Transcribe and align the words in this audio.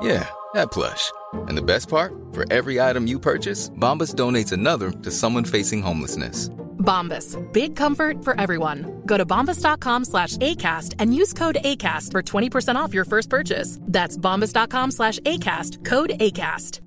Yeah, 0.00 0.28
that 0.54 0.70
plush. 0.70 1.12
And 1.48 1.56
the 1.56 1.62
best 1.62 1.88
part? 1.88 2.12
For 2.32 2.44
every 2.52 2.80
item 2.80 3.06
you 3.06 3.18
purchase, 3.18 3.70
Bombas 3.70 4.14
donates 4.14 4.52
another 4.52 4.90
to 4.90 5.10
someone 5.10 5.44
facing 5.44 5.82
homelessness. 5.82 6.50
Bombas. 6.78 7.36
Big 7.52 7.76
comfort 7.76 8.24
for 8.24 8.40
everyone. 8.40 9.02
Go 9.06 9.18
to 9.18 9.26
bombas.com 9.26 10.04
slash 10.04 10.36
ACAST 10.36 10.94
and 10.98 11.14
use 11.14 11.32
code 11.32 11.58
ACAST 11.64 12.12
for 12.12 12.22
20% 12.22 12.76
off 12.76 12.94
your 12.94 13.04
first 13.04 13.28
purchase. 13.28 13.78
That's 13.82 14.16
bombas.com 14.16 14.90
slash 14.90 15.18
ACAST. 15.20 15.84
Code 15.84 16.12
ACAST. 16.20 16.80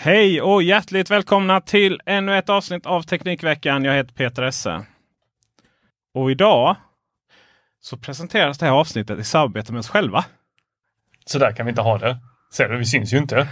Hej 0.00 0.42
och 0.42 0.62
hjärtligt 0.62 1.10
välkomna 1.10 1.60
till 1.60 2.00
ännu 2.06 2.38
ett 2.38 2.48
avsnitt 2.48 2.86
av 2.86 3.02
Teknikveckan. 3.02 3.84
Jag 3.84 3.94
heter 3.94 4.14
Peter 4.14 4.42
Esse. 4.42 4.86
Och 6.14 6.30
idag 6.30 6.76
så 7.80 7.96
presenteras 7.96 8.58
det 8.58 8.66
här 8.66 8.72
avsnittet 8.72 9.18
i 9.18 9.24
samarbete 9.24 9.72
med 9.72 9.78
oss 9.78 9.88
själva. 9.88 10.24
Så 11.26 11.38
där 11.38 11.52
kan 11.52 11.66
vi 11.66 11.70
inte 11.70 11.82
ha 11.82 11.98
det. 11.98 12.18
Ser 12.52 12.68
du, 12.68 12.76
vi 12.78 12.84
syns 12.84 13.12
ju 13.12 13.18
inte. 13.18 13.48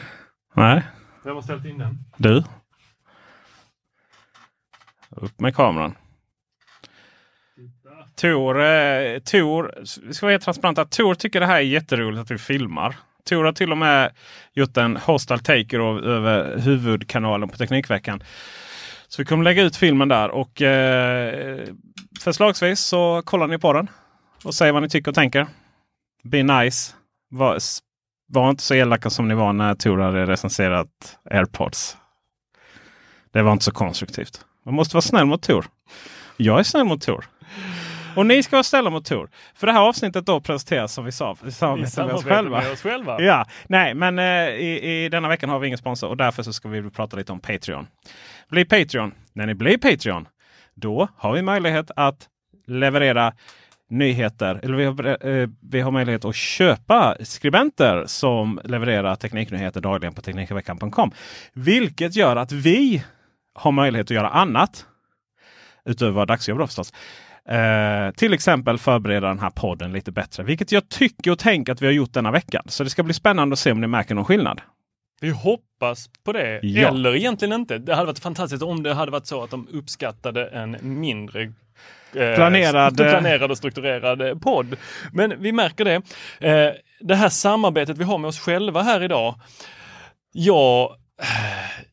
Nej, 0.54 0.82
Vem 1.24 1.34
har 1.34 1.42
ställt 1.42 1.64
in 1.64 1.78
den? 1.78 1.98
du. 2.16 2.44
Upp 5.10 5.40
med 5.40 5.56
kameran. 5.56 5.94
Tor, 8.16 8.62
eh, 8.62 9.18
Tor, 9.18 9.74
vi 10.06 10.14
ska 10.14 10.26
vara 10.26 10.32
helt 10.32 10.44
transparenta. 10.44 10.84
Tor 10.84 11.14
tycker 11.14 11.40
det 11.40 11.46
här 11.46 11.56
är 11.56 11.60
jätteroligt 11.60 12.20
att 12.20 12.30
vi 12.30 12.38
filmar. 12.38 12.96
Tor 13.28 13.44
har 13.44 13.52
till 13.52 13.72
och 13.72 13.78
med 13.78 14.12
gjort 14.52 14.76
en 14.76 14.96
hostile 14.96 15.38
takeover 15.38 16.02
över 16.02 16.58
huvudkanalen 16.58 17.48
på 17.48 17.56
Teknikveckan. 17.56 18.22
Så 19.08 19.22
vi 19.22 19.26
kommer 19.26 19.44
lägga 19.44 19.62
ut 19.62 19.76
filmen 19.76 20.08
där 20.08 20.28
och 20.30 20.62
eh, 20.62 21.64
förslagsvis 22.20 22.80
så 22.80 23.22
kollar 23.24 23.46
ni 23.46 23.58
på 23.58 23.72
den 23.72 23.88
och 24.46 24.54
säger 24.54 24.72
vad 24.72 24.82
ni 24.82 24.88
tycker 24.88 25.10
och 25.10 25.14
tänker. 25.14 25.46
Be 26.24 26.42
nice. 26.42 26.94
Var, 27.30 27.58
var 28.28 28.50
inte 28.50 28.62
så 28.62 28.74
elaka 28.74 29.10
som 29.10 29.28
ni 29.28 29.34
var 29.34 29.52
när 29.52 29.74
Tor 29.74 29.98
hade 29.98 30.26
recenserat 30.26 31.18
AirPods. 31.30 31.96
Det 33.32 33.42
var 33.42 33.52
inte 33.52 33.64
så 33.64 33.72
konstruktivt. 33.72 34.44
Man 34.64 34.74
måste 34.74 34.96
vara 34.96 35.02
snäll 35.02 35.26
mot 35.26 35.42
Tor. 35.42 35.66
Jag 36.36 36.58
är 36.58 36.62
snäll 36.62 36.84
mot 36.84 37.02
Tor. 37.02 37.24
Och 38.16 38.26
ni 38.26 38.42
ska 38.42 38.56
vara 38.56 38.62
snälla 38.62 38.90
mot 38.90 39.04
Tor. 39.04 39.30
För 39.54 39.66
det 39.66 39.72
här 39.72 39.80
avsnittet 39.80 40.26
då 40.26 40.40
presenteras 40.40 40.92
som 40.92 41.04
vi 41.04 41.12
sa 41.12 41.36
i 41.44 41.48
I 41.48 41.52
samarbete 41.52 42.04
med 42.04 42.14
oss 42.14 42.24
själva. 42.24 42.60
med 42.60 42.72
oss 42.72 42.82
själva. 42.82 43.20
Ja, 43.22 43.46
nej, 43.68 43.94
men 43.94 44.18
eh, 44.18 44.48
i, 44.48 45.04
i 45.04 45.08
denna 45.08 45.28
veckan 45.28 45.50
har 45.50 45.58
vi 45.58 45.66
ingen 45.66 45.78
sponsor 45.78 46.08
och 46.08 46.16
därför 46.16 46.42
så 46.42 46.52
ska 46.52 46.68
vi 46.68 46.90
prata 46.90 47.16
lite 47.16 47.32
om 47.32 47.40
Patreon. 47.40 47.86
Bli 48.48 48.64
Patreon. 48.64 49.14
När 49.32 49.46
ni 49.46 49.54
blir 49.54 49.78
Patreon, 49.78 50.28
då 50.74 51.08
har 51.16 51.32
vi 51.32 51.42
möjlighet 51.42 51.90
att 51.96 52.28
leverera 52.66 53.32
nyheter. 53.90 54.60
Eller 54.62 54.76
vi 54.76 54.84
har, 54.84 55.26
eh, 55.28 55.48
vi 55.70 55.80
har 55.80 55.90
möjlighet 55.90 56.24
att 56.24 56.36
köpa 56.36 57.16
skribenter 57.20 58.04
som 58.06 58.60
levererar 58.64 59.16
tekniknyheter 59.16 59.80
dagligen 59.80 60.14
på 60.14 60.22
Teknikveckan.com. 60.22 61.10
Vilket 61.52 62.16
gör 62.16 62.36
att 62.36 62.52
vi 62.52 63.04
har 63.54 63.72
möjlighet 63.72 64.06
att 64.06 64.14
göra 64.16 64.28
annat. 64.28 64.86
Utöver 65.84 66.12
våra 66.12 66.26
dagsjobb 66.26 66.58
då 66.58 66.66
förstås. 66.66 66.92
Eh, 67.48 68.10
till 68.10 68.34
exempel 68.34 68.78
förbereda 68.78 69.28
den 69.28 69.38
här 69.38 69.50
podden 69.50 69.92
lite 69.92 70.12
bättre. 70.12 70.42
Vilket 70.42 70.72
jag 70.72 70.88
tycker 70.88 71.30
och 71.30 71.38
tänker 71.38 71.72
att 71.72 71.82
vi 71.82 71.86
har 71.86 71.92
gjort 71.92 72.12
denna 72.12 72.30
veckan. 72.30 72.62
Så 72.66 72.84
det 72.84 72.90
ska 72.90 73.02
bli 73.02 73.14
spännande 73.14 73.52
att 73.52 73.58
se 73.58 73.72
om 73.72 73.80
ni 73.80 73.86
märker 73.86 74.14
någon 74.14 74.24
skillnad. 74.24 74.60
Vi 75.20 75.30
hoppas 75.30 76.08
på 76.24 76.32
det. 76.32 76.60
Ja. 76.62 76.88
Eller 76.88 77.16
egentligen 77.16 77.52
inte. 77.52 77.78
Det 77.78 77.94
hade 77.94 78.06
varit 78.06 78.18
fantastiskt 78.18 78.62
om 78.62 78.82
det 78.82 78.94
hade 78.94 79.10
varit 79.12 79.26
så 79.26 79.42
att 79.42 79.50
de 79.50 79.68
uppskattade 79.72 80.46
en 80.48 80.76
mindre 80.82 81.42
eh, 81.42 82.34
Planerad, 82.34 82.92
st- 83.00 83.10
planerad 83.10 83.50
och 83.50 83.58
strukturerad 83.58 84.22
eh, 84.22 84.34
podd. 84.38 84.76
Men 85.12 85.42
vi 85.42 85.52
märker 85.52 85.84
det. 85.84 85.94
Eh, 86.48 86.72
det 87.00 87.14
här 87.14 87.28
samarbetet 87.28 87.98
vi 87.98 88.04
har 88.04 88.18
med 88.18 88.28
oss 88.28 88.38
själva 88.40 88.82
här 88.82 89.02
idag. 89.02 89.34
Ja, 90.32 90.96
eh, 91.22 91.84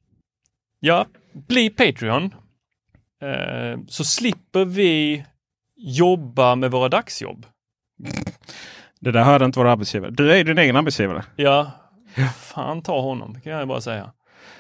ja 0.80 1.06
bli 1.48 1.70
Patreon. 1.70 2.36
Eh, 3.22 3.80
så 3.88 4.04
slipper 4.04 4.66
vi 4.66 5.26
jobba 5.78 6.56
med 6.56 6.72
våra 6.72 6.90
dagsjobb. 6.90 7.46
Det 9.00 9.12
där 9.12 9.24
hörde 9.24 9.46
inte 9.46 9.60
våra 9.60 9.72
arbetsgivare. 9.72 10.12
Du 10.12 10.34
är 10.34 10.44
din 10.44 10.58
egen 10.58 10.76
arbetsgivare. 10.76 11.24
Ja, 11.36 11.72
fan 12.38 12.82
ta 12.82 13.02
honom 13.02 13.38
kan 13.44 13.52
jag 13.54 13.68
bara 13.68 13.82
säga. 13.82 14.12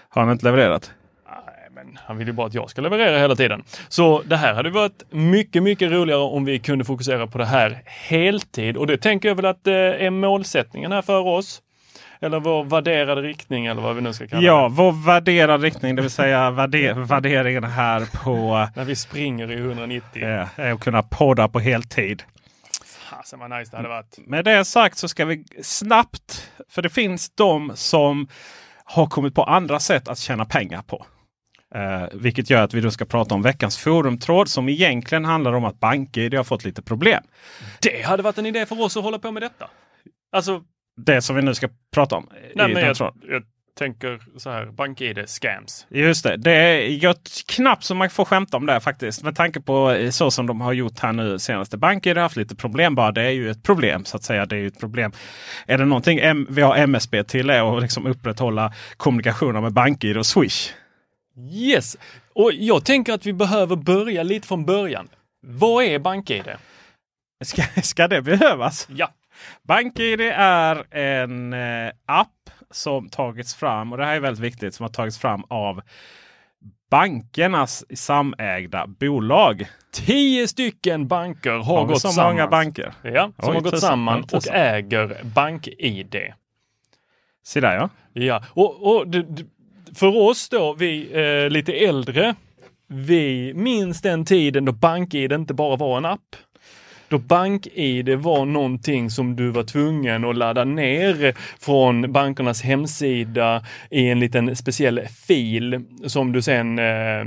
Har 0.09 0.21
han 0.21 0.31
inte 0.31 0.45
levererat? 0.45 0.91
Nej, 1.45 1.69
men 1.85 1.99
han 2.05 2.17
vill 2.17 2.27
ju 2.27 2.33
bara 2.33 2.47
att 2.47 2.53
jag 2.53 2.69
ska 2.69 2.81
leverera 2.81 3.19
hela 3.19 3.35
tiden. 3.35 3.63
Så 3.89 4.21
det 4.21 4.37
här 4.37 4.53
hade 4.53 4.69
varit 4.69 5.03
mycket, 5.09 5.63
mycket 5.63 5.91
roligare 5.91 6.19
om 6.21 6.45
vi 6.45 6.59
kunde 6.59 6.85
fokusera 6.85 7.27
på 7.27 7.37
det 7.37 7.45
här 7.45 7.81
heltid. 7.85 8.77
Och 8.77 8.87
det 8.87 8.97
tänker 8.97 9.27
jag 9.29 9.35
väl 9.35 9.45
att 9.45 9.63
det 9.63 9.93
är 10.05 10.09
målsättningen 10.09 10.91
här 10.91 11.01
för 11.01 11.19
oss. 11.27 11.61
Eller 12.21 12.39
vår 12.39 12.63
värderade 12.63 13.21
riktning 13.21 13.65
eller 13.65 13.81
vad 13.81 13.95
vi 13.95 14.01
nu 14.01 14.13
ska 14.13 14.27
kalla 14.27 14.41
Ja, 14.43 14.63
det. 14.63 14.69
vår 14.75 15.05
värderade 15.05 15.63
riktning, 15.65 15.95
det 15.95 16.01
vill 16.01 16.11
säga 16.11 16.51
värde 16.51 16.93
värderingen 16.93 17.63
här 17.63 18.23
på 18.23 18.67
När 18.75 18.85
vi 18.85 18.95
springer 18.95 19.51
i 19.51 19.55
190. 19.57 20.23
eh, 20.23 20.47
är 20.59 20.71
att 20.73 20.79
kunna 20.79 21.03
podda 21.03 21.47
på 21.47 21.59
heltid. 21.59 22.23
Fasen 23.23 23.39
vad 23.39 23.49
nice 23.59 23.71
det 23.71 23.77
hade 23.77 23.89
varit. 23.89 24.17
Med 24.17 24.45
det 24.45 24.65
sagt 24.65 24.97
så 24.97 25.07
ska 25.07 25.25
vi 25.25 25.45
snabbt, 25.61 26.51
för 26.69 26.81
det 26.81 26.89
finns 26.89 27.29
de 27.29 27.71
som 27.75 28.27
har 28.83 29.05
kommit 29.05 29.35
på 29.35 29.43
andra 29.43 29.79
sätt 29.79 30.07
att 30.07 30.19
tjäna 30.19 30.45
pengar 30.45 30.81
på. 30.81 31.05
Eh, 31.75 32.03
vilket 32.13 32.49
gör 32.49 32.63
att 32.63 32.73
vi 32.73 32.81
då 32.81 32.91
ska 32.91 33.05
prata 33.05 33.35
om 33.35 33.41
veckans 33.41 33.77
forumtråd 33.77 34.49
som 34.49 34.69
egentligen 34.69 35.25
handlar 35.25 35.53
om 35.53 35.65
att 35.65 35.79
BankID 35.79 36.33
har 36.33 36.43
fått 36.43 36.65
lite 36.65 36.81
problem. 36.81 37.23
Det 37.81 38.05
hade 38.05 38.23
varit 38.23 38.37
en 38.37 38.45
idé 38.45 38.65
för 38.65 38.81
oss 38.81 38.97
att 38.97 39.03
hålla 39.03 39.19
på 39.19 39.31
med 39.31 39.43
detta. 39.43 39.69
Alltså, 40.31 40.63
Det 40.97 41.21
som 41.21 41.35
vi 41.35 41.41
nu 41.41 41.55
ska 41.55 41.69
prata 41.93 42.15
om. 42.15 42.29
nej, 42.55 42.73
men 42.73 42.83
jag, 42.83 43.13
jag 43.29 43.43
tänker 43.77 44.19
så 44.37 44.49
här, 44.49 44.65
BankID 44.65 45.29
scams. 45.29 45.87
Just 45.89 46.23
det, 46.23 46.37
det 46.37 46.51
är 46.51 47.03
jag, 47.03 47.15
knappt 47.47 47.83
som 47.83 47.97
man 47.97 48.09
får 48.09 48.25
skämta 48.25 48.57
om 48.57 48.65
det 48.65 48.79
faktiskt. 48.79 49.23
Med 49.23 49.35
tanke 49.35 49.61
på 49.61 49.91
eh, 49.91 50.09
så 50.09 50.31
som 50.31 50.47
de 50.47 50.61
har 50.61 50.73
gjort 50.73 50.99
här 50.99 51.13
nu 51.13 51.39
senaste 51.39 51.77
banker. 51.77 52.15
har 52.15 52.21
haft 52.21 52.35
lite 52.35 52.55
problem 52.55 52.95
bara. 52.95 53.11
Det 53.11 53.21
är 53.21 53.29
ju 53.29 53.49
ett 53.51 53.63
problem 53.63 54.05
så 54.05 54.17
att 54.17 54.23
säga. 54.23 54.45
Det 54.45 54.55
är 54.55 54.59
ju 54.59 54.67
ett 54.67 54.79
problem. 54.79 55.11
Är 55.67 55.77
det 55.77 55.85
någonting 55.85 56.19
M- 56.19 56.47
vi 56.49 56.61
har 56.61 56.75
MSB 56.75 57.23
till 57.23 57.49
är 57.49 57.77
att 57.77 57.81
liksom 57.81 58.05
upprätthålla 58.05 58.73
kommunikationer 58.97 59.61
med 59.61 59.73
banker 59.73 60.17
och 60.17 60.25
Swish. 60.25 60.69
Yes! 61.51 61.97
Och 62.35 62.51
jag 62.53 62.85
tänker 62.85 63.13
att 63.13 63.25
vi 63.25 63.33
behöver 63.33 63.75
börja 63.75 64.23
lite 64.23 64.47
från 64.47 64.65
början. 64.65 65.09
Vad 65.41 65.83
är 65.83 65.99
BankID? 65.99 66.43
Ska, 67.43 67.63
ska 67.81 68.07
det 68.07 68.21
behövas? 68.21 68.87
Ja, 68.95 69.13
BankID 69.67 70.21
är 70.35 70.95
en 70.97 71.53
eh, 71.53 71.91
app 72.05 72.29
som 72.73 73.09
tagits 73.09 73.55
fram 73.55 73.91
och 73.91 73.97
det 73.97 74.05
här 74.05 74.15
är 74.15 74.19
väldigt 74.19 74.43
viktigt 74.43 74.75
som 74.75 74.83
har 74.83 74.89
tagits 74.89 75.17
fram 75.17 75.43
av 75.47 75.81
bankernas 76.89 77.85
samägda 77.99 78.87
bolag. 78.87 79.67
Tio 79.91 80.47
stycken 80.47 81.07
banker 81.07 81.51
har, 81.51 81.63
Har 81.63 81.85
gått 81.85 82.01
så 82.01 82.09
samman. 82.09 82.31
många 82.33 82.47
banker? 82.47 82.93
Ja, 83.01 83.31
som 83.39 83.49
Oj, 83.49 83.53
har 83.55 83.61
gått 83.61 83.79
samman 83.79 84.23
och 84.33 84.47
äger 84.47 85.17
BankID. 85.23 86.15
Se 87.45 87.59
där 87.59 87.75
ja. 87.75 87.89
Ja, 88.13 88.43
och, 88.49 88.95
och 88.95 89.05
för 89.95 90.17
oss 90.17 90.49
då, 90.49 90.73
vi 90.73 91.11
eh, 91.13 91.49
lite 91.49 91.73
äldre, 91.73 92.35
vi 92.87 93.53
minns 93.55 94.01
den 94.01 94.25
tiden 94.25 94.65
då 94.65 94.71
BankID 94.71 95.31
inte 95.31 95.53
bara 95.53 95.75
var 95.75 95.97
en 95.97 96.05
app. 96.05 96.35
Då 97.13 97.19
BankID 97.19 98.09
var 98.09 98.45
någonting 98.45 99.09
som 99.09 99.35
du 99.35 99.49
var 99.49 99.63
tvungen 99.63 100.25
att 100.25 100.35
ladda 100.35 100.63
ner 100.63 101.35
från 101.59 102.11
bankernas 102.11 102.61
hemsida 102.61 103.65
i 103.89 104.09
en 104.09 104.19
liten 104.19 104.55
speciell 104.55 105.01
fil 105.27 105.85
som 106.05 106.31
du 106.31 106.41
sen 106.41 106.79
eh, 106.79 107.25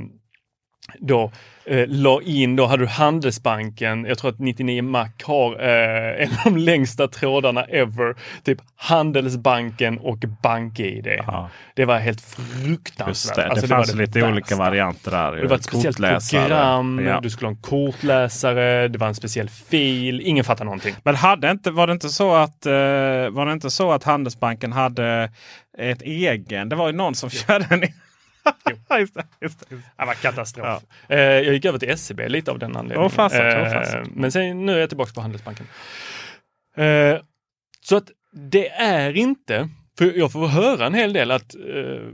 då 0.98 1.32
eh, 1.68 1.84
la 1.88 2.20
in, 2.22 2.56
då 2.56 2.66
hade 2.66 2.82
du 2.82 2.86
Handelsbanken, 2.86 4.04
jag 4.04 4.18
tror 4.18 4.30
att 4.30 4.38
99 4.38 4.82
Mac 4.82 5.08
har 5.24 5.60
eh, 5.60 6.22
en 6.22 6.30
av 6.32 6.38
de 6.44 6.56
längsta 6.56 7.08
trådarna 7.08 7.64
ever, 7.64 8.14
typ 8.44 8.58
Handelsbanken 8.76 9.98
och 9.98 10.18
BankID. 10.42 11.06
Ja. 11.26 11.50
Det 11.74 11.84
var 11.84 11.98
helt 11.98 12.20
fruktansvärt. 12.20 13.08
Just 13.08 13.34
det, 13.34 13.46
Alltså, 13.46 13.66
det 13.66 13.68
fanns 13.68 13.94
lite 13.94 14.18
värsta. 14.18 14.32
olika 14.32 14.56
varianter 14.56 15.10
där. 15.10 15.32
Det 15.32 15.46
var 15.48 15.56
ett 15.56 15.64
speciellt 15.64 15.96
program, 16.30 17.04
Ja. 17.06 17.20
du 17.22 17.30
skulle 17.30 17.46
ha 17.46 17.50
en 17.54 17.62
kortläsare, 17.62 18.88
det 18.88 18.98
var 18.98 19.06
en 19.08 19.14
speciell 19.14 19.48
fil, 19.48 20.20
ingen 20.20 20.44
fattar 20.44 20.64
någonting. 20.64 20.94
Men 21.04 21.14
hade 21.14 21.50
inte, 21.50 21.70
var, 21.70 21.86
det 21.86 21.92
inte 21.92 22.08
så 22.08 22.34
att, 22.34 22.66
eh, 22.66 22.72
var 23.30 23.46
det 23.46 23.52
inte 23.52 23.70
så 23.70 23.92
att 23.92 24.04
Handelsbanken 24.04 24.72
hade 24.72 25.30
ett 25.78 26.02
egen? 26.02 26.68
Det 26.68 26.76
var 26.76 26.86
ju 26.86 26.92
någon 26.92 27.14
som 27.14 27.30
körde 27.46 27.66
en... 27.70 27.82
just 28.70 28.88
det, 28.88 29.00
just 29.00 29.14
det, 29.14 29.24
just 29.40 29.70
det. 29.70 29.76
Var 30.06 30.14
katastrof. 30.14 30.82
Eh, 31.08 31.18
jag 31.20 31.54
gick 31.54 31.64
över 31.64 31.78
till 31.78 31.98
SEB 31.98 32.20
lite 32.28 32.50
av 32.50 32.58
den 32.58 32.76
anledningen. 32.76 33.02
Åh, 33.06 33.08
fasen, 33.10 33.40
åh, 33.46 33.52
Eh, 33.52 33.72
fasen. 33.72 34.06
men 34.14 34.32
sen, 34.32 34.66
nu 34.66 34.72
är 34.74 34.78
jag 34.78 34.88
tillbaka 34.88 35.12
på 35.14 35.20
Handelsbanken. 35.20 35.66
Eh, 36.76 37.18
så 37.80 37.96
att 37.96 38.10
det 38.32 38.68
är 38.70 39.16
inte, 39.16 39.68
för 39.98 40.18
jag 40.18 40.32
får 40.32 40.46
höra 40.48 40.86
en 40.86 40.94
hel 40.94 41.12
del 41.12 41.30
att 41.30 41.54
eh, 41.54 41.60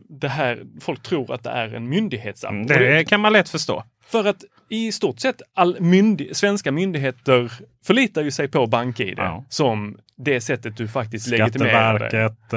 det 0.09 0.29
här, 0.29 0.63
folk 0.81 1.03
tror 1.03 1.35
att 1.35 1.43
det 1.43 1.51
är 1.51 1.75
en 1.75 1.89
myndighetsapp. 1.89 2.51
Mm, 2.51 2.67
Det 2.67 3.05
kan 3.05 3.21
man 3.21 3.33
lätt 3.33 3.49
förstå. 3.49 3.85
För 4.07 4.25
att 4.25 4.45
i 4.73 4.93
stort 4.93 5.21
sett 5.21 5.43
all 5.55 5.81
myndig 5.81 6.37
svenska 6.37 6.73
myndigheter 6.73 7.53
förlitar 7.87 8.23
ju 8.23 8.31
sig 8.31 8.49
på 8.49 8.67
BankID 8.67 9.15
Ja. 9.19 9.45
som 9.49 9.99
det 10.17 10.41
sättet 10.41 10.77
du 10.77 10.89
faktiskt 10.89 11.27
legitimerar 11.29 11.99
dig. 11.99 12.09
Skatteverket, 12.11 12.53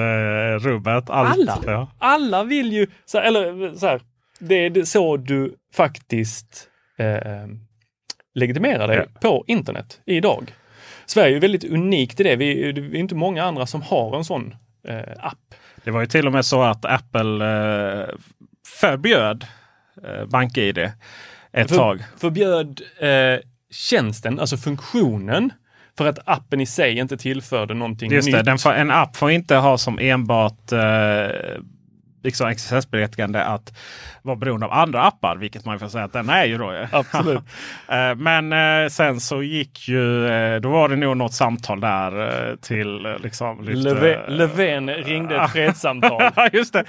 eh, 0.64 0.70
rubbet, 0.70 1.10
allt. 1.10 1.34
Alla, 1.34 1.60
Ja. 1.66 1.92
alla 2.00 2.44
vill 2.44 2.72
ju, 2.74 2.88
så 3.06 3.18
här, 3.18 3.26
eller 3.26 3.76
så 3.76 3.88
här, 3.88 4.02
det 4.40 4.56
är 4.56 4.84
så 4.84 5.18
du 5.18 5.56
faktiskt 5.74 6.68
eh, 6.98 7.48
legitimerar 8.36 8.88
dig 8.88 8.98
Ja. 8.98 9.20
på 9.22 9.44
internet 9.48 10.02
idag. 10.06 10.54
Sverige 11.06 11.36
är 11.36 11.40
väldigt 11.42 11.64
unikt 11.64 12.20
i 12.20 12.24
det. 12.24 12.36
Vi, 12.36 12.72
det 12.72 12.82
är 12.82 12.96
inte 12.96 13.16
många 13.16 13.44
andra 13.44 13.66
som 13.66 13.82
har 13.82 14.18
en 14.18 14.26
sån 14.26 14.56
eh, 14.88 15.00
app. 15.20 15.56
Det 15.84 15.92
var 15.92 16.00
ju 16.02 16.08
till 16.08 16.28
och 16.28 16.34
med 16.34 16.46
så 16.46 16.62
att 16.64 16.86
Apple 16.86 17.46
eh, 17.46 18.08
förbjöd 18.82 19.46
eh, 20.04 20.26
BankID 20.26 20.92
ett 21.56 21.70
För, 21.70 21.76
tag. 21.78 22.04
Förbjöd 22.18 22.82
eh, 23.00 23.40
tjänsten, 23.72 24.40
alltså 24.40 24.58
funktionen, 24.58 25.52
för 25.98 26.06
att 26.08 26.20
appen 26.26 26.62
i 26.62 26.66
sig 26.66 26.98
inte 26.98 27.18
tillförde 27.18 27.74
någonting 27.74 28.12
Just 28.12 28.28
nytt. 28.28 28.46
det, 28.46 28.58
får, 28.58 28.74
en 28.74 28.92
app 28.92 29.18
får 29.18 29.32
inte 29.32 29.56
ha 29.56 29.78
som 29.78 30.00
enbart 30.00 30.72
eh, 30.72 30.80
liksom 32.24 32.48
existensberättigande 32.48 33.44
att 33.44 33.74
vara 34.22 34.36
beroende 34.36 34.66
av 34.66 34.72
andra 34.72 35.02
appar. 35.04 35.36
Vilket 35.36 35.66
man 35.66 35.80
får 35.80 35.88
säga 35.88 36.04
att 36.04 36.14
den 36.14 36.30
är 36.30 36.46
ju 36.46 36.58
då. 36.58 36.88
Absolut. 36.92 37.40
Eh, 37.90 38.16
Men 38.16 38.54
eh, 38.84 38.90
sen 38.90 39.20
så 39.20 39.44
gick 39.44 39.88
ju, 39.88 40.28
eh, 40.28 40.62
då 40.62 40.70
var 40.70 40.90
det 40.90 40.96
nog 40.96 41.18
något 41.18 41.34
samtal 41.34 41.80
där 41.80 42.56
till 42.62 43.18
liksom 43.24 43.64
lyfte- 43.64 43.84
Löfven, 43.94 44.38
Löfven 44.38 44.90
ringde 44.90 45.36
ett 45.36 45.50
fredssamtal. 45.54 46.32
Just 46.54 46.74
det. 46.74 46.84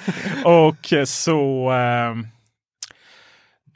Och 0.44 0.92
så 1.08 1.72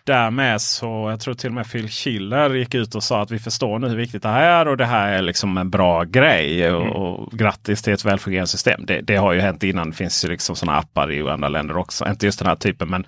därmed 0.05 0.61
så, 0.61 1.07
jag 1.11 1.21
tror 1.21 1.35
till 1.35 1.49
och 1.49 1.55
med 1.55 1.71
Phil 1.71 1.89
Schiller 1.89 2.55
gick 2.55 2.75
ut 2.75 2.95
och 2.95 3.03
sa 3.03 3.23
att 3.23 3.31
vi 3.31 3.39
förstår 3.39 3.79
nu 3.79 3.89
hur 3.89 3.97
viktigt 3.97 4.23
det 4.23 4.29
här 4.29 4.43
är 4.43 4.69
och 4.69 4.77
det 4.77 4.85
här 4.87 5.13
är 5.13 5.23
liksom 5.23 5.59
en 5.59 5.71
bra 5.71 6.05
grej. 6.05 6.73
Och, 6.73 6.81
Mm. 6.83 6.93
och 6.93 7.33
grattis 7.33 7.83
till 7.83 7.93
ett 7.93 8.05
välfungerande 8.05 8.47
system. 8.47 8.87
Det, 8.87 9.01
det 9.01 9.17
har 9.17 9.33
ju 9.33 9.41
hänt 9.41 9.63
innan. 9.63 9.91
Det 9.91 9.97
finns 9.97 10.25
ju 10.25 10.29
liksom 10.29 10.57
sådana 10.57 10.79
appar 10.79 11.13
i 11.13 11.29
andra 11.29 11.49
länder 11.49 11.77
också. 11.77 12.09
Inte 12.09 12.27
just 12.27 12.39
den 12.39 12.49
här 12.49 12.57
typen 12.57 12.89
men 12.89 13.05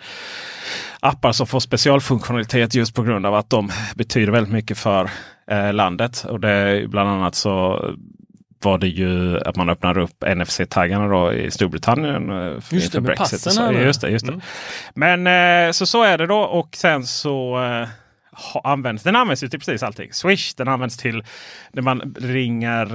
appar 1.00 1.32
som 1.32 1.46
får 1.46 1.60
specialfunktionalitet 1.60 2.74
just 2.74 2.94
på 2.94 3.02
grund 3.02 3.26
av 3.26 3.34
att 3.34 3.50
de 3.50 3.70
betyder 3.94 4.32
väldigt 4.32 4.52
mycket 4.52 4.78
för 4.78 5.10
eh, 5.50 5.72
landet. 5.72 6.24
Och 6.28 6.40
det 6.40 6.84
bland 6.88 7.08
annat 7.10 7.34
så 7.34 7.84
var 8.64 8.78
det 8.78 8.88
ju 8.88 9.40
att 9.40 9.56
man 9.56 9.68
öppnar 9.70 9.98
upp 9.98 10.24
NFC-taggarna 10.36 11.08
då 11.08 11.32
i 11.32 11.50
Storbritannien. 11.50 12.30
eh, 12.30 12.60
för- 12.60 12.74
Just 12.74 12.92
det, 12.92 13.00
med 13.00 13.06
Brexit 13.06 13.44
passen. 13.44 13.74
Just 13.74 14.00
det, 14.00 14.10
just 14.10 14.26
det. 14.26 14.32
Mm. 14.32 14.42
Men 15.22 15.66
eh, 15.66 15.72
så, 15.72 15.86
så 15.86 16.02
är 16.02 16.18
det 16.18 16.26
då 16.26 16.38
och 16.38 16.76
sen 16.76 17.04
så 17.06 17.64
eh, 17.64 17.88
används 18.64 19.02
den 19.02 19.16
används 19.16 19.42
ju 19.44 19.48
till 19.48 19.58
precis 19.60 19.82
allting. 19.82 20.12
Swish 20.12 20.54
den 20.56 20.68
används 20.68 20.96
till 20.96 21.24
när 21.72 21.82
man 21.82 22.14
ringer 22.18 22.86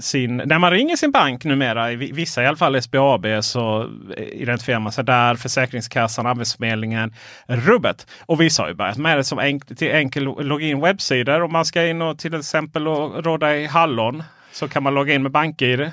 sin, 0.00 0.36
när 0.36 0.58
man 0.58 0.70
ringer 0.70 0.96
sin 0.96 1.10
bank 1.10 1.44
numera, 1.44 1.92
i 1.92 1.96
vi- 1.96 2.12
vissa 2.12 2.42
i 2.42 2.46
alla 2.46 2.56
fall 2.56 2.76
SBAB 2.82 3.26
så 3.42 3.90
identifierar 4.32 4.78
man 4.80 4.92
sig 4.92 5.04
där. 5.04 5.34
Försäkringskassan, 5.34 6.26
Arbetsförmedlingen, 6.26 7.14
rubbet. 7.46 8.06
Och 8.26 8.40
vissa 8.40 8.62
har 8.62 8.68
ju 8.68 8.74
börjat 8.74 8.96
med 8.96 9.16
det 9.18 9.24
som 9.24 9.38
enk, 9.38 9.66
till 9.78 9.90
enkel 9.92 10.24
login 10.24 10.80
webbsidor. 10.80 11.42
Om 11.42 11.52
man 11.52 11.64
ska 11.64 11.86
in 11.86 12.02
och 12.02 12.18
till 12.18 12.34
exempel 12.34 12.88
och 12.88 13.24
råda 13.24 13.56
i 13.56 13.66
hallon 13.66 14.22
så 14.52 14.68
kan 14.68 14.82
man 14.82 14.94
logga 14.94 15.14
in 15.14 15.22
med 15.22 15.32
BankID. 15.32 15.90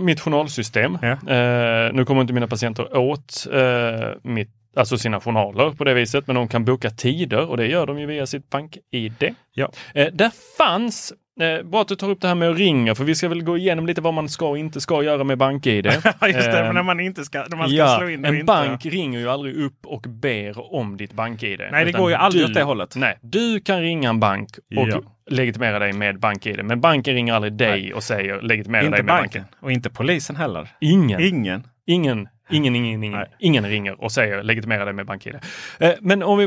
Mitt 0.00 0.20
journalsystem. 0.20 0.98
Ja. 1.02 1.10
Eh, 1.10 1.92
nu 1.92 2.04
kommer 2.04 2.20
inte 2.20 2.32
mina 2.32 2.46
patienter 2.46 2.96
åt 2.96 3.46
eh, 3.52 4.08
mitt, 4.22 4.50
alltså 4.76 4.98
sina 4.98 5.20
journaler 5.20 5.70
på 5.70 5.84
det 5.84 5.94
viset, 5.94 6.26
men 6.26 6.36
de 6.36 6.48
kan 6.48 6.64
boka 6.64 6.90
tider 6.90 7.46
och 7.48 7.56
det 7.56 7.66
gör 7.66 7.86
de 7.86 7.98
ju 7.98 8.06
via 8.06 8.26
sitt 8.26 8.50
bank-id. 8.50 9.34
Ja. 9.52 9.70
Eh, 9.94 10.06
där 10.12 10.30
fanns 10.58 11.12
Eh, 11.40 11.62
bra 11.62 11.80
att 11.80 11.88
du 11.88 11.96
tar 11.96 12.10
upp 12.10 12.20
det 12.20 12.28
här 12.28 12.34
med 12.34 12.50
att 12.50 12.58
ringa, 12.58 12.94
för 12.94 13.04
vi 13.04 13.14
ska 13.14 13.28
väl 13.28 13.42
gå 13.42 13.58
igenom 13.58 13.86
lite 13.86 14.00
vad 14.00 14.14
man 14.14 14.28
ska 14.28 14.48
och 14.48 14.58
inte 14.58 14.80
ska 14.80 15.02
göra 15.02 15.24
med 15.24 15.38
BankID. 15.38 15.86
Just 15.86 16.04
det, 16.22 16.58
Eh, 16.58 16.64
men 16.66 16.74
när 16.74 16.82
man 16.82 17.00
inte 17.00 17.24
ska, 17.24 17.44
när 17.50 17.56
man 17.56 17.68
ska 17.68 17.76
ja, 17.76 17.96
slå 17.98 18.08
in 18.08 18.24
en 18.24 18.34
inte. 18.34 18.44
bank 18.44 18.86
ringer 18.86 19.18
ju 19.18 19.28
aldrig 19.28 19.56
upp 19.56 19.86
och 19.86 20.00
ber 20.08 20.74
om 20.74 20.96
ditt 20.96 21.12
BankID. 21.12 21.60
Nej, 21.72 21.84
det 21.84 21.92
går 21.92 22.10
ju 22.10 22.16
aldrig 22.16 22.42
du, 22.42 22.48
åt 22.48 22.54
det 22.54 22.62
hållet. 22.62 22.96
Nej, 22.96 23.18
du 23.22 23.60
kan 23.60 23.80
ringa 23.80 24.08
en 24.08 24.20
bank 24.20 24.50
och 24.76 24.88
Ja. 24.88 25.00
legitimera 25.30 25.78
dig 25.78 25.92
med 25.92 26.18
BankID. 26.20 26.64
Men 26.64 26.80
banken 26.80 27.14
ringer 27.14 27.34
aldrig 27.34 27.52
dig 27.52 27.94
och 27.94 28.02
säger 28.02 28.40
legitimera 28.42 28.82
Inte 28.82 28.96
dig 28.96 29.04
med 29.04 29.14
banken. 29.14 29.42
banken. 29.42 29.56
Och 29.60 29.72
inte 29.72 29.90
polisen 29.90 30.36
heller. 30.36 30.68
Ingen. 30.80 31.20
Ingen. 31.20 31.66
Ingen, 31.90 32.28
ingen, 32.50 32.76
ingen, 32.76 33.04
ingen, 33.04 33.26
ingen 33.38 33.66
ringer 33.66 34.00
och 34.04 34.12
säger 34.12 34.42
legitimera 34.42 34.84
dig 34.84 34.94
med 34.94 35.06
BankID. 35.06 35.34
Eh, 35.78 35.92
men 36.00 36.22
om 36.22 36.38
vi 36.38 36.44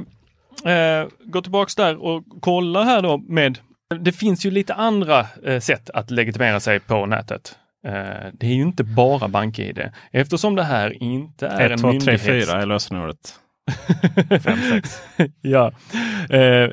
eh, 0.71 1.07
går 1.25 1.41
tillbaks 1.41 1.75
där 1.75 2.03
och 2.03 2.23
kollar 2.41 2.83
här 2.83 3.01
då 3.01 3.17
med, 3.17 3.57
det 3.99 4.11
finns 4.11 4.45
ju 4.45 4.51
lite 4.51 4.73
andra 4.73 5.27
eh, 5.45 5.59
sätt 5.59 5.89
att 5.89 6.11
legitimera 6.11 6.59
sig 6.59 6.79
på 6.79 7.05
nätet. 7.05 7.55
Eh, 7.87 7.91
det 8.33 8.47
är 8.47 8.53
ju 8.53 8.61
inte 8.61 8.83
bara 8.83 9.27
BankID. 9.27 9.89
Eftersom 10.11 10.55
det 10.55 10.63
här 10.63 11.03
inte 11.03 11.47
är 11.47 11.65
1, 11.65 11.71
en 11.71 11.77
2, 11.77 11.87
3, 11.87 11.91
myndighets... 11.91 12.25
4 12.25 12.61
är 12.61 12.65
lösenordet. 12.65 13.39
5, 14.43 14.59
6. 14.69 15.01
ja, 15.41 15.71
eh, 16.29 16.67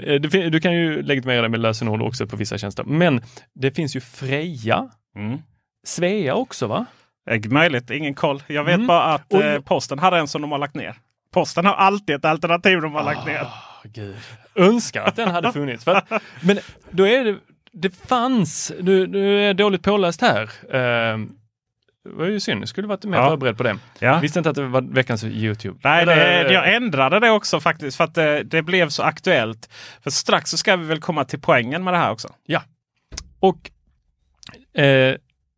du 0.50 0.60
kan 0.60 0.72
ju 0.74 1.02
legitimera 1.02 1.40
dig 1.40 1.50
med 1.50 1.60
lösenord 1.60 2.02
också 2.02 2.26
på 2.26 2.36
vissa 2.36 2.58
tjänster. 2.58 2.84
Men 2.84 3.22
det 3.54 3.70
finns 3.70 3.96
ju 3.96 4.00
Freja, 4.00 4.90
Mm. 5.16 5.38
Svea 5.86 6.34
också 6.34 6.66
va? 6.66 6.86
Eh, 7.30 7.40
Möjligt, 7.50 7.90
ingen 7.90 8.14
koll. 8.14 8.42
Jag 8.46 8.64
vet 8.64 8.74
Mm. 8.74 8.86
bara 8.86 9.02
att 9.14 9.32
eh, 9.32 9.60
posten 9.60 9.98
hade 9.98 10.18
en 10.18 10.28
som 10.28 10.42
de 10.42 10.52
har 10.52 10.58
lagt 10.58 10.74
ner. 10.74 10.94
Posten 11.32 11.66
har 11.66 11.74
alltid 11.74 12.16
ett 12.16 12.24
alternativ 12.24 12.80
de 12.80 12.94
har 12.94 13.02
lagt 13.04 13.26
ner. 13.26 13.40
Åh, 13.42 13.90
Gud. 13.92 14.16
Önskar 14.54 15.02
att 15.04 15.16
den 15.16 15.28
hade 15.30 15.52
funnits. 15.52 15.88
Att, 15.88 16.10
men 16.42 16.58
då 16.90 17.06
är 17.06 17.24
det, 17.24 17.36
det 17.72 17.90
fanns, 18.08 18.72
du, 18.80 19.06
du 19.06 19.40
är 19.40 19.54
dåligt 19.54 19.82
påläst 19.82 20.20
här. 20.20 20.42
Eh, 20.42 21.18
det 22.04 22.10
var 22.16 22.26
ju 22.26 22.40
synd, 22.40 22.60
jag 22.62 22.68
skulle 22.68 22.86
varit 22.88 23.04
mer 23.04 23.18
Ja. 23.18 23.28
förberedd 23.28 23.56
på 23.56 23.62
det. 23.62 23.78
Ja. 23.98 24.18
Visste 24.18 24.38
inte 24.38 24.50
att 24.50 24.56
det 24.56 24.66
var 24.66 24.80
veckans 24.94 25.24
Youtube. 25.24 25.78
Nej, 25.84 26.02
Eller, 26.02 26.44
det, 26.44 26.52
jag 26.52 26.74
ändrade 26.74 27.20
det 27.20 27.30
också 27.30 27.60
faktiskt 27.60 27.96
för 27.96 28.04
att 28.04 28.14
det, 28.14 28.42
det 28.42 28.62
blev 28.62 28.88
så 28.88 29.02
aktuellt. 29.02 29.68
För 30.02 30.10
strax 30.10 30.50
så 30.50 30.56
ska 30.56 30.76
vi 30.76 30.86
väl 30.86 31.00
komma 31.00 31.24
till 31.24 31.40
poängen 31.40 31.84
med 31.84 31.94
det 31.94 31.98
här 31.98 32.10
också. 32.10 32.28
Ja. 32.46 32.62
Och 33.40 33.70
eh, 34.80 35.14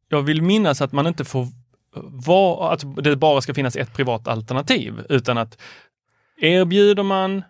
jag 0.08 0.22
vill 0.22 0.42
minnas 0.42 0.80
att 0.82 0.92
man 0.92 1.06
inte 1.06 1.24
får 1.24 1.46
vara, 1.94 2.72
att 2.72 3.04
det 3.04 3.16
bara 3.16 3.40
ska 3.40 3.54
finnas 3.54 3.76
ett 3.76 3.92
privat 3.94 4.28
alternativ, 4.28 5.00
utan 5.08 5.38
att 5.38 5.60
erbjuder 6.40 7.02
man 7.02 7.42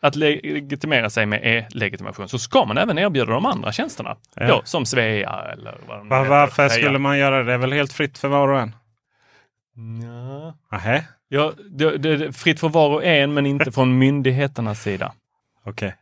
att 0.00 0.16
legitimera 0.16 1.10
sig 1.10 1.26
med 1.26 1.40
e-legitimation 1.44 2.28
så 2.28 2.38
ska 2.38 2.64
man 2.64 2.78
även 2.78 2.98
erbjuda 2.98 3.32
de 3.32 3.46
andra 3.46 3.72
tjänsterna. 3.72 4.16
Ja. 4.34 4.46
Då, 4.48 4.62
som 4.64 4.86
Svea 4.86 5.44
eller 5.52 5.78
vad 5.88 5.98
de 5.98 6.08
Va, 6.08 6.18
heter. 6.18 6.30
varför 6.30 6.68
Freja. 6.68 6.84
skulle 6.84 6.98
man 6.98 7.18
göra 7.18 7.38
det? 7.38 7.44
Det 7.44 7.52
är 7.52 7.58
väl 7.58 7.72
helt 7.72 7.92
fritt 7.92 8.18
för 8.18 8.28
var 8.28 8.48
och 8.48 8.60
en? 8.60 8.74
Ja. 10.02 10.54
Nähä? 10.72 11.04
Ja, 11.28 11.52
det, 11.70 11.98
det, 11.98 12.16
det, 12.16 12.32
fritt 12.32 12.60
för 12.60 12.68
var 12.68 12.90
och 12.90 13.04
en 13.04 13.34
men 13.34 13.46
inte 13.46 13.72
från 13.72 13.98
myndigheternas 13.98 14.82
sida. 14.82 15.12
Okej. 15.64 15.94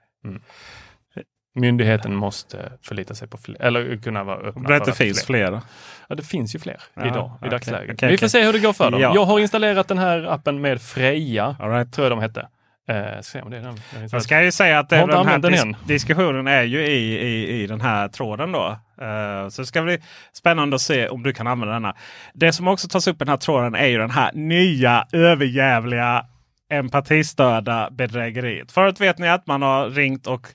Myndigheten 1.56 2.14
måste 2.14 2.72
förlita 2.82 3.14
sig 3.14 3.28
på 3.28 3.36
fler, 3.36 3.62
eller 3.62 3.96
kunna 3.96 4.24
vara 4.24 4.36
öppna 4.36 4.62
Okay. 4.62 4.78
Det 4.78 4.90
att 4.90 4.96
finns 4.96 5.24
fler. 5.24 5.46
fler. 5.46 5.60
Ja, 6.08 6.14
det 6.14 6.22
finns 6.22 6.54
ju 6.54 6.58
fler 6.58 6.80
Ja, 6.94 7.06
idag 7.06 7.38
i 7.46 7.48
dagsläget. 7.48 7.94
okej, 7.94 8.10
Vi 8.10 8.18
får 8.18 8.28
se 8.28 8.44
hur 8.44 8.52
det 8.52 8.58
går 8.58 8.72
för 8.72 8.90
dem. 8.90 9.00
Ja. 9.00 9.14
Jag 9.14 9.24
har 9.24 9.40
installerat 9.40 9.88
den 9.88 9.98
här 9.98 10.24
appen 10.24 10.60
med 10.60 10.82
Freja, 10.82 11.56
right. 11.60 11.92
tror 11.92 12.04
jag 12.04 12.12
de 12.12 12.20
hette. 12.20 12.48
Eh, 12.88 13.20
se 13.20 13.42
om 13.42 13.50
det 13.50 13.56
är 13.56 13.60
den. 13.62 13.80
jag 14.12 14.22
ska 14.22 14.42
ju 14.44 14.52
säga 14.52 14.78
att 14.78 14.92
inte 14.92 15.06
den 15.06 15.26
här 15.26 15.38
den 15.38 15.52
dis 15.52 15.76
diskussionen 15.86 16.46
är 16.46 16.62
ju 16.62 16.86
i, 16.86 17.18
i, 17.26 17.62
i 17.62 17.66
den 17.66 17.80
här 17.80 18.08
tråden 18.08 18.52
då. 18.52 18.78
Eh, 19.00 19.48
så 19.48 19.62
det 19.62 19.66
ska 19.66 19.82
bli 19.82 19.98
spännande 20.32 20.74
att 20.76 20.82
se 20.82 21.08
om 21.08 21.22
du 21.22 21.32
kan 21.32 21.46
använda 21.46 21.74
denna. 21.74 21.94
Det 22.34 22.52
som 22.52 22.68
också 22.68 22.88
tas 22.88 23.06
upp 23.06 23.16
i 23.16 23.18
den 23.18 23.28
här 23.28 23.36
tråden 23.36 23.74
är 23.74 23.86
ju 23.86 23.98
den 23.98 24.10
här 24.10 24.30
nya 24.34 25.06
överjävliga 25.12 26.24
empatistörda 26.70 27.88
bedrägeriet. 27.90 28.72
Förut 28.72 29.00
vet 29.00 29.18
ni 29.18 29.28
att 29.28 29.46
man 29.46 29.62
har 29.62 29.90
ringt 29.90 30.26
och 30.26 30.46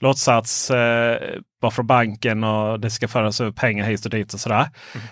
låtsats 0.00 0.70
eh, 0.70 1.20
vara 1.60 1.70
från 1.70 1.86
banken 1.86 2.44
och 2.44 2.80
det 2.80 2.90
ska 2.90 3.08
föras 3.08 3.40
över 3.40 3.52
pengar 3.52 3.84
hit 3.84 4.04
och 4.04 4.10
dit 4.10 4.34
och 4.34 4.40
sådär. 4.40 4.66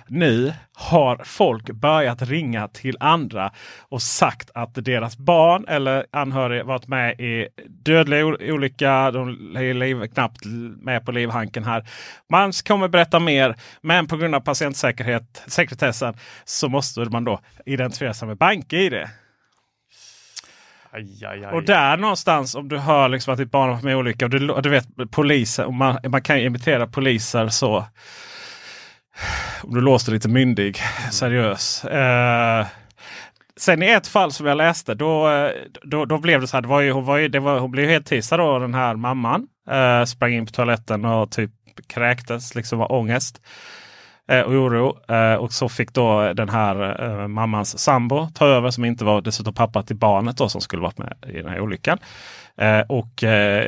Nu 0.09 0.53
har 0.75 1.23
folk 1.25 1.71
börjat 1.71 2.23
ringa 2.23 2.69
till 2.69 2.97
andra 3.01 3.53
och 3.89 4.03
sagt 4.03 4.51
att 4.55 4.75
deras 4.75 5.17
barn 5.17 5.65
eller 5.69 6.07
anhöriga 6.13 6.65
varit 6.65 6.89
med 6.89 7.21
i 7.21 7.49
dödlig 7.69 8.25
olycka. 8.25 9.11
De 9.11 9.29
är 9.57 9.75
liv, 9.75 10.07
knappt 10.15 10.45
med 10.81 11.05
på 11.07 11.13
livhanken 11.13 11.65
här. 11.65 11.89
Man 12.31 12.53
kommer 12.53 12.89
berätta 12.89 13.19
mer, 13.19 13.57
men 13.81 14.07
på 14.07 14.17
grund 14.17 14.35
av 14.35 14.41
patientsäkerhet, 14.41 15.43
sekretessen 15.47 16.15
så 16.45 16.69
måste 16.69 17.01
man 17.01 17.25
då 17.25 17.41
identifiera 17.67 18.15
sig 18.15 18.29
med 18.29 18.37
BankID. 18.37 18.95
Aj, 20.97 21.25
aj, 21.25 21.45
aj. 21.45 21.53
Och 21.53 21.63
där 21.63 21.97
någonstans 21.97 22.55
om 22.55 22.69
du 22.69 22.79
hör 22.79 23.09
liksom 23.09 23.33
att 23.33 23.39
ditt 23.39 23.51
barn 23.51 23.69
har 23.69 23.75
varit 23.75 23.85
med 23.85 23.93
i 23.93 23.95
olycka. 23.95 24.25
Och 24.25 24.31
du, 24.31 24.39
du 24.39 24.69
vet 24.69 24.87
poliser, 25.11 25.65
och 25.65 25.75
man, 25.75 25.99
man 26.09 26.23
kan 26.23 26.39
ju 26.39 26.47
imitera 26.47 26.87
poliser 26.87 27.49
så. 27.49 27.85
Om 29.63 29.75
du 29.75 29.81
låter 29.81 30.13
lite 30.13 30.29
myndig, 30.29 30.79
seriös. 31.13 31.85
Eh, 31.85 32.67
sen 33.57 33.83
i 33.83 33.87
ett 33.87 34.07
fall 34.07 34.33
som 34.33 34.47
jag 34.47 34.57
läste 34.57 34.95
då, 34.95 35.31
eh, 35.31 35.51
då, 35.83 36.05
då 36.05 36.19
blev 36.19 36.41
det 36.41 36.47
så 36.47 36.57
här. 36.57 36.63
Det 36.63 36.69
var 36.69 36.81
ju, 36.81 36.91
hon, 36.93 37.05
var 37.05 37.17
ju, 37.17 37.29
det 37.29 37.41
var, 37.41 37.59
hon 37.59 37.71
blev 37.71 37.89
helt 37.89 38.07
tissad 38.07 38.41
då 38.41 38.59
den 38.59 38.75
här 38.75 38.97
mamman. 38.97 39.47
Eh, 39.71 40.05
sprang 40.05 40.33
in 40.33 40.47
på 40.47 40.53
toaletten 40.53 41.05
och 41.05 41.31
typ 41.31 41.51
kräktes, 41.89 42.55
liksom 42.55 42.81
av 42.81 42.93
ångest 42.93 43.41
eh, 44.29 44.49
oro. 44.49 44.99
Eh, 45.15 45.35
och 45.35 45.53
så 45.53 45.69
fick 45.69 45.93
då 45.93 46.33
den 46.33 46.49
här 46.49 47.05
eh, 47.05 47.29
mammans 47.29 47.79
sambo 47.79 48.29
ta 48.35 48.47
över 48.47 48.71
som 48.71 48.85
inte 48.85 49.05
var 49.05 49.21
dessutom 49.21 49.55
pappa 49.55 49.83
till 49.83 49.97
barnet 49.97 50.37
då, 50.37 50.49
som 50.49 50.61
skulle 50.61 50.83
varit 50.83 50.99
med 50.99 51.15
i 51.29 51.37
den 51.37 51.49
här 51.49 51.61
olyckan. 51.61 51.99
Eh, 52.59 52.81
och 52.81 53.25
eh, 53.25 53.67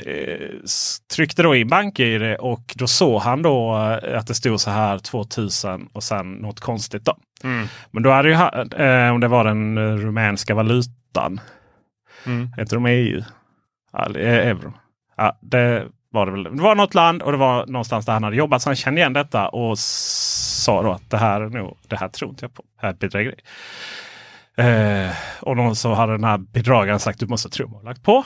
tryckte 1.14 1.42
då 1.42 1.54
in 1.54 1.68
BankID 1.68 2.36
och 2.38 2.74
då 2.76 2.86
såg 2.86 3.20
han 3.20 3.42
då 3.42 3.76
eh, 3.76 4.18
att 4.18 4.26
det 4.26 4.34
stod 4.34 4.60
så 4.60 4.70
här 4.70 4.98
2000 4.98 5.88
och 5.92 6.02
sen 6.02 6.32
något 6.32 6.60
konstigt. 6.60 7.04
då. 7.04 7.16
Mm. 7.44 7.66
Men 7.90 8.02
då 8.02 8.10
hade 8.10 8.28
ju 8.28 8.34
eh, 8.34 9.12
om 9.12 9.20
det 9.20 9.28
var 9.28 9.44
den 9.44 9.78
eh, 9.78 9.82
rumänska 9.82 10.54
valutan. 10.54 11.40
Mm. 12.26 12.52
Heter 12.56 12.76
de 12.76 12.86
EU? 12.86 13.22
Ja, 13.92 14.06
euro. 14.14 14.72
Ja, 15.16 15.38
det 15.42 15.86
var 16.10 16.26
det 16.26 16.32
väl. 16.32 16.42
Det 16.42 16.62
var 16.62 16.74
något 16.74 16.94
land 16.94 17.22
och 17.22 17.32
det 17.32 17.38
var 17.38 17.66
någonstans 17.66 18.06
där 18.06 18.12
han 18.12 18.24
hade 18.24 18.36
jobbat. 18.36 18.62
Så 18.62 18.68
han 18.68 18.76
kände 18.76 19.00
igen 19.00 19.12
detta 19.12 19.48
och 19.48 19.78
sa 20.68 20.82
då 20.82 20.92
att 20.92 21.10
det 21.10 21.16
här, 21.16 21.40
är 21.40 21.48
nog, 21.48 21.78
det 21.86 21.96
här 21.96 22.08
tror 22.08 22.30
inte 22.30 22.44
jag 22.44 22.54
på. 22.54 22.62
Det 22.62 22.86
här 22.86 22.88
är 22.88 22.96
bedrägeri. 22.96 23.40
Eh, 24.56 25.10
och 25.40 25.56
någon 25.56 25.76
så 25.76 25.94
hade 25.94 26.12
den 26.12 26.24
här 26.24 26.38
bedragaren 26.38 27.00
sagt 27.00 27.20
du 27.20 27.26
måste 27.26 27.48
tro 27.48 27.68
mig 27.68 27.84
lagt 27.84 28.02
på. 28.02 28.24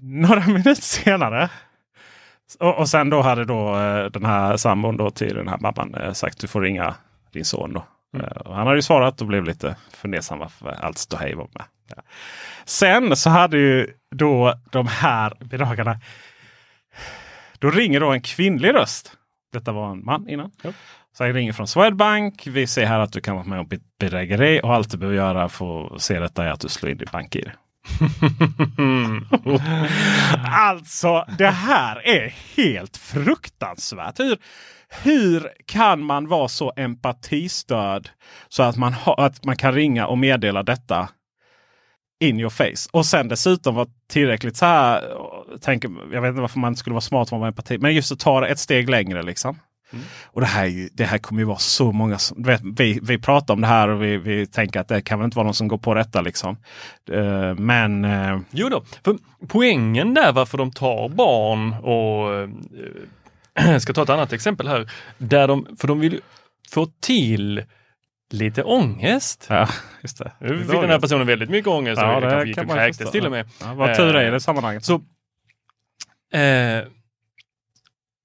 Några 0.00 0.40
minuter 0.46 0.82
senare. 0.82 1.50
Och, 2.60 2.78
och 2.78 2.88
sen 2.88 3.10
då 3.10 3.22
hade 3.22 3.44
då 3.44 3.76
eh, 3.76 4.04
den 4.04 4.24
här 4.24 4.56
sambon 4.56 4.96
då 4.96 5.10
till 5.10 5.34
den 5.34 5.48
här 5.48 5.58
mamman 5.58 5.94
eh, 5.94 6.12
sagt 6.12 6.40
du 6.40 6.46
får 6.46 6.60
ringa 6.60 6.94
din 7.32 7.44
son. 7.44 7.72
då. 7.72 7.84
Eh, 8.18 8.36
och 8.36 8.54
han 8.54 8.66
hade 8.66 8.78
ju 8.78 8.82
svarat 8.82 9.20
och 9.20 9.26
blev 9.26 9.44
lite 9.44 9.76
fundersam 9.90 10.38
varför 10.38 10.76
allt 10.80 10.98
stod 10.98 11.20
hej 11.20 11.34
var 11.34 11.48
med. 11.54 11.64
Ja. 11.96 12.02
Sen 12.64 13.16
så 13.16 13.30
hade 13.30 13.58
ju 13.58 13.86
då 14.10 14.54
de 14.70 14.86
här 14.86 15.32
bedragarna. 15.40 16.00
Då 17.58 17.70
ringer 17.70 18.00
då 18.00 18.10
en 18.10 18.22
kvinnlig 18.22 18.74
röst. 18.74 19.18
Detta 19.52 19.72
var 19.72 19.90
en 19.90 20.04
man 20.04 20.28
innan. 20.28 20.50
Så 21.18 21.24
jag 21.24 21.36
ringer 21.36 21.52
från 21.52 21.66
Swedbank. 21.66 22.46
Vi 22.46 22.66
ser 22.66 22.86
här 22.86 22.98
att 22.98 23.12
du 23.12 23.20
kan 23.20 23.34
vara 23.34 23.46
med 23.46 23.60
om 23.60 23.68
bedrägeri 23.98 24.60
och 24.62 24.74
allt 24.74 24.90
du 24.90 24.98
behöver 24.98 25.16
göra 25.16 25.48
för 25.48 25.94
att 25.94 26.02
se 26.02 26.18
detta 26.18 26.44
är 26.44 26.50
att 26.50 26.60
du 26.60 26.68
slår 26.68 26.90
in 26.90 26.98
din 26.98 27.08
BankID. 27.12 27.50
alltså 30.44 31.24
det 31.38 31.50
här 31.50 32.08
är 32.08 32.34
helt 32.56 32.96
fruktansvärt. 32.96 34.20
Hur, 34.20 34.38
hur 35.02 35.52
kan 35.66 36.02
man 36.02 36.28
vara 36.28 36.48
så 36.48 36.72
empatistörd 36.76 38.08
så 38.48 38.62
att 38.62 38.76
man, 38.76 38.92
ha, 38.92 39.14
att 39.14 39.44
man 39.44 39.56
kan 39.56 39.72
ringa 39.74 40.06
och 40.06 40.18
meddela 40.18 40.62
detta 40.62 41.08
in 42.20 42.40
your 42.40 42.50
face. 42.50 42.88
Och 42.92 43.06
sen 43.06 43.28
dessutom 43.28 43.74
vara 43.74 43.88
tillräckligt 44.10 44.56
så 44.56 44.66
här. 44.66 45.04
Tänk, 45.60 45.84
jag 46.12 46.22
vet 46.22 46.28
inte 46.28 46.40
varför 46.40 46.58
man 46.58 46.76
skulle 46.76 46.94
vara 46.94 47.00
smart 47.00 47.32
om 47.32 47.36
man 47.36 47.40
var 47.40 47.48
empati. 47.48 47.78
Men 47.78 47.94
just 47.94 48.12
att 48.12 48.20
ta 48.20 48.40
det 48.40 48.46
ett 48.46 48.58
steg 48.58 48.90
längre 48.90 49.22
liksom. 49.22 49.58
Och 50.24 50.40
det 50.40 50.46
här, 50.46 50.88
det 50.92 51.04
här 51.04 51.18
kommer 51.18 51.40
ju 51.40 51.46
vara 51.46 51.58
så 51.58 51.92
många 51.92 52.18
som... 52.18 52.42
Vet, 52.42 52.60
vi, 52.64 53.00
vi 53.02 53.18
pratar 53.18 53.54
om 53.54 53.60
det 53.60 53.66
här 53.66 53.88
och 53.88 54.02
vi, 54.02 54.16
vi 54.16 54.46
tänker 54.46 54.80
att 54.80 54.88
det 54.88 55.00
kan 55.00 55.18
väl 55.18 55.24
inte 55.24 55.36
vara 55.36 55.44
någon 55.44 55.54
som 55.54 55.68
går 55.68 55.78
på 55.78 55.94
detta. 55.94 56.20
Liksom. 56.20 56.56
Eh, 57.10 57.54
men 57.54 58.04
eh, 58.04 58.38
Jo 58.50 58.68
då, 58.68 58.84
för 59.04 59.16
poängen 59.48 60.14
där 60.14 60.32
varför 60.32 60.58
de 60.58 60.70
tar 60.70 61.08
barn 61.08 61.74
och 61.74 62.48
jag 63.72 63.82
ska 63.82 63.92
ta 63.92 64.02
ett 64.02 64.10
annat 64.10 64.32
exempel 64.32 64.68
här. 64.68 64.90
Där 65.18 65.48
de, 65.48 65.66
för 65.78 65.88
de 65.88 66.00
vill 66.00 66.20
få 66.70 66.86
till 67.00 67.62
lite 68.30 68.62
ångest. 68.62 69.46
ja, 69.48 69.68
just 70.02 70.18
det. 70.18 70.32
Nu 70.40 70.58
fick 70.58 70.80
den 70.80 70.90
här 70.90 71.00
personen 71.00 71.26
väldigt 71.26 71.50
mycket 71.50 71.68
ångest 71.68 72.02
Ja, 72.02 72.14
och 72.14 72.20
det 72.20 72.30
kanske 72.30 72.48
gick 72.48 72.56
kan 72.56 72.66
och 72.66 72.74
kräktes 72.74 73.10
till 73.10 73.24
och 73.26 73.30
med. 73.30 73.48
Ja, 73.60 73.74
vad 73.74 73.96
tur 73.96 74.16
är 74.16 74.28
i 74.28 74.30
det 74.30 74.40
sammanhanget. 74.40 74.84
Så 74.84 74.94
eh, 76.32 76.84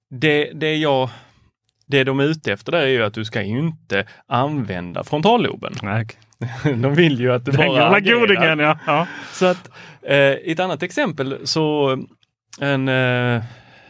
det, 0.10 0.52
det, 0.54 0.76
jag, 0.76 1.10
det 1.86 2.04
de 2.04 2.20
är 2.20 2.24
ute 2.24 2.54
efter 2.54 2.72
där 2.72 2.80
är 2.80 2.88
ju 2.88 3.04
att 3.04 3.14
du 3.14 3.26
ska 3.26 3.42
inte 3.42 4.06
använda 4.28 5.04
frontalloben. 5.04 5.74
Nej. 5.82 6.08
De 6.64 6.96
vill 6.96 7.20
ju 7.20 7.34
att 7.34 7.46
du 7.46 7.52
Den 7.52 7.68
bara 7.68 7.90
agerar. 7.96 8.20
godingen 8.20 8.60
ja. 8.60 8.80
ja. 8.88 9.08
Så 9.32 9.46
att 9.46 9.70
eh, 10.02 10.18
ett 10.18 10.60
annat 10.60 10.84
exempel 10.84 11.38
så 11.44 11.92
en, 12.62 12.88
eh, 12.88 13.44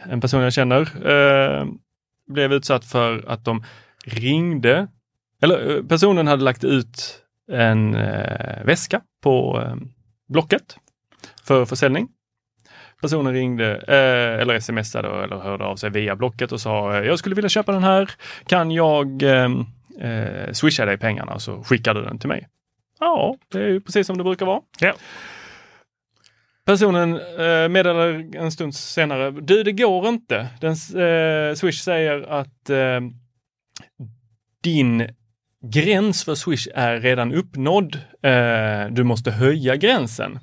en 0.08 0.20
person 0.20 0.42
jag 0.42 0.52
känner 0.52 0.80
eh, 1.10 1.66
blev 2.28 2.52
utsatt 2.52 2.84
för 2.84 3.24
att 3.28 3.44
de 3.44 3.64
ringde, 4.06 4.88
eller 5.42 5.76
eh, 5.76 5.82
personen 5.82 6.26
hade 6.26 6.44
lagt 6.44 6.64
ut 6.64 7.20
en 7.52 7.94
eh, 7.94 8.64
väska 8.64 9.00
på 9.22 9.62
eh, 9.66 9.76
Blocket 10.28 10.76
för 11.44 11.64
försäljning. 11.64 12.08
Personen 13.04 13.32
ringde 13.32 13.76
eh, 13.88 14.40
eller 14.40 14.60
smsade 14.60 15.24
eller 15.24 15.36
hörde 15.36 15.64
av 15.64 15.76
sig 15.76 15.90
via 15.90 16.16
Blocket 16.16 16.52
och 16.52 16.60
sa 16.60 16.96
eh, 16.96 17.06
jag 17.06 17.18
skulle 17.18 17.34
vilja 17.34 17.48
köpa 17.48 17.72
den 17.72 17.82
här. 17.82 18.10
Kan 18.46 18.70
jag 18.70 19.22
eh, 19.22 19.50
eh, 20.00 20.52
swisha 20.52 20.84
dig 20.84 20.98
pengarna 20.98 21.38
så 21.38 21.62
skickar 21.62 21.94
du 21.94 22.02
den 22.02 22.18
till 22.18 22.28
mig. 22.28 22.48
Ja, 23.00 23.36
det 23.52 23.58
är 23.58 23.68
ju 23.68 23.80
precis 23.80 24.06
som 24.06 24.18
det 24.18 24.24
brukar 24.24 24.46
vara. 24.46 24.60
Ja. 24.80 24.92
Personen 26.64 27.12
eh, 27.14 27.68
meddelar 27.68 28.36
en 28.36 28.52
stund 28.52 28.74
senare, 28.74 29.30
du 29.30 29.62
det 29.62 29.72
går 29.72 30.08
inte. 30.08 30.48
Den, 30.60 30.72
eh, 30.72 31.54
Swish 31.54 31.80
säger 31.82 32.22
att 32.22 32.70
eh, 32.70 33.00
din 34.62 35.08
gräns 35.72 36.24
för 36.24 36.34
Swish 36.34 36.68
är 36.74 37.00
redan 37.00 37.34
uppnådd. 37.34 37.98
Eh, 38.22 38.86
du 38.90 39.04
måste 39.04 39.30
höja 39.30 39.76
gränsen. 39.76 40.38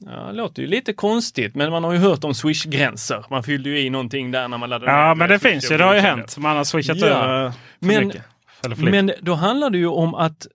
Ja, 0.00 0.10
det 0.26 0.32
låter 0.32 0.62
ju 0.62 0.68
lite 0.68 0.92
konstigt, 0.92 1.54
men 1.54 1.70
man 1.70 1.84
har 1.84 1.92
ju 1.92 1.98
hört 1.98 2.24
om 2.24 2.34
Swish-gränser. 2.34 3.24
Man 3.30 3.42
fyllde 3.42 3.70
ju 3.70 3.80
i 3.80 3.90
någonting 3.90 4.30
där 4.30 4.48
när 4.48 4.58
man 4.58 4.70
laddade 4.70 4.92
ja 4.92 5.14
men 5.14 5.28
det 5.28 5.38
finns 5.38 5.70
ju. 5.72 5.76
Det 5.76 5.84
har 5.84 5.94
ju 5.94 6.00
hänt. 6.00 6.38
Man 6.38 6.56
har 6.56 6.64
swishat 6.64 6.96
Ja. 6.96 7.06
över 7.06 7.50
för 7.50 7.58
Men- 7.86 8.06
mycket. 8.06 8.22
Men 8.78 9.10
då 9.20 9.34
handlar 9.34 9.70
det 9.70 9.78
ju 9.78 9.86
om 9.86 10.14
att 10.14 10.46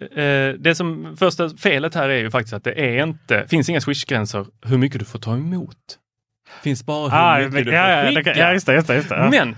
eh, 0.00 0.48
det 0.58 0.74
som 0.76 1.16
första 1.16 1.48
felet 1.50 1.94
här 1.94 2.08
är 2.08 2.18
ju 2.18 2.30
faktiskt 2.30 2.54
att 2.54 2.64
det 2.64 2.72
är 2.72 3.02
inte, 3.02 3.46
finns 3.48 3.68
inga 3.68 3.80
swishgränser 3.80 4.46
hur 4.62 4.78
mycket 4.78 4.98
du 4.98 5.04
får 5.04 5.18
ta 5.18 5.34
emot. 5.34 5.76
Finns 6.62 6.86
bara 6.86 7.08
hur 7.08 7.18
ah, 7.18 7.38
mycket 7.38 7.52
men, 7.52 7.64
du 7.64 7.70
får 7.70 7.74
ja, 7.74 8.12
skicka. 8.14 8.36
ja, 8.38 8.52
just 8.52 8.66
det. 8.66 8.74
Just 8.74 8.86
det, 8.86 8.94
just 8.94 9.08
det 9.08 9.16
ja. 9.16 9.30
Men 9.30 9.56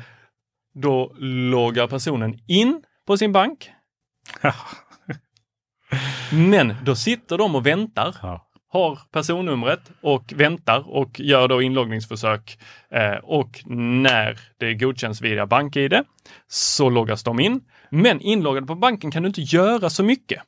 då 0.75 1.12
loggar 1.50 1.87
personen 1.87 2.38
in 2.47 2.83
på 3.07 3.16
sin 3.16 3.33
bank. 3.33 3.71
Men 6.33 6.75
då 6.83 6.95
sitter 6.97 7.38
de 7.38 7.54
och 7.54 7.66
väntar, 7.66 8.16
Ja 8.23 8.48
har 8.69 8.99
personnumret 9.13 9.91
och 10.01 10.33
väntar 10.37 10.89
och 10.89 11.21
gör 11.21 11.49
då 11.49 11.63
inloggningsförsök. 11.63 12.59
Eh, 12.91 13.17
och 13.23 13.63
när 13.67 14.39
det 14.59 14.75
godkänns 14.75 15.21
via 15.21 15.47
BankID 15.47 15.95
så 16.49 16.91
loggas 16.91 17.23
de 17.23 17.41
in. 17.41 17.61
Men 17.91 18.21
inloggade 18.21 18.67
på 18.67 18.75
banken 18.75 19.11
kan 19.11 19.23
du 19.23 19.27
inte 19.27 19.41
göra 19.41 19.91
så 19.91 20.03
mycket. 20.03 20.43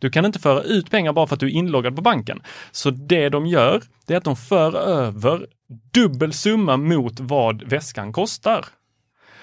Du 0.00 0.10
kan 0.10 0.24
inte 0.24 0.38
föra 0.38 0.62
ut 0.62 0.90
pengar 0.90 1.12
bara 1.12 1.26
för 1.26 1.34
att 1.34 1.40
du 1.40 1.46
är 1.46 1.50
inloggad 1.50 1.96
på 1.96 2.02
banken. 2.02 2.42
Så 2.70 2.90
det 2.90 3.28
de 3.28 3.46
gör, 3.46 3.82
det 4.06 4.14
är 4.14 4.18
att 4.18 4.24
de 4.24 4.36
för 4.36 4.76
över 4.76 5.46
dubbel 5.92 6.32
summa 6.32 6.76
mot 6.76 7.20
vad 7.20 7.62
väskan 7.62 8.12
kostar. 8.12 8.64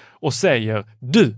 Och 0.06 0.34
säger, 0.34 0.84
du, 0.98 1.36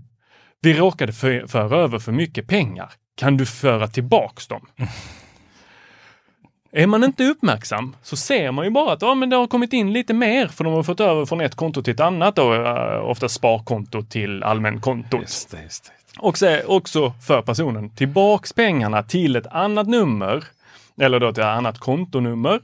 vi 0.61 0.73
råkade 0.73 1.13
för, 1.13 1.47
föra 1.47 1.77
över 1.77 1.99
för 1.99 2.11
mycket 2.11 2.47
pengar. 2.47 2.91
Kan 3.15 3.37
du 3.37 3.45
föra 3.45 3.87
tillbaks 3.87 4.47
dem? 4.47 4.67
Är 6.71 6.87
man 6.87 7.03
inte 7.03 7.23
uppmärksam 7.23 7.95
så 8.01 8.15
ser 8.15 8.51
man 8.51 8.65
ju 8.65 8.71
bara 8.71 8.93
att 8.93 9.01
ja, 9.01 9.15
men 9.15 9.29
det 9.29 9.35
har 9.35 9.47
kommit 9.47 9.73
in 9.73 9.93
lite 9.93 10.13
mer 10.13 10.47
för 10.47 10.63
de 10.63 10.73
har 10.73 10.83
fått 10.83 10.99
över 10.99 11.25
från 11.25 11.41
ett 11.41 11.55
konto 11.55 11.83
till 11.83 11.93
ett 11.93 11.99
annat, 11.99 12.35
då, 12.35 12.53
uh, 12.53 13.09
ofta 13.09 13.29
sparkonto 13.29 14.01
till 14.03 14.43
allmänkontot. 14.43 15.21
Just 15.21 15.51
det, 15.51 15.63
just 15.63 15.85
det. 15.85 15.91
Och 16.19 16.37
så 16.37 16.59
också 16.65 17.13
för 17.27 17.41
personen 17.41 17.89
tillbaks 17.89 18.53
pengarna 18.53 19.03
till 19.03 19.35
ett 19.35 19.47
annat 19.47 19.87
nummer 19.87 20.43
eller 21.01 21.19
då 21.19 21.33
till 21.33 21.43
ett 21.43 21.47
annat 21.47 21.79
kontonummer. 21.79 22.61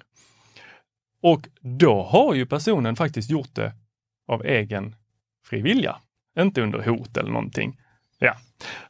Och 1.21 1.47
då 1.61 2.03
har 2.03 2.33
ju 2.33 2.45
personen 2.45 2.95
faktiskt 2.95 3.29
gjort 3.29 3.55
det 3.55 3.73
av 4.27 4.45
egen 4.45 4.95
fri 5.49 5.61
vilja, 5.61 5.95
inte 6.39 6.61
under 6.61 6.79
hot 6.79 7.17
eller 7.17 7.31
någonting. 7.31 7.79
Ja, 8.19 8.35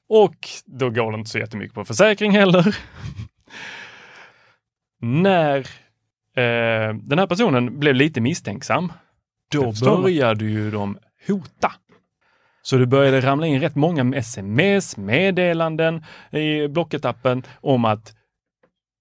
och 0.10 0.36
då 0.66 0.90
går 0.90 1.12
det 1.12 1.18
inte 1.18 1.30
så 1.30 1.40
jättemycket 1.40 1.76
på 1.76 1.86
försäkring 1.86 2.32
heller. 2.32 2.78
När 5.04 5.58
eh, 6.36 6.96
den 6.96 7.20
här 7.20 7.28
personen 7.28 7.80
blev 7.80 7.96
lite 7.96 8.22
misstänksam, 8.22 8.94
då 9.52 9.74
började 9.86 10.46
ju 10.46 10.72
de 10.72 10.98
hota. 11.28 11.72
Så 12.62 12.78
det 12.78 12.86
började 12.86 13.22
ramla 13.22 13.48
in 13.48 13.62
rätt 13.62 13.76
många 13.76 14.18
sms, 14.18 14.98
meddelanden 14.98 16.04
i 16.32 16.68
Blocket-appen 16.68 17.44
om 17.62 17.86
att 17.86 18.14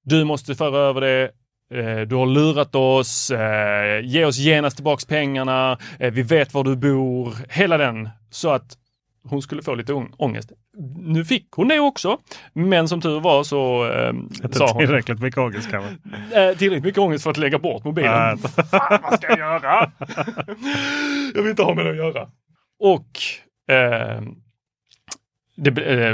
du 0.05 0.25
måste 0.25 0.55
föra 0.55 0.79
över 0.79 1.01
det, 1.01 1.31
eh, 1.75 2.01
du 2.01 2.15
har 2.15 2.27
lurat 2.27 2.75
oss, 2.75 3.31
eh, 3.31 4.05
ge 4.05 4.25
oss 4.25 4.39
genast 4.39 4.77
tillbaks 4.77 5.05
pengarna, 5.05 5.79
eh, 5.99 6.13
vi 6.13 6.23
vet 6.23 6.55
var 6.55 6.65
du 6.65 6.77
bor, 6.77 7.35
hela 7.49 7.79
den. 7.79 8.09
Så 8.31 8.51
att 8.51 8.77
hon 9.25 9.43
skulle 9.43 9.63
få 9.63 9.75
lite 9.75 9.93
ång- 9.93 10.15
ångest. 10.17 10.53
Nu 10.97 11.25
fick 11.25 11.49
hon 11.51 11.69
det 11.69 11.79
också, 11.81 12.19
men 12.53 12.89
som 12.89 13.01
tur 13.01 13.21
var 13.21 13.45
så 13.45 13.91
eh, 13.93 14.09
Inte 14.45 14.59
sa 14.59 14.73
hon 14.73 14.79
tillräckligt 14.79 15.21
mycket 15.21 15.39
ångest 15.39 15.71
kanske. 15.71 15.91
eh, 16.41 16.57
tillräckligt 16.57 16.85
mycket 16.85 16.99
ångest 16.99 17.25
för 17.25 17.31
att 17.31 17.37
lägga 17.37 17.59
bort 17.59 17.85
mobilen. 17.85 18.13
Ja. 18.13 18.37
Fan, 18.63 19.01
vad 19.03 19.15
ska 19.15 19.29
jag 19.29 19.39
göra? 19.39 19.93
jag 21.35 21.43
vill 21.43 21.51
inte 21.51 21.63
ha 21.63 21.75
med 21.75 21.85
det 21.85 21.91
att 21.91 21.97
göra. 21.97 22.29
Och 22.81 23.21
eh, 23.75 24.23
det, 25.57 25.71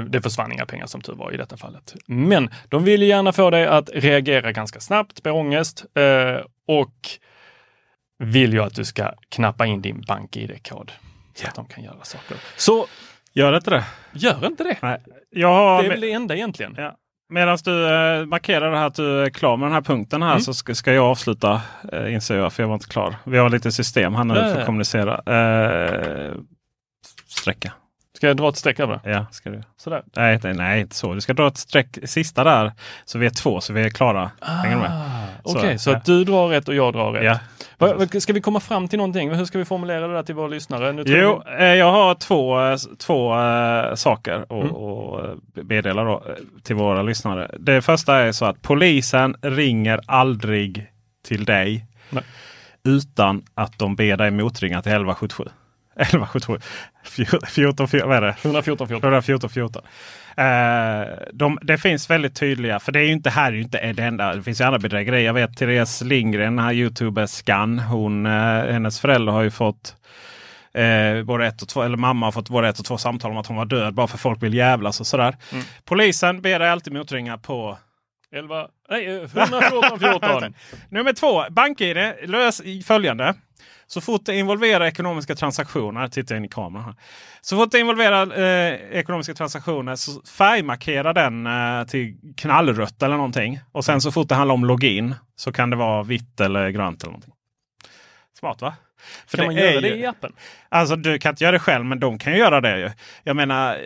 det 0.08 0.22
försvann 0.22 0.52
inga 0.52 0.66
pengar 0.66 0.86
som 0.86 1.00
tur 1.00 1.14
var 1.14 1.34
i 1.34 1.36
detta 1.36 1.56
fallet. 1.56 1.94
Men 2.06 2.50
de 2.68 2.84
vill 2.84 3.02
gärna 3.02 3.32
få 3.32 3.50
dig 3.50 3.66
att 3.66 3.90
reagera 3.94 4.52
ganska 4.52 4.80
snabbt 4.80 5.22
på 5.22 5.30
ångest 5.30 5.84
eh, 5.94 6.44
och 6.66 6.94
vill 8.18 8.52
ju 8.52 8.62
att 8.62 8.74
du 8.74 8.84
ska 8.84 9.12
knappa 9.28 9.66
in 9.66 9.82
din 9.82 10.04
bank-id-kod 10.08 10.92
så 11.40 11.46
att 11.48 11.54
de 11.54 11.66
kan 11.66 11.84
göra 11.84 12.04
saker. 12.04 12.36
Så 12.56 12.86
Gör 13.32 13.56
inte 13.56 13.70
det? 13.70 13.84
gör 14.12 14.46
inte 14.46 14.64
det. 14.64 14.76
Nej. 14.82 14.98
Har, 15.44 15.82
Det 15.82 15.86
är 15.86 15.90
väl 15.90 16.00
det 16.00 16.12
enda 16.12 16.34
egentligen. 16.34 16.74
Ja. 16.78 16.96
Medan 17.32 17.58
du 17.64 17.86
eh, 17.86 18.24
markerar 18.26 18.70
det 18.70 18.78
här 18.78 18.86
att 18.86 18.94
du 18.94 19.22
är 19.24 19.30
klar 19.30 19.56
med 19.56 19.66
den 19.66 19.72
här 19.74 19.80
punkten 19.80 20.22
här 20.22 20.30
Mm. 20.30 20.40
så 20.40 20.54
ska, 20.54 20.74
ska 20.74 20.92
jag 20.92 21.04
avsluta 21.04 21.60
eh, 21.92 22.14
inser 22.14 22.36
jag 22.36 22.52
för 22.52 22.62
jag 22.62 22.68
var 22.68 22.74
inte 22.74 22.86
klar. 22.88 23.14
Vi 23.24 23.38
har 23.38 23.50
lite 23.50 23.72
system 23.72 24.14
här 24.14 24.24
nu 24.24 24.34
Ja, 24.34 24.40
för 24.40 24.50
ja. 24.50 24.58
att 24.58 24.66
kommunicera. 24.66 25.14
Eh, 25.26 26.32
sträcka. 27.28 27.72
Ska 28.16 28.26
jag 28.26 28.36
dra 28.36 28.48
ett 28.48 28.56
streck 28.56 28.80
över 28.80 29.00
det? 29.04 29.10
Ja, 29.10 29.26
ska 29.30 29.50
du. 29.50 29.62
Sådär. 29.76 30.02
Nej, 30.16 30.40
nej, 30.42 30.54
nej, 30.54 30.80
inte 30.80 30.94
så. 30.96 31.14
Du 31.14 31.20
ska 31.20 31.32
dra 31.34 31.46
ett 31.48 31.56
streck 31.58 31.98
sista 32.04 32.44
där 32.44 32.72
så 33.04 33.18
vi 33.18 33.26
är 33.26 33.30
två 33.30 33.60
så 33.60 33.72
vi 33.72 33.82
är 33.82 33.90
klara. 33.90 34.30
Hänger 34.40 34.76
du 34.76 34.82
med? 34.82 34.90
Ah, 34.90 35.50
Så, 35.50 35.58
Okej, 35.58 35.78
så, 35.78 35.90
ja. 35.90 35.96
att 35.96 36.04
du 36.04 36.24
drar 36.24 36.48
rätt 36.48 36.68
och 36.68 36.74
jag 36.74 36.92
drar 36.92 37.12
rätt. 37.12 37.24
Ja. 37.24 37.38
Ska 38.20 38.32
vi 38.32 38.40
komma 38.40 38.60
fram 38.60 38.88
till 38.88 38.96
någonting? 38.98 39.34
Hur 39.34 39.44
ska 39.44 39.58
vi 39.58 39.64
formulera 39.64 40.08
det 40.08 40.14
där 40.14 40.22
till 40.22 40.34
våra 40.34 40.48
lyssnare? 40.48 40.92
Nu 40.92 41.02
Jo, 41.06 41.42
vi- 41.46 41.64
eh, 41.64 41.74
jag 41.74 41.92
har 41.92 42.14
två, 42.14 42.60
eh, 42.60 42.76
två 42.98 43.34
eh, 43.40 43.94
saker 43.94 44.32
att 44.34 44.50
Mm. 44.50 45.40
meddela 45.68 46.04
då, 46.04 46.22
till 46.62 46.76
våra 46.76 47.02
lyssnare. 47.02 47.50
Det 47.58 47.82
första 47.82 48.16
är 48.16 48.32
så 48.32 48.44
att 48.44 48.62
polisen 48.62 49.34
ringer 49.42 50.00
aldrig 50.06 50.86
till 51.28 51.44
dig 51.44 51.86
Nej. 52.10 52.24
utan 52.84 53.42
att 53.54 53.78
de 53.78 53.96
ber 53.96 54.16
dig 54.16 54.30
motringa 54.30 54.82
till 54.82 54.92
1177. 54.92 55.44
1177. 55.98 56.58
14, 57.46 57.88
14, 57.88 58.08
vad 58.08 58.16
är 58.16 58.22
det? 58.22 58.36
114 58.42 58.88
14. 58.88 59.08
114 59.08 59.50
14. 59.50 59.82
Eh, 60.36 61.06
de, 61.32 61.58
det 61.62 61.78
finns 61.78 62.10
väldigt 62.10 62.34
tydliga, 62.36 62.78
för 62.78 62.92
det 62.92 63.00
är 63.00 63.04
ju 63.04 63.12
inte 63.12 63.30
här 63.30 63.52
är 63.52 63.56
ju 63.56 63.62
inte 63.62 63.92
det 63.92 64.02
enda. 64.02 64.34
Det 64.34 64.42
finns 64.42 64.60
ju 64.60 64.64
andra 64.64 64.78
bedrägerier. 64.78 65.24
Jag 65.24 65.34
vet 65.34 65.56
Therese 65.56 66.00
Lindgren, 66.00 66.56
den 66.56 66.64
här 66.64 66.72
youtuberskan. 66.72 67.78
Hon, 67.78 68.26
eh, 68.26 68.32
hennes 68.72 69.00
föräldrar 69.00 69.32
har 69.32 69.42
ju 69.42 69.50
fått 69.50 69.96
eh, 70.74 71.22
både 71.22 71.46
ett 71.46 71.62
och 71.62 71.68
två, 71.68 71.82
eller 71.82 71.96
mamma 71.96 72.26
har 72.26 72.32
fått 72.32 72.48
både 72.48 72.68
ett 72.68 72.78
och 72.78 72.84
två 72.84 72.98
samtal 72.98 73.30
om 73.30 73.36
att 73.36 73.46
hon 73.46 73.56
var 73.56 73.64
död 73.64 73.94
bara 73.94 74.06
för 74.06 74.18
folk 74.18 74.42
vill 74.42 74.54
jävlas 74.54 75.00
och 75.00 75.06
sådär. 75.06 75.36
Mm. 75.52 75.64
Polisen 75.84 76.42
ber 76.42 76.58
dig 76.58 76.70
alltid 76.70 76.92
motringa 76.92 77.38
på 77.38 77.78
11, 78.32 78.68
nej, 78.90 79.06
eh, 79.06 79.22
114 79.22 79.98
14. 79.98 80.54
Nummer 80.88 81.12
två, 81.12 81.44
BankID. 81.50 81.96
Lös 82.26 82.62
följande. 82.86 83.34
Så 83.86 84.00
fort 84.00 84.24
det 84.24 84.34
involverar 84.38 84.84
ekonomiska 84.86 85.34
transaktioner, 85.34 86.08
tittar 86.08 86.36
in 86.36 86.44
i 86.44 86.48
kameran 86.48 86.84
här. 86.84 86.94
Så 87.40 87.56
fort 87.56 87.70
det 87.70 87.78
involverar 87.80 88.38
eh, 88.40 88.74
ekonomiska 88.98 89.34
transaktioner 89.34 89.96
så 89.96 90.22
färgmarkera 90.22 91.12
den 91.12 91.46
eh, 91.46 91.84
till 91.86 92.16
knallrött 92.36 93.02
eller 93.02 93.16
någonting. 93.16 93.60
Och 93.72 93.84
sen 93.84 94.00
så 94.00 94.12
fort 94.12 94.28
det 94.28 94.34
handlar 94.34 94.54
om 94.54 94.64
login 94.64 95.14
så 95.36 95.52
kan 95.52 95.70
det 95.70 95.76
vara 95.76 96.02
vitt 96.02 96.40
eller 96.40 96.70
grönt 96.70 97.02
eller 97.02 97.10
någonting. 97.12 97.34
Smart 98.38 98.60
va? 98.62 98.74
För 99.26 99.36
Kan 99.36 99.46
man 99.46 99.54
göra 99.54 99.80
det 99.80 99.88
ju- 99.88 99.94
i 99.96 100.06
appen? 100.06 100.32
Alltså 100.68 100.96
du 100.96 101.18
kan 101.18 101.30
inte 101.30 101.44
göra 101.44 101.52
det 101.52 101.58
själv 101.58 101.84
men 101.84 102.00
de 102.00 102.18
kan 102.18 102.32
ju 102.32 102.38
göra 102.38 102.60
det. 102.60 102.78
ju. 102.78 102.90
Jag 103.22 103.36
menar, 103.36 103.78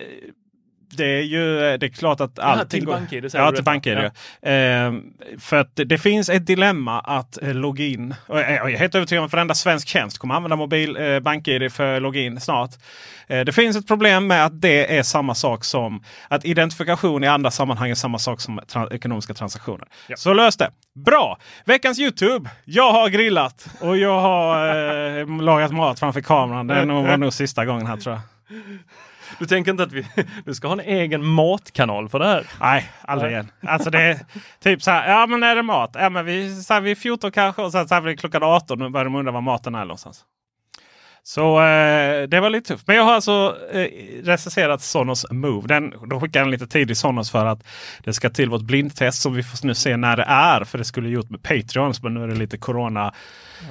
det 0.96 1.05
är 1.18 1.22
ju 1.22 1.76
det 1.78 1.87
är 1.87 1.88
klart 1.88 2.20
att 2.20 2.38
allting 2.38 2.68
till 2.81 2.85
går... 2.85 3.28
Säger 3.28 3.44
Ja, 3.44 3.52
till. 3.52 3.64
BankID. 3.64 3.98
Ja. 3.98 4.11
Ehm, 4.50 5.02
för 5.40 5.57
att 5.57 5.76
det, 5.76 5.85
det 5.85 5.98
finns 5.98 6.28
ett 6.28 6.46
dilemma 6.46 7.00
att 7.00 7.42
eh, 7.42 7.55
login. 7.55 8.14
Och 8.26 8.38
jag 8.40 8.50
jag 8.52 8.72
är 8.72 8.78
helt 8.78 8.94
övertygad 8.94 9.20
om 9.22 9.26
att 9.26 9.33
varenda 9.33 9.55
svensk 9.55 9.88
tjänst 9.88 10.18
kommer 10.18 10.35
använda 10.35 10.57
mobil 10.57 10.96
eh, 10.96 11.20
BankID 11.20 11.72
för 11.72 12.00
login 12.00 12.40
snart. 12.40 12.70
Eh, 13.26 13.40
det 13.40 13.52
finns 13.52 13.76
ett 13.76 13.87
problem 13.87 14.26
med 14.26 14.44
att 14.44 14.61
det 14.61 14.98
är 14.98 15.02
samma 15.02 15.35
sak 15.35 15.64
som 15.64 16.05
att 16.28 16.44
identifikation 16.44 17.24
i 17.24 17.26
andra 17.26 17.50
sammanhang 17.50 17.90
är 17.90 17.94
samma 17.94 18.18
sak 18.18 18.40
som 18.40 18.61
tra- 18.61 18.92
ekonomiska 18.94 19.35
transaktioner. 19.35 19.88
Ja. 20.09 20.16
Så 20.16 20.33
lös 20.35 20.57
det! 20.57 20.70
Bra! 20.94 21.38
Veckans 21.64 21.98
Youtube. 21.98 22.50
Jag 22.64 22.92
har 22.92 23.09
grillat 23.09 23.66
och 23.81 23.96
jag 23.96 24.20
har 24.20 24.68
eh, 25.20 25.26
lagat 25.42 25.72
mat 25.72 25.98
framför 25.98 26.20
kameran. 26.20 26.66
Det 26.66 26.85
var 26.85 27.16
nog 27.16 27.33
sista 27.33 27.64
gången 27.64 27.87
här 27.87 27.96
tror 27.96 28.14
jag. 28.14 28.22
Du 29.38 29.47
tänker 29.47 29.71
inte 29.71 29.83
att 29.83 29.92
vi, 29.92 30.07
du 30.45 30.55
ska 30.55 30.68
ha 30.68 30.73
en 30.73 30.81
egen 30.81 31.27
matkanal 31.27 32.09
för 32.09 32.18
det 32.18 32.27
här? 32.27 32.47
Nej, 32.61 32.90
aldrig 33.03 33.33
igen. 33.33 33.51
Alltså 33.66 33.90
det 33.90 34.01
är 34.01 34.18
typ 34.61 34.83
så 34.83 34.90
här. 34.90 35.11
Ja 35.11 35.27
men 35.27 35.42
är 35.42 35.57
det 35.57 35.62
mat? 35.62 35.90
Ja 35.95 36.11
men 36.11 36.25
vi, 36.25 36.62
så 36.62 36.75
här, 36.75 36.81
vi 36.81 36.90
är 36.90 36.95
14 36.95 37.33
kanske 37.33 37.62
och 37.62 37.73
sen 37.73 37.88
så 37.88 37.95
här, 37.95 38.03
det 38.03 38.16
klockan 38.16 38.42
18 38.42 38.83
och 38.83 38.87
nu 38.87 38.92
börjar 38.92 39.05
de 39.05 39.14
undra 39.14 39.33
var 39.33 39.40
maten 39.40 39.75
är 39.75 39.85
någonstans. 39.85 40.25
Så 41.25 41.61
eh, 41.61 42.23
det 42.23 42.40
var 42.40 42.51
lite 42.51 42.68
tufft. 42.68 42.87
Men 42.87 42.97
jag 42.97 43.05
har 43.05 43.14
alltså 43.14 43.57
eh, 43.73 43.87
recenserat 44.23 44.83
Sonos 44.83 45.27
Move. 45.31 45.68
Den, 45.68 45.95
de 46.09 46.21
skickade 46.21 46.45
den 46.45 46.51
lite 46.51 46.66
tidigt 46.66 46.99
Sonos 46.99 47.31
för 47.31 47.47
att 47.47 47.64
det 48.05 48.12
ska 48.12 48.31
till 48.31 48.51
vårt 48.51 48.62
blindtest 48.62 49.23
som 49.23 49.35
vi 49.35 49.42
får 49.42 49.66
nu 49.66 49.75
se 49.75 49.97
när 49.97 50.16
det 50.16 50.25
är. 50.29 50.64
För 50.64 50.79
det 50.79 50.85
skulle 50.85 51.09
gjort 51.09 51.31
med 51.31 51.42
Patreon. 51.42 51.92
Men 52.03 52.14
nu 52.14 52.23
är 52.23 52.29
det 52.29 52.35
lite 52.35 52.59
corona 52.59 53.14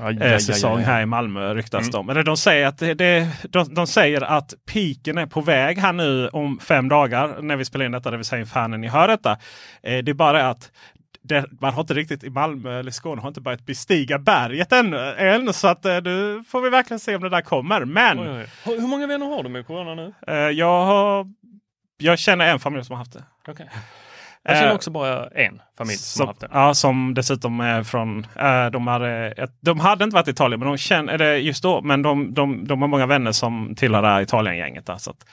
Aj, 0.02 0.18
eh, 0.22 0.38
säsong 0.38 0.80
här 0.80 1.02
i 1.02 1.06
Malmö 1.06 1.54
ryktas 1.54 1.88
Mm. 1.88 2.00
om. 2.00 2.10
Eller 2.10 2.24
de 2.24 2.38
säger 2.38 2.68
att 2.68 2.78
det, 2.78 2.94
det, 2.94 3.28
de, 3.50 3.74
de 3.74 3.88
säger 3.88 4.22
att 4.22 4.54
piken 4.66 5.18
är 5.18 5.26
på 5.26 5.42
väg 5.42 5.78
här 5.78 5.94
nu 5.94 6.28
om 6.28 6.60
fem 6.60 6.90
dagar 6.90 7.42
när 7.42 7.56
vi 7.56 7.66
spelar 7.66 7.86
in 7.86 7.92
detta. 7.92 8.12
Det 8.12 8.18
vill 8.18 8.26
säga 8.26 8.40
inför 8.40 8.68
när 8.68 8.78
ni 8.78 8.88
hör 8.88 9.08
detta. 9.08 9.32
Eh, 9.84 9.98
det 9.98 10.12
är 10.12 10.14
bara 10.14 10.50
att 10.50 10.72
det, 11.24 11.46
man 11.62 11.74
har 11.74 11.82
inte 11.82 11.94
riktigt 11.94 12.24
i 12.24 12.30
Malmö 12.30 12.80
eller 12.80 12.92
Skåne 12.92 13.22
har 13.22 13.28
inte 13.28 13.42
börjat 13.42 13.66
bestiga 13.66 14.20
berget 14.20 14.72
ännu. 14.72 14.98
än, 15.18 15.54
så 15.54 15.68
att 15.68 15.86
eh, 15.86 16.02
nu 16.04 16.44
får 16.48 16.62
vi 16.62 16.70
verkligen 16.70 17.00
se 17.00 17.16
om 17.16 17.22
det 17.22 17.30
där 17.30 17.42
kommer. 17.42 17.86
Men 17.86 18.20
Oj, 18.20 18.28
oj, 18.30 18.46
oj. 18.66 18.80
Hur 18.80 18.88
många 18.88 19.08
vänner 19.08 19.26
har 19.26 19.44
du 19.44 19.50
med 19.50 19.68
corona 19.68 19.96
nu? 19.96 20.14
eh, 20.28 20.36
jag, 20.36 20.86
har, 20.86 21.28
jag 21.98 22.20
känner 22.20 22.48
en 22.48 22.60
familj 22.60 22.86
som 22.86 22.94
har 22.94 22.98
haft 22.98 23.14
det. 23.14 23.24
Okej. 23.48 23.70
Jag 24.44 24.56
känner 24.58 24.70
Eh, 24.70 24.76
också 24.76 24.92
bara 24.92 25.28
en 25.28 25.62
familj 25.78 25.98
som, 25.98 26.18
Som, 26.20 26.28
haft 26.28 26.40
det. 26.40 26.48
ja, 26.54 26.74
som 26.74 27.14
dessutom 27.14 27.60
är 27.60 27.84
från... 27.84 28.28
Eh, 28.36 28.66
de, 28.72 28.88
hade, 28.88 29.32
ett, 29.32 29.52
de 29.62 29.80
hade 29.80 30.04
inte 30.04 30.16
varit 30.16 30.28
i 30.28 30.32
Italien 30.32 30.60
men 30.60 30.70
de 30.70 30.78
känner, 30.78 31.14
eller 31.14 31.36
just 31.36 31.64
då, 31.64 31.82
men 31.82 32.02
de, 32.02 32.34
de, 32.34 32.68
de 32.68 32.82
har 32.82 32.88
många 32.88 33.06
vänner 33.06 33.32
som 33.32 33.74
tillhör 33.76 34.02
det 34.02 34.08
här 34.08 34.22
Italien-gänget. 34.22 34.86
Där, 34.86 34.98
så 34.98 35.12
att, 35.12 35.26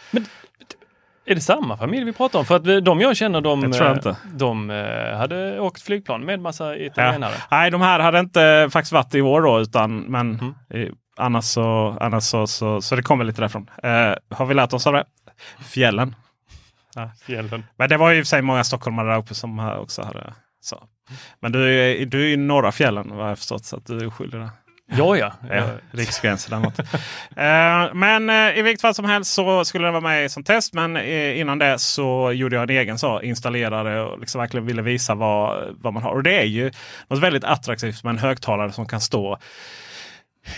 Är 1.27 1.35
det 1.35 1.41
samma 1.41 1.77
familj 1.77 2.05
vi 2.05 2.13
pratar 2.13 2.39
om? 2.39 2.45
För 2.45 2.57
att 2.57 2.85
de 2.85 3.01
jag 3.01 3.17
känner, 3.17 3.41
de, 3.41 3.61
Det 3.61 3.73
tror 3.73 3.87
jag 3.87 3.93
eh, 3.93 3.97
inte. 3.97 4.17
de 4.33 4.71
hade 5.19 5.61
åkt 5.61 5.83
flygplan 5.83 6.25
med 6.25 6.41
massa 6.41 6.77
italienare. 6.77 7.35
nej, 7.51 7.71
de 7.71 7.81
här 7.81 8.01
hade 8.01 8.19
inte 8.19 8.69
faktiskt 8.73 8.93
varit 8.93 9.15
i 9.15 9.21
år 9.23 9.43
då, 9.43 9.61
utan, 9.61 9.99
men 9.99 10.55
Mm. 10.75 10.95
annars, 11.17 11.45
så, 11.45 11.97
annars 12.01 12.23
så, 12.25 12.47
så, 12.47 12.81
så 12.81 12.97
det 12.97 13.03
kommer 13.03 13.25
lite 13.25 13.41
därifrån. 13.41 13.71
Eh, 13.83 14.15
har 14.37 14.47
vi 14.47 14.55
lärt 14.55 14.73
oss 14.73 14.87
av 14.87 14.93
det? 14.93 15.05
Fjällen. 15.65 16.15
Fjällen. 17.27 17.65
Men 17.77 17.89
det 17.89 17.97
var 17.97 18.11
ju 18.11 18.19
i 18.19 18.23
och 18.23 18.25
för 18.25 18.29
sig 18.29 18.43
många 18.43 18.65
stockholmare 18.65 19.11
där 19.11 19.19
uppe 19.19 19.35
som 19.35 19.59
också 19.59 20.03
hade 20.03 20.35
så. 20.61 20.85
Men 21.41 21.53
du 21.53 21.81
är, 21.81 22.07
du 22.07 22.23
är 22.23 22.29
i 22.29 22.37
norra 22.37 22.73
fjällen 22.73 23.17
vad 23.17 23.31
jag 23.31 23.39
förstått 23.39 23.65
så 23.65 23.77
att 23.77 23.87
du 23.87 23.99
är 23.99 24.11
skyldig 24.11 24.41
där. 24.41 24.51
Ja, 24.91 25.17
ja. 25.17 25.33
Ja, 25.51 25.69
riksgränsen 25.91 26.63
något. 26.63 26.79
Eh, 27.37 27.95
men 27.95 28.31
eh, 28.31 28.59
i 28.59 28.63
vilket 28.63 28.81
fall 28.81 28.95
som 28.95 29.05
helst 29.05 29.35
så 29.35 29.65
skulle 29.65 29.87
den 29.87 29.93
vara 29.93 30.03
med 30.03 30.31
som 30.31 30.45
test. 30.45 30.75
Men 30.75 30.97
eh, 30.97 31.41
innan 31.41 31.59
det 31.59 31.79
så 31.79 32.33
gjorde 32.33 32.57
jag 32.57 32.63
en 32.63 32.77
egen 32.77 32.99
så. 32.99 33.21
Installerade 33.21 34.01
och 34.01 34.21
liksom 34.21 34.39
verkligen 34.39 34.67
ville 34.67 34.83
visa 34.83 35.15
vad, 35.15 35.77
vad 35.81 35.93
man 35.93 36.03
har. 36.03 36.11
Och 36.11 36.23
det 36.23 36.41
är 36.41 36.45
ju 36.45 36.71
något 37.09 37.19
väldigt 37.19 37.45
attraktivt 37.45 38.05
med 38.05 38.11
en 38.11 38.19
högtalare 38.19 38.73
som 38.73 38.87
kan 38.87 39.01
stå 39.01 39.39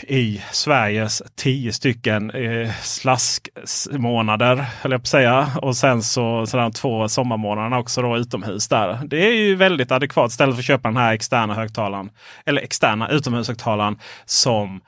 i 0.03 0.42
Sveriges 0.53 1.22
tio 1.37 1.72
stycken 1.72 2.31
eh, 2.31 2.70
slaskmånader, 2.83 4.57
höll 4.57 4.92
jag 4.92 5.00
på 5.00 5.05
att 5.05 5.07
säga. 5.07 5.48
Och 5.62 5.76
sen 5.76 6.03
så 6.03 6.46
sedan 6.46 6.72
två 6.72 7.09
sommarmånaderna 7.09 7.79
också 7.79 8.03
då 8.03 8.16
utomhus 8.16 8.68
där. 8.68 8.98
Det 9.05 9.26
är 9.26 9.33
ju 9.33 9.55
väldigt 9.55 9.92
adekvat 9.92 10.31
istället 10.31 10.55
för 10.55 10.61
att 10.61 10.66
köpa 10.66 10.88
den 10.88 10.96
här 10.96 11.12
externa 11.12 11.55
högtalaren. 11.55 12.11
Eller 12.46 12.62
externa 12.62 13.09
utomhushögtalaren 13.09 13.98
som 14.24 14.81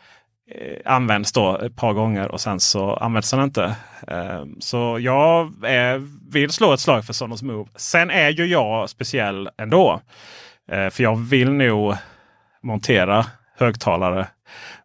eh, 0.55 0.93
används 0.93 1.33
då 1.33 1.59
ett 1.59 1.77
par 1.77 1.93
gånger 1.93 2.29
och 2.29 2.41
sen 2.41 2.61
så 2.61 2.95
används 2.95 3.31
den 3.31 3.45
inte. 3.45 3.77
Eh, 4.09 4.45
så 4.61 4.99
jag 5.01 5.65
är, 5.65 6.03
vill 6.33 6.51
slå 6.51 6.73
ett 6.73 6.81
slag 6.81 7.05
för 7.05 7.13
Sonos 7.13 7.43
Move. 7.43 7.71
Sen 7.77 8.11
är 8.11 8.31
ju 8.31 8.47
jag 8.47 8.91
speciell 8.91 9.49
ändå. 9.59 10.01
Eh, 10.71 10.91
för 10.91 11.03
jag 11.03 11.17
vill 11.17 11.53
nog 11.53 11.95
montera 12.63 13.27
högtalare 13.59 14.27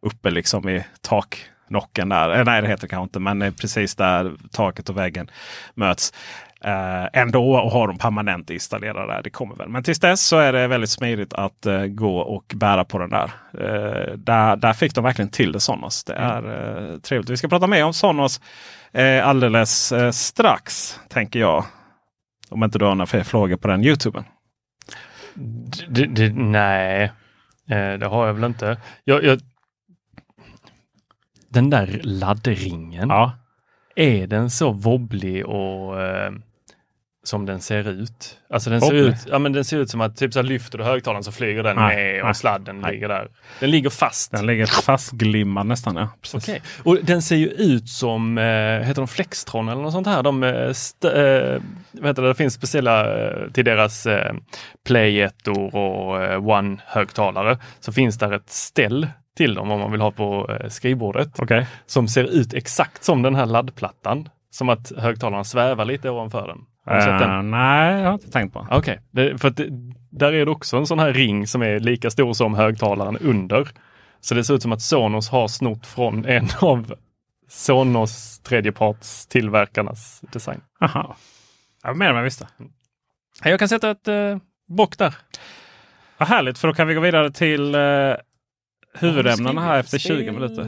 uppe 0.01 0.29
liksom 0.29 0.69
i 0.69 0.85
taknocken 1.01 2.09
där. 2.09 2.39
Eh, 2.39 2.45
nej, 2.45 2.61
det 2.61 2.67
heter 2.67 2.81
det 2.81 2.87
kanske 2.87 3.03
inte, 3.03 3.19
men 3.19 3.41
eh, 3.41 3.53
precis 3.53 3.95
där 3.95 4.31
taket 4.51 4.89
och 4.89 4.97
väggen 4.97 5.31
möts. 5.73 6.13
Eh, 6.61 7.05
ändå 7.13 7.53
och 7.55 7.71
ha 7.71 7.87
dem 7.87 7.97
permanent 7.97 8.49
installerade 8.49 9.13
där. 9.13 9.21
Det 9.23 9.29
kommer 9.29 9.55
väl. 9.55 9.69
Men 9.69 9.83
tills 9.83 9.99
dess 9.99 10.21
så 10.21 10.37
är 10.37 10.53
det 10.53 10.67
väldigt 10.67 10.89
smidigt 10.89 11.33
att 11.33 11.65
eh, 11.65 11.85
gå 11.85 12.19
och 12.19 12.53
bära 12.55 12.85
på 12.85 12.97
den 12.97 13.09
där. 13.09 13.31
Eh, 13.53 14.13
där. 14.17 14.55
Där 14.55 14.73
fick 14.73 14.95
de 14.95 15.03
verkligen 15.03 15.29
till 15.31 15.51
det 15.51 15.59
Sonos. 15.59 16.03
Det 16.03 16.13
är 16.13 16.43
eh, 16.93 16.99
trevligt. 16.99 17.29
Vi 17.29 17.37
ska 17.37 17.47
prata 17.47 17.67
mer 17.67 17.85
om 17.85 17.93
Sonos 17.93 18.41
eh, 18.91 19.27
alldeles 19.27 19.91
eh, 19.91 20.11
strax 20.11 20.99
tänker 21.09 21.39
jag. 21.39 21.65
Om 22.49 22.63
inte 22.63 22.79
du 22.79 22.85
har 22.85 22.95
några 22.95 23.05
fler 23.05 23.23
frågor 23.23 23.57
på 23.57 23.67
den 23.67 23.83
Youtuben. 23.83 24.23
D- 25.87 26.31
nej, 26.35 27.11
det 27.99 28.05
har 28.05 28.27
jag 28.27 28.33
väl 28.33 28.43
inte. 28.43 28.77
Jag, 29.03 29.23
jag... 29.23 29.39
Den 31.49 31.69
där 31.69 31.99
laddringen, 32.03 33.09
Ja, 33.09 33.31
är 33.95 34.27
den 34.27 34.49
så 34.49 34.71
wobblig 34.71 35.45
och 35.45 36.01
eh, 36.01 36.31
som 37.23 37.45
den 37.45 37.59
ser 37.61 37.87
ut? 37.89 38.37
Alltså 38.49 38.69
den 38.69 38.81
ser, 38.81 38.93
ut, 38.93 39.15
ja, 39.31 39.39
men 39.39 39.53
den 39.53 39.65
ser 39.65 39.77
ut 39.77 39.89
som 39.89 40.01
att 40.01 40.17
typ 40.17 40.33
så 40.33 40.41
lyfter 40.41 40.77
du 40.77 40.83
högtalaren 40.83 41.23
så 41.23 41.31
flyger 41.31 41.63
den 41.63 41.75
Nej, 41.75 41.95
med 41.95 42.21
och 42.21 42.25
nej, 42.25 42.35
sladden 42.35 42.79
nej. 42.81 42.91
ligger 42.93 43.07
där. 43.07 43.27
Den 43.59 43.71
ligger 43.71 43.89
fast. 43.89 44.31
den 44.31 44.45
ligger 44.45 44.65
fastglimmad 44.65 45.65
nästan. 45.67 45.95
Ja. 45.95 46.09
Okej. 46.33 46.61
Och 46.83 46.97
den 47.03 47.21
ser 47.21 47.35
ju 47.35 47.47
ut 47.47 47.89
som, 47.89 48.37
eh, 48.37 48.43
heter 48.87 48.95
de 49.01 49.07
Flextron 49.07 49.69
eller 49.69 49.81
något 49.81 49.91
sånt 49.93 50.07
här? 50.07 50.23
De, 50.23 50.43
eh, 50.43 50.51
st- 50.69 51.07
eh, 51.07 51.61
det, 51.91 52.13
det 52.13 52.35
finns 52.35 52.53
speciella 52.53 53.25
eh, 53.27 53.51
till 53.51 53.65
deras 53.65 54.05
eh, 54.05 54.33
Play 54.85 55.21
1 55.21 55.47
och 55.47 56.23
eh, 56.23 56.39
One-högtalare. 56.41 57.57
Så 57.79 57.91
finns 57.91 58.17
där 58.17 58.31
ett 58.31 58.49
ställ 58.49 59.07
till 59.37 59.53
dem 59.53 59.71
om 59.71 59.79
man 59.79 59.91
vill 59.91 60.01
ha 60.01 60.11
på 60.11 60.49
eh, 60.49 60.69
skrivbordet 60.69 61.39
Okej. 61.39 61.67
som 61.85 62.07
ser 62.07 62.23
ut 62.23 62.53
exakt 62.53 63.03
som 63.03 63.21
den 63.21 63.35
här 63.35 63.45
laddplattan. 63.45 64.29
Som 64.49 64.69
att 64.69 64.91
högtalaren 64.97 65.45
svävar 65.45 65.85
lite 65.85 66.09
ovanför 66.09 66.47
den. 66.47 66.65
Eh, 66.89 67.41
nej, 67.41 67.99
jag 67.99 68.05
har 68.05 68.13
inte 68.13 68.31
tänkt 68.31 68.53
på. 68.53 68.67
Okej, 68.71 68.99
för 69.37 69.49
det, 69.49 69.67
där 70.11 70.33
är 70.33 70.45
det 70.45 70.51
också 70.51 70.77
en 70.77 70.87
sån 70.87 70.99
här 70.99 71.13
ring 71.13 71.47
som 71.47 71.61
är 71.61 71.79
lika 71.79 72.09
stor 72.09 72.33
som 72.33 72.53
högtalaren 72.53 73.17
under. 73.17 73.67
Så 74.21 74.35
det 74.35 74.43
ser 74.43 74.53
ut 74.53 74.61
som 74.61 74.71
att 74.71 74.81
Sonos 74.81 75.29
har 75.29 75.47
snott 75.47 75.87
från 75.87 76.25
en 76.25 76.47
av 76.61 76.93
Sonos 77.49 78.39
tredjeparts 78.39 79.27
tillverkarnas 79.27 80.21
design. 80.31 80.61
Aha. 80.81 81.15
Ja, 81.83 81.93
mer 81.93 82.07
än 82.07 82.13
vad 82.13 82.19
jag 82.19 82.23
visste. 82.23 82.47
Jag 83.43 83.59
kan 83.59 83.69
sätta 83.69 83.91
ett 83.91 84.07
eh, 84.07 84.37
bock 84.67 84.97
där. 84.97 85.15
Vad 86.17 86.29
härligt, 86.29 86.59
för 86.59 86.67
då 86.67 86.73
kan 86.73 86.87
vi 86.87 86.93
gå 86.93 87.01
vidare 87.01 87.31
till 87.31 87.75
eh, 87.75 87.81
huvudämnena 88.99 89.61
här 89.61 89.79
efter 89.79 89.97
20 89.99 90.13
Spel- 90.23 90.33
minuter. 90.33 90.67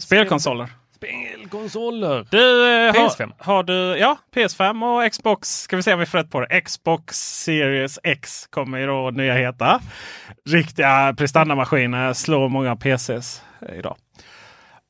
Spelkonsoler. 0.00 0.68
Spelkonsoler. 0.96 2.26
Du, 2.30 2.66
eh, 2.88 2.92
PS5. 2.92 3.32
Har, 3.38 3.54
har 3.54 3.62
du, 3.62 3.72
ja, 3.98 4.18
PS5 4.34 5.04
och 5.06 5.12
Xbox. 5.12 5.60
Ska 5.62 5.76
vi 5.76 5.82
se 5.82 5.92
om 5.94 6.00
vi 6.00 6.06
får 6.06 6.18
rätt 6.18 6.30
på 6.30 6.40
det. 6.40 6.60
Xbox 6.60 7.16
Series 7.44 7.98
X 8.04 8.46
kommer 8.50 8.78
ju 8.78 8.86
då 8.86 9.10
nya 9.10 9.34
heta. 9.34 9.80
Riktiga 10.48 11.14
prestandamaskiner 11.18 12.12
slår 12.12 12.48
många 12.48 12.76
PCs 12.76 13.42
eh, 13.68 13.78
idag. 13.78 13.96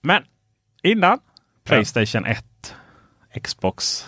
Men 0.02 0.22
innan 0.83 1.18
Playstation 1.66 2.24
1, 2.24 2.44
Xbox, 3.42 4.06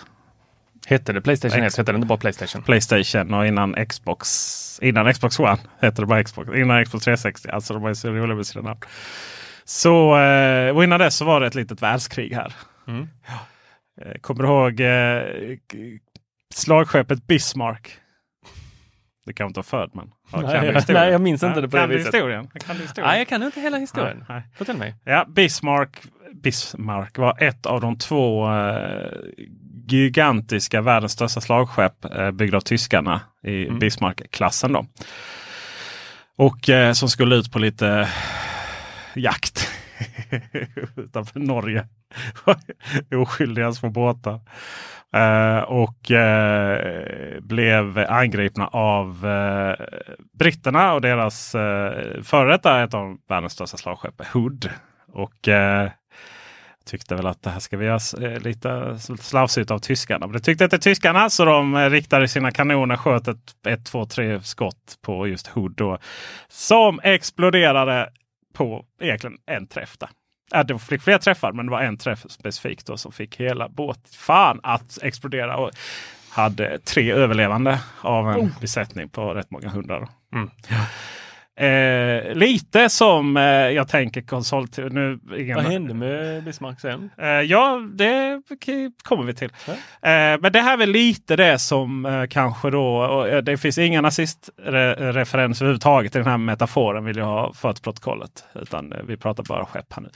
Hette 0.93 1.13
det 1.13 1.21
Playstation 1.21 1.59
1? 1.61 1.67
X- 1.67 1.79
Hette 1.79 1.93
det 1.93 1.97
inte 1.97 2.07
bara 2.09 2.19
Playstation? 2.19 2.63
Playstation 2.63 3.35
och 3.35 3.47
innan 3.47 3.87
Xbox. 3.87 4.29
Innan 4.83 5.13
Xbox 5.13 5.39
One 5.41 5.59
hette 5.81 6.03
det 6.03 6.07
bara 6.07 6.25
Xbox. 6.25 6.49
Innan 6.57 6.85
Xbox 6.85 7.05
360. 7.05 7.49
Alltså 7.49 7.75
de 7.75 7.85
är 7.85 7.95
så 7.95 8.11
roliga 8.11 8.37
med 8.37 8.47
sina 8.47 8.63
namn. 8.65 8.81
Så 9.65 10.19
eh, 10.19 10.77
och 10.77 10.85
innan 10.85 11.01
dess 11.01 11.17
så 11.17 11.25
var 11.25 11.41
det 11.41 11.47
ett 11.47 11.55
litet 11.55 11.83
världskrig 11.83 12.35
här. 12.35 12.53
Mm. 12.89 13.09
Eh, 14.03 14.13
Kommer 14.21 14.43
du 14.43 14.49
ihåg 14.49 14.81
eh, 14.81 15.57
slagskeppet 16.55 17.27
Bismarck? 17.27 17.99
Det 19.27 19.33
kan 19.33 19.47
inte 19.47 19.59
vara 19.59 19.65
född 19.67 19.91
men. 19.95 20.11
Ja, 20.33 20.41
Nej, 20.41 20.55
kan 20.57 20.67
jag- 20.67 20.75
historien? 20.75 21.03
nej, 21.03 21.13
jag 21.13 21.21
minns 21.21 21.43
inte 21.43 21.55
Ja, 21.57 21.61
det 21.61 21.69
på 21.69 21.77
det 21.77 21.83
kan 21.83 21.91
viset. 21.91 22.07
Historien? 22.15 22.49
Kan 22.67 22.77
du 22.77 22.83
historien? 22.83 23.09
Nej, 23.11 23.19
jag 23.19 23.29
kan 23.29 23.43
inte 23.43 23.61
hela 23.61 23.77
historien. 23.77 24.25
Nej, 24.29 24.43
nej. 24.67 24.77
Mig. 24.77 24.95
Ja, 25.05 25.25
Bismarck, 25.29 26.03
Bismarck 26.35 27.19
var 27.19 27.43
ett 27.43 27.67
av 27.67 27.81
de 27.81 27.99
två 27.99 28.51
eh, 28.53 29.13
gigantiska, 29.87 30.81
världens 30.81 31.13
största 31.13 31.41
slagskepp 31.41 32.05
eh, 32.05 32.31
byggda 32.31 32.57
av 32.57 32.61
tyskarna 32.61 33.21
i 33.43 33.67
Mm. 33.67 33.79
Bismarck-klassen. 33.79 34.73
Då. 34.73 34.87
Och 36.37 36.69
eh, 36.69 36.93
som 36.93 37.09
skulle 37.09 37.37
ut 37.37 37.53
på 37.53 37.59
lite 37.59 38.09
jakt 39.15 39.69
utanför 40.97 41.41
Norge. 41.41 41.89
Oskyldiga 43.15 43.73
små 43.73 43.91
båtar. 43.91 44.41
Eh, 45.17 45.59
och 45.59 46.11
eh, 46.11 47.41
blev 47.41 47.99
angripna 47.99 48.67
av 48.67 49.27
eh, 49.27 49.87
britterna 50.39 50.93
och 50.93 51.01
deras 51.01 51.55
eh, 51.55 52.23
före 52.23 52.53
detta 52.53 52.83
ett 52.83 52.95
av 52.95 53.17
världens 53.29 53.53
största 53.53 53.77
slagskepp, 53.77 54.27
Hood. 54.33 54.71
Och 55.13 55.49
eh, 55.49 55.91
tyckte 56.85 57.15
väl 57.15 57.27
att 57.27 57.43
det 57.43 57.51
här 57.51 57.61
ska 57.61 57.77
vi 57.77 57.87
göra 57.87 58.27
eh, 58.27 58.41
lite 58.41 58.99
slavsigt 59.21 59.71
av 59.71 59.79
tyskarna. 59.79 60.27
Men 60.27 60.33
det 60.33 60.41
tyckte 60.41 60.65
inte 60.65 60.79
tyskarna 60.79 61.31
så 61.31 61.45
de 61.45 61.75
eh, 61.77 61.91
riktade 61.91 62.29
sina 62.29 62.51
kanoner, 62.51 62.97
sköt 62.97 63.29
ett, 63.29 63.67
ett 63.67 63.87
två, 63.87 64.07
tre 64.07 64.43
skott 64.43 64.99
på 65.03 65.27
just 65.27 65.47
Hood. 65.47 65.73
Då, 65.77 65.99
som 66.49 67.01
exploderade 67.03 68.11
på 68.53 68.85
egentligen 69.01 69.39
en 69.47 69.67
träff. 69.67 69.99
Där. 69.99 70.09
Ja, 70.51 70.63
det 70.63 70.79
fick 70.79 71.03
fler 71.03 71.19
träffar 71.19 71.53
men 71.53 71.67
det 71.67 71.73
var 71.73 71.83
en 71.83 71.97
träff 71.97 72.25
specifikt 72.29 72.87
då, 72.87 72.97
som 72.97 73.13
fick 73.13 73.41
hela 73.41 73.69
båt 73.69 74.15
fan 74.17 74.61
att 74.63 74.99
explodera. 75.03 75.57
Och 75.57 75.71
hade 76.31 76.79
tre 76.79 77.13
överlevande 77.13 77.81
av 78.01 78.31
en 78.31 78.55
besättning 78.61 79.09
på 79.09 79.35
rätt 79.35 79.51
många 79.51 79.69
hundar. 79.69 80.09
Mm. 80.35 80.51
Eh, 81.57 82.35
lite 82.35 82.89
som 82.89 83.37
eh, 83.37 83.43
jag 83.45 83.89
tänker 83.89 84.23
konsol... 84.23 84.67
Nu, 84.91 85.19
ingen, 85.39 85.57
Vad 85.57 85.65
hände 85.65 85.95
med 85.95 86.45
Bismarck 86.45 86.81
sen? 86.81 87.11
Eh, 87.19 87.29
ja, 87.29 87.81
det 87.95 88.43
kommer 89.03 89.25
vi 89.25 89.35
till. 89.35 89.51
Eh, 89.69 90.41
men 90.41 90.53
det 90.53 90.61
här 90.61 90.73
är 90.73 90.77
väl 90.77 90.91
lite 90.91 91.37
det 91.37 91.59
som 91.59 92.07
eh, 92.07 92.27
kanske 92.27 92.71
då, 92.71 92.97
och, 92.97 93.29
eh, 93.29 93.43
det 93.43 93.57
finns 93.57 93.79
inga 93.79 94.01
nazistreferens 94.01 95.63
överhuvudtaget 95.63 96.15
i 96.15 96.19
den 96.19 96.27
här 96.27 96.39
metaforen 96.39 97.05
vill 97.05 97.17
jag 97.17 97.25
ha 97.25 97.53
för 97.53 97.73
protokollet. 97.73 98.45
Utan 98.55 98.95
vi 99.07 99.17
pratar 99.17 99.45
bara 99.45 99.65
skepp 99.65 99.93
här 99.93 100.03
nu. 100.03 100.09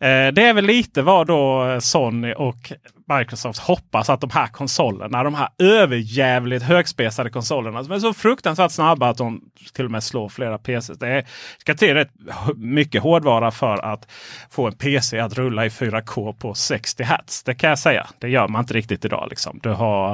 Eh, 0.00 0.32
det 0.32 0.42
är 0.42 0.54
väl 0.54 0.64
lite 0.64 1.02
vad 1.02 1.26
då 1.26 1.76
Sony 1.80 2.32
och 2.32 2.72
Microsoft 3.18 3.58
hoppas 3.58 4.10
att 4.10 4.20
de 4.20 4.30
här 4.30 4.46
konsolerna, 4.46 5.24
de 5.24 5.34
här 5.34 5.48
överjävligt 5.58 6.62
högspesade 6.62 7.30
konsolerna 7.30 7.84
som 7.84 7.92
är 7.92 7.98
så 7.98 8.14
fruktansvärt 8.14 8.70
snabba 8.70 9.08
att 9.08 9.18
de 9.18 9.40
till 9.74 9.84
och 9.84 9.90
med 9.90 10.02
slår 10.02 10.28
flera 10.28 10.58
PC. 10.58 10.94
Det 10.94 11.08
är, 11.08 11.26
ska 11.58 11.74
till 11.74 11.94
rätt 11.94 12.10
mycket 12.56 13.02
hårdvara 13.02 13.50
för 13.50 13.92
att 13.92 14.10
få 14.50 14.66
en 14.66 14.72
PC 14.72 15.18
att 15.18 15.34
rulla 15.34 15.66
i 15.66 15.68
4K 15.68 16.32
på 16.32 16.54
60 16.54 17.04
Hz. 17.04 17.42
Det 17.44 17.54
kan 17.54 17.70
jag 17.70 17.78
säga. 17.78 18.06
Det 18.18 18.28
gör 18.28 18.48
man 18.48 18.60
inte 18.62 18.74
riktigt 18.74 19.04
idag. 19.04 19.26
Liksom. 19.30 19.60
Du, 19.62 19.70
har, 19.70 20.12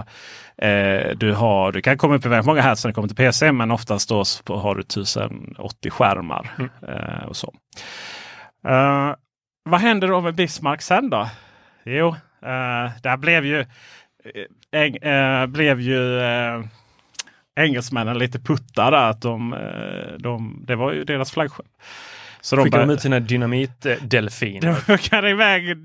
eh, 0.59 1.17
du, 1.17 1.33
har, 1.33 1.73
du 1.73 1.83
kan 1.83 1.99
komma 1.99 2.15
upp 2.15 2.27
i 2.27 2.29
väldigt 2.29 2.47
många 2.47 2.63
Hz 2.63 2.85
när 2.85 2.91
det 2.91 2.95
kommer 2.95 3.09
till 3.09 3.17
PC 3.17 3.53
men 3.53 3.71
oftast 3.71 4.09
då 4.09 4.25
har 4.47 4.75
du 4.75 4.81
1080 4.81 5.91
skärmar. 5.91 6.51
Eh, 6.89 7.29
och 7.29 7.37
så. 7.37 7.55
Eh, 8.69 9.15
vad 9.65 9.81
händer 9.81 10.09
då 10.09 10.21
med 10.21 10.35
Bismarck 10.35 10.83
sen 10.83 11.11
då? 11.11 11.29
Jo, 11.85 12.09
eh, 12.43 12.91
där 13.03 13.17
blev 13.17 13.45
ju 13.45 13.61
eh, 13.61 14.81
äng, 14.81 14.97
eh, 14.97 15.47
blev 15.47 15.81
ju 15.81 16.21
eh, 16.21 16.65
engelsmännen 17.57 18.19
lite 18.19 18.39
puttade. 18.39 18.99
Att 18.99 19.21
de, 19.23 19.57
de, 20.19 20.65
det 20.67 20.77
var 20.77 20.93
ju 20.93 21.05
deras 21.05 21.33
flaggskepp. 21.33 21.67
Så 22.41 22.57
de 22.57 22.71
bör- 22.71 22.93
ut 22.93 23.01
sina 23.01 23.21
dynamitdelfiner? 23.21 24.67
de 24.67 24.75
skickade 24.75 25.31
iväg 25.31 25.77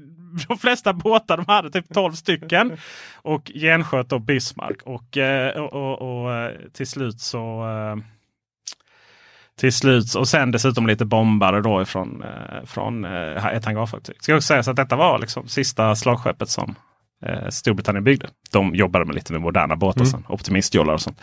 de 0.48 0.58
flesta 0.58 0.94
båtar 0.94 1.38
de 1.38 1.46
hade, 1.48 1.70
typ 1.70 1.94
12 1.94 2.14
stycken. 2.14 2.78
Och 3.16 3.52
gensköt 3.56 4.10
då 4.10 4.20
Bismarck. 4.20 4.82
Och, 4.84 5.18
och, 5.56 5.74
och, 5.74 6.26
och 6.26 6.52
till 6.74 6.88
slut 6.88 7.20
så 7.20 7.66
till 9.60 9.74
slut 9.74 10.16
och 10.16 10.28
sen 10.28 10.52
dessutom 10.52 10.88
lite 10.88 11.06
bombare 11.06 11.62
då 11.62 11.82
ifrån 11.82 12.24
eh, 12.24 12.66
från 12.66 13.06
eh, 13.06 13.46
ett 13.46 13.66
hangarfartyg. 13.66 14.16
Ska 14.20 14.36
också 14.36 14.48
sägas 14.48 14.68
att 14.68 14.76
detta 14.76 14.96
var 14.96 15.20
liksom 15.20 15.48
sista 15.48 15.96
slagskeppet 15.96 16.50
som 16.50 16.76
eh, 17.26 17.50
Storbritannien 17.50 18.04
byggde. 18.04 18.30
De 18.52 18.76
jobbade 18.76 19.06
med 19.06 19.16
lite 19.16 19.34
med 19.34 19.42
moderna 19.42 19.76
båtar 19.76 20.06
sen, 20.06 20.26
optimistjollar 20.30 20.94
och 20.94 21.02
sånt. 21.02 21.22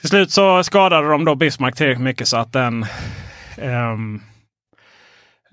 Till 0.00 0.08
slut 0.08 0.30
så 0.30 0.64
skadade 0.64 1.08
de 1.08 1.24
då 1.24 1.34
Bismarck 1.34 1.76
tillräckligt 1.76 2.04
mycket 2.04 2.28
så 2.28 2.36
att 2.36 2.52
den 2.52 2.86
ehm, 3.56 4.20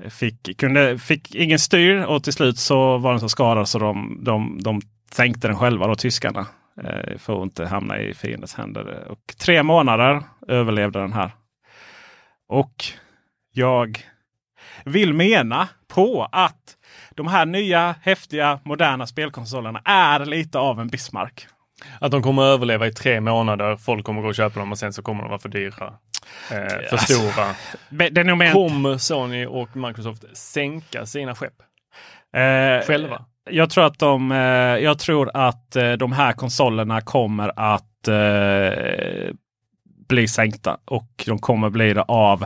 fick, 0.10 0.58
kunde, 0.58 0.98
fick 0.98 1.36
ingen 1.36 1.60
styr 1.60 1.98
och 1.98 2.24
till 2.24 2.34
slut 2.34 2.58
så 2.58 2.98
var 2.98 3.12
den 3.12 3.20
så 3.20 3.30
skadad 3.30 3.68
så 3.68 3.80
de, 3.80 4.20
de, 4.24 4.60
de 4.64 4.82
tänkte 5.16 5.48
den 5.48 5.58
själva 5.58 5.88
då, 5.88 5.96
tyskarna. 5.96 6.46
Eh, 6.84 7.18
för 7.18 7.38
att 7.38 7.44
inte 7.44 7.66
hamna 7.66 8.00
i 8.00 8.14
fiendens 8.14 8.56
händer. 8.56 9.08
Och 9.08 9.36
tre 9.38 9.64
månader 9.64 10.24
överlevde 10.48 11.00
den 11.00 11.14
här. 11.14 11.32
Och 12.48 12.86
jag 13.52 14.00
vill 14.86 15.14
mena 15.14 15.68
på 15.88 16.30
att 16.32 16.78
de 17.16 17.28
här 17.28 17.46
nya 17.46 17.96
häftiga 18.02 18.60
moderna 18.64 19.08
spelkonsolerna 19.08 19.82
är 19.86 20.26
lite 20.26 20.60
av 20.60 20.80
en 20.80 20.88
Bismarck. 20.88 21.48
Att 22.00 22.12
de 22.12 22.24
kommer 22.24 22.42
att 22.42 22.54
överleva 22.54 22.88
i 22.88 22.94
tre 22.94 23.22
månader, 23.22 23.76
folk 23.76 24.06
kommer 24.06 24.20
att 24.20 24.24
gå 24.24 24.30
och 24.30 24.36
köpa 24.36 24.60
dem 24.60 24.72
och 24.72 24.78
sen 24.78 24.94
så 24.94 25.02
kommer 25.02 25.22
de 25.22 25.30
vara 25.30 25.40
för 25.40 25.50
dyra. 25.50 25.94
Eh, 26.52 26.90
för 26.90 26.98
stora. 26.98 27.56
Är 28.20 28.24
nog 28.24 28.38
mer 28.38 28.52
Kommer 28.52 28.98
Sony 28.98 29.46
och 29.46 29.76
Microsoft 29.76 30.38
sänka 30.38 31.06
sina 31.06 31.36
skepp 31.36 31.54
eh, 32.36 32.88
själva? 32.88 33.26
Jag 33.50 33.70
tror 33.70 33.86
att 33.86 34.00
de, 34.00 34.32
eh, 34.32 34.38
jag 34.84 35.00
tror 35.00 35.32
att 35.34 35.76
eh, 35.76 35.92
de 35.92 36.12
här 36.12 36.34
konsolerna 36.34 37.02
kommer 37.02 37.52
att 37.56 38.08
eh, 38.08 39.34
bli 40.08 40.28
sänkta 40.28 40.78
och 40.86 41.24
de 41.26 41.40
kommer 41.40 41.70
bli 41.70 41.94
det 41.94 42.02
av 42.02 42.46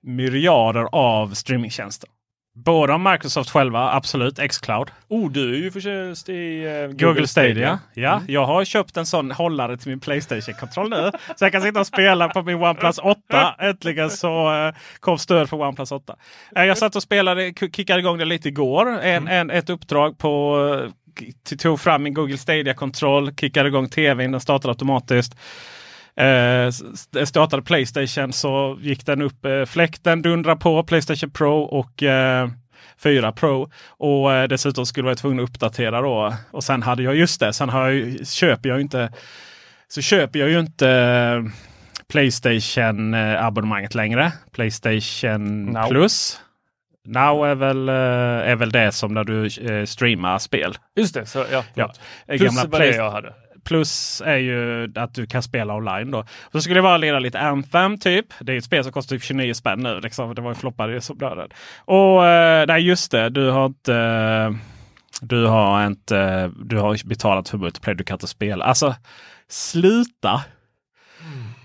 myriader 0.00 0.88
av 0.92 1.34
streamingtjänster. 1.34 2.08
Både 2.56 2.92
av 2.94 3.00
Microsoft 3.00 3.50
själva, 3.50 3.92
absolut, 3.92 4.38
Xcloud. 4.50 4.90
Oh, 5.08 5.30
du 5.30 5.54
är 5.54 5.58
ju 5.58 5.70
förtjust 5.70 6.28
i 6.28 6.64
eh, 6.64 6.96
Google, 6.96 7.26
Stadia. 7.26 7.78
Ja, 7.94 8.22
jag 8.28 8.46
har 8.46 8.64
köpt 8.64 8.96
en 8.96 9.06
sån 9.06 9.30
hållare 9.30 9.76
till 9.76 9.88
min 9.88 10.00
Playstation-kontroll 10.00 10.90
nu. 10.90 11.10
så 11.36 11.44
jag 11.44 11.52
kan 11.52 11.62
sitta 11.62 11.80
och 11.80 11.86
spela 11.86 12.28
på 12.28 12.42
min 12.42 12.54
OnePlus 12.62 12.98
8. 12.98 13.54
Äntligen 13.58 14.10
så 14.10 14.54
eh, 14.54 14.74
kom 15.00 15.18
stöd 15.18 15.48
för 15.48 15.60
OnePlus 15.60 15.92
8. 15.92 16.16
Eh, 16.56 16.64
jag 16.64 16.78
satt 16.78 16.96
och 16.96 17.02
spelade, 17.02 17.52
kickade 17.72 18.00
igång 18.00 18.18
det 18.18 18.24
lite 18.24 18.48
igår. 18.48 19.00
En, 19.00 19.28
en, 19.28 19.50
ett 19.50 19.70
uppdrag 19.70 20.18
på 20.18 20.58
eh, 20.84 21.56
tog 21.58 21.80
fram 21.80 22.02
min 22.02 22.14
Google 22.14 22.38
Stadia-kontroll, 22.38 23.34
kickade 23.34 23.68
igång 23.68 23.88
tvn, 23.88 24.32
den 24.32 24.40
startade 24.40 24.72
automatiskt. 24.72 25.36
Eh, 26.20 26.70
startade 27.24 27.62
Playstation 27.62 28.32
så 28.32 28.78
gick 28.80 29.06
den 29.06 29.22
upp 29.22 29.44
eh, 29.44 29.64
fläkten, 29.64 30.22
dundra 30.22 30.56
på 30.56 30.82
Playstation 30.82 31.30
Pro 31.30 31.60
och 31.62 32.02
eh, 32.02 32.48
4 32.98 33.32
Pro. 33.32 33.70
Och 33.88 34.32
eh, 34.32 34.48
dessutom 34.48 34.86
skulle 34.86 35.08
jag 35.08 35.18
tvungen 35.18 35.44
att 35.44 35.50
uppdatera 35.50 36.00
då. 36.00 36.34
Och 36.50 36.64
sen 36.64 36.82
hade 36.82 37.02
jag 37.02 37.16
just 37.16 37.40
det, 37.40 37.52
sen 37.52 37.68
har 37.68 37.88
jag, 37.90 38.26
köper 38.26 38.68
jag 38.68 38.80
inte 38.80 39.12
så 39.88 40.00
köper 40.02 40.38
jag 40.38 40.48
ju 40.50 40.60
inte 40.60 40.90
eh, 40.90 41.42
Playstation 42.08 43.14
eh, 43.14 43.44
abonnemanget 43.44 43.94
längre. 43.94 44.32
Playstation 44.52 45.64
Now. 45.64 45.88
Plus. 45.88 46.40
Now 47.06 47.46
är 47.46 47.54
väl, 47.54 47.88
eh, 47.88 48.50
är 48.50 48.56
väl 48.56 48.70
det 48.70 48.92
som 48.92 49.14
när 49.14 49.24
du 49.24 49.50
streamar 49.86 50.38
spel. 50.38 50.74
Just 50.96 51.14
det, 51.14 51.26
så, 51.26 51.44
ja. 51.52 51.64
Ja. 51.74 51.92
Plus 52.26 52.40
gamla 52.42 52.64
var 52.64 52.70
det 52.70 52.76
Play- 52.76 52.96
jag 52.96 53.10
hade. 53.10 53.34
Plus 53.64 54.22
är 54.26 54.36
ju 54.36 54.92
att 54.94 55.14
du 55.14 55.26
kan 55.26 55.42
spela 55.42 55.74
online 55.74 56.10
då. 56.10 56.24
Så 56.52 56.60
skulle 56.60 56.74
det 56.74 56.82
vara 56.82 56.96
lira 56.96 57.18
lite 57.18 57.40
Anthem 57.40 57.98
typ. 57.98 58.26
Det 58.40 58.52
är 58.52 58.56
ett 58.56 58.64
spel 58.64 58.84
som 58.84 58.92
kostar 58.92 59.16
typ 59.16 59.24
29 59.24 59.54
spänn 59.54 59.80
nu. 59.80 60.00
Liksom. 60.00 60.34
Det 60.34 60.42
var 60.42 60.50
ju 60.50 60.54
floppade 60.54 61.00
som 61.00 61.18
döden. 61.18 61.48
Och 61.84 62.26
eh, 62.26 62.66
nej 62.66 62.82
just 62.82 63.10
det, 63.10 63.28
du 63.28 63.50
har 63.50 63.66
inte 63.66 64.58
du 65.20 65.46
har 65.46 65.86
inte 65.86 66.50
du 66.64 66.76
har 66.76 67.08
betalat 67.08 67.48
för 67.48 67.58
multiplayer. 67.58 67.94
Du 67.94 68.04
kan 68.04 68.14
inte 68.14 68.26
spela. 68.26 68.64
Alltså 68.64 68.94
sluta. 69.48 70.44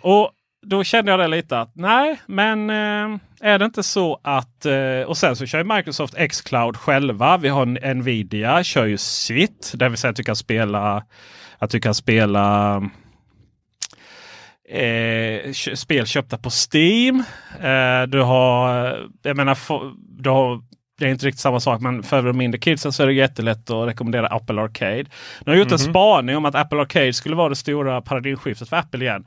Och 0.01 0.31
då 0.61 0.83
kände 0.83 1.11
jag 1.11 1.19
det 1.19 1.27
lite 1.27 1.59
att 1.59 1.71
nej, 1.75 2.19
men 2.25 2.69
eh, 2.69 3.19
är 3.41 3.59
det 3.59 3.65
inte 3.65 3.83
så 3.83 4.19
att... 4.23 4.65
Eh, 4.65 5.01
och 5.07 5.17
sen 5.17 5.35
så 5.35 5.45
kör 5.45 5.57
ju 5.57 5.75
Microsoft 5.75 6.15
Xcloud 6.29 6.77
själva. 6.77 7.37
Vi 7.37 7.47
har 7.49 7.93
Nvidia 7.93 8.63
kör 8.63 8.85
ju 8.85 8.97
sitt. 8.97 9.71
Det 9.75 9.89
vill 9.89 9.97
säga 9.97 10.09
att 10.09 10.15
du 10.15 10.23
kan 10.23 10.35
spela 10.35 11.03
att 11.59 11.69
du 11.69 11.79
kan 11.79 11.93
spela 11.93 12.75
eh, 14.69 15.51
spel 15.75 16.05
köpta 16.05 16.37
på 16.37 16.49
Steam. 16.49 17.23
Eh, 17.61 18.07
du 18.07 18.21
har, 18.21 18.97
jag 19.21 19.37
menar, 19.37 19.57
du 20.21 20.29
har, 20.29 20.61
det 20.99 21.05
är 21.05 21.09
inte 21.09 21.25
riktigt 21.25 21.41
samma 21.41 21.59
sak, 21.59 21.81
men 21.81 22.03
för 22.03 22.23
de 22.23 22.37
mindre 22.37 22.59
kidsen 22.59 22.93
så 22.93 23.03
är 23.03 23.07
det 23.07 23.13
jättelätt 23.13 23.69
att 23.69 23.87
rekommendera 23.87 24.27
Apple 24.27 24.61
Arcade. 24.61 25.05
Nu 25.45 25.51
har 25.51 25.55
gjort 25.55 25.71
en 25.71 25.79
spaning 25.79 26.37
om 26.37 26.45
att 26.45 26.55
Apple 26.55 26.81
Arcade 26.81 27.13
skulle 27.13 27.35
vara 27.35 27.49
det 27.49 27.55
stora 27.55 28.01
paradigmskiftet 28.01 28.69
för 28.69 28.77
Apple 28.77 29.05
igen. 29.05 29.25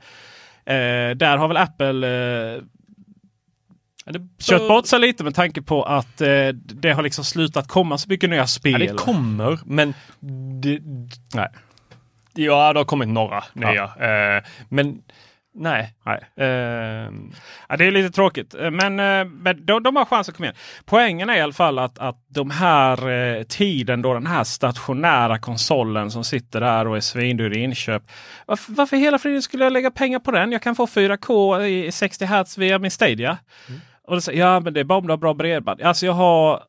Eh, 0.65 1.15
där 1.15 1.37
har 1.37 1.47
väl 1.47 1.57
Apple 1.57 2.07
eh, 2.55 2.61
kört 4.39 4.67
bort 4.67 4.87
sig 4.87 4.99
lite 4.99 5.23
med 5.23 5.35
tanke 5.35 5.61
på 5.61 5.83
att 5.83 6.21
eh, 6.21 6.47
det 6.53 6.91
har 6.91 7.03
liksom 7.03 7.23
slutat 7.23 7.67
komma 7.67 7.97
så 7.97 8.09
mycket 8.09 8.29
nya 8.29 8.47
spel. 8.47 8.71
Ja, 8.71 8.91
det 8.91 8.97
kommer, 8.97 9.59
men 9.65 9.93
det, 10.61 10.79
Nej. 11.33 11.47
Ja, 12.33 12.73
det 12.73 12.79
har 12.79 12.85
kommit 12.85 13.07
några 13.09 13.43
nya. 13.53 13.83
Eh, 13.83 14.43
men 14.69 15.01
nej. 15.55 15.93
Nej. 16.05 16.19
Eh, 16.47 17.11
Ja, 17.69 17.77
det 17.77 17.85
är 17.85 17.91
lite 17.91 18.09
tråkigt, 18.09 18.55
Eh, 18.55 18.71
men, 18.71 18.99
eh, 18.99 19.25
men 19.25 19.65
de, 19.65 19.83
de 19.83 19.95
har 19.95 20.05
chans 20.05 20.29
att 20.29 20.35
komma 20.35 20.45
igen. 20.45 20.55
Poängen 20.85 21.29
är 21.29 21.37
i 21.37 21.41
alla 21.41 21.53
fall 21.53 21.79
att, 21.79 21.99
att 21.99 22.25
de 22.27 22.49
här 22.51 23.09
eh, 23.09 23.43
tiden 23.43 24.01
då 24.01 24.13
den 24.13 24.27
här 24.27 24.43
stationära 24.43 25.39
konsolen 25.39 26.11
som 26.11 26.23
sitter 26.23 26.61
där 26.61 26.87
och 26.87 26.97
är 26.97 27.01
svindyr 27.01 27.57
i 27.57 27.59
inköp. 27.63 28.03
Varför, 28.45 28.73
varför 28.73 28.97
hela 28.97 29.19
friden 29.19 29.41
skulle 29.41 29.63
jag 29.63 29.73
lägga 29.73 29.91
pengar 29.91 30.19
på 30.19 30.31
den? 30.31 30.51
Jag 30.51 30.61
kan 30.61 30.75
få 30.75 30.85
4K 30.85 31.61
i 31.65 31.91
60 31.91 32.25
Hz 32.25 32.57
via 32.57 32.79
min 32.79 32.91
Stadia. 32.91 33.37
Och 34.07 34.15
då 34.15 34.21
säger 34.21 34.39
ja, 34.39 34.59
men 34.59 34.73
det 34.73 34.79
är 34.79 34.83
bara 34.83 34.97
om 34.99 35.07
du 35.07 35.11
har 35.13 35.17
bra 35.17 35.33
bredband. 35.33 35.81
Alltså 35.81 36.05
jag 36.05 36.13
har 36.13 36.63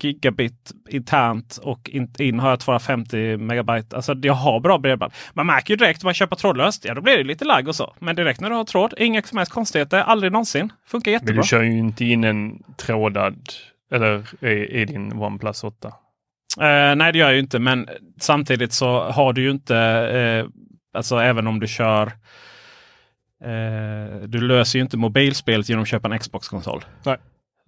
gigabit 0.00 0.72
internt 0.88 1.58
och 1.62 1.90
in, 1.90 2.12
in 2.18 2.38
har 2.38 2.50
jag 2.50 2.60
250 2.60 3.36
megabyte. 3.36 3.96
Alltså 3.96 4.14
jag 4.22 4.34
har 4.34 4.60
bra 4.60 4.78
bredband. 4.78 5.12
Man 5.32 5.46
märker 5.46 5.70
ju 5.70 5.76
direkt 5.76 6.02
om 6.02 6.06
man 6.06 6.14
köper 6.14 6.36
trådlöst. 6.36 6.84
Ja, 6.84 6.94
då 6.94 7.00
blir 7.00 7.16
det 7.16 7.24
lite 7.24 7.44
lagg 7.44 7.68
och 7.68 7.74
så. 7.74 7.94
Men 7.98 8.16
direkt 8.16 8.40
när 8.40 8.50
du 8.50 8.56
har 8.56 8.64
tråd, 8.64 8.94
inga 8.96 9.22
som 9.22 9.38
helst 9.38 9.52
konstigheter. 9.52 9.98
Aldrig 9.98 10.32
någonsin. 10.32 10.72
Funkar 10.86 11.10
men 11.10 11.12
jättebra. 11.12 11.42
du 11.42 11.48
kör 11.48 11.62
ju 11.62 11.78
inte 11.78 12.04
in 12.04 12.24
en 12.24 12.62
trådad 12.76 13.48
eller 13.92 14.44
i, 14.44 14.80
i 14.80 14.84
din 14.84 15.12
OnePlus 15.12 15.64
8. 15.64 15.88
Eh, 15.88 16.96
nej, 16.96 17.12
det 17.12 17.18
gör 17.18 17.26
jag 17.26 17.34
ju 17.34 17.40
inte. 17.40 17.58
Men 17.58 17.88
samtidigt 18.20 18.72
så 18.72 19.00
har 19.00 19.32
du 19.32 19.42
ju 19.42 19.50
inte, 19.50 19.76
eh, 19.76 20.46
alltså 20.98 21.16
även 21.16 21.46
om 21.46 21.60
du 21.60 21.66
kör 21.66 22.06
eh, 23.44 24.20
du 24.26 24.40
löser 24.40 24.78
ju 24.78 24.82
inte 24.82 24.96
mobilspelet 24.96 25.68
genom 25.68 25.82
att 25.82 25.88
köpa 25.88 26.08
en 26.08 26.18
Xbox-konsol. 26.18 26.84
Nej. 27.04 27.16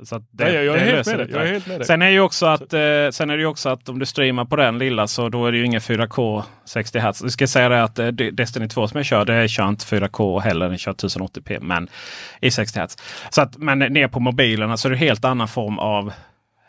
Så 0.05 0.19
det, 0.31 0.45
Nej, 0.45 0.55
jag, 0.55 0.65
jag, 0.65 0.77
är 0.77 0.85
det 0.85 0.93
helt 0.93 1.07
med 1.07 1.21
jag 1.31 1.41
är 1.41 1.45
det. 1.45 1.51
helt 1.51 1.67
med 1.67 1.79
dig. 1.79 1.87
Sen 1.87 2.03
är, 2.03 2.09
ju 2.09 2.21
också 2.21 2.47
att, 2.47 2.73
eh, 2.73 3.11
sen 3.11 3.31
är 3.31 3.37
det 3.37 3.47
också 3.47 3.69
att 3.69 3.89
om 3.89 3.99
du 3.99 4.07
streamar 4.07 4.45
på 4.45 4.57
den 4.57 4.79
lilla 4.79 5.07
så 5.07 5.29
då 5.29 5.47
är 5.47 5.53
det 5.53 5.59
ju 5.59 5.65
ingen 5.65 5.81
4K 5.81 6.43
60 6.65 6.99
Hz. 6.99 7.21
Du 7.21 7.31
ska 7.31 7.47
säga 7.47 7.69
det 7.69 7.83
att 7.83 7.99
eh, 7.99 8.07
Destiny 8.07 8.69
2 8.69 8.89
som 8.89 8.99
jag 8.99 9.07
kör, 9.07 9.25
det 9.25 9.49
kör 9.49 9.69
inte 9.69 9.85
4K 9.85 10.41
heller. 10.41 10.69
Den 10.69 10.79
kör 10.79 10.93
1080p 10.93 11.59
men 11.61 11.89
i 12.41 12.51
60 12.51 12.81
Hz. 12.81 12.97
Så 13.31 13.43
att, 13.43 13.57
men 13.57 13.79
ner 13.79 14.09
på 14.09 14.21
mobilerna 14.21 14.77
så 14.77 14.89
är 14.89 14.91
det 14.91 14.99
helt 14.99 15.25
annan 15.25 15.49
form 15.49 15.79
av 15.79 16.13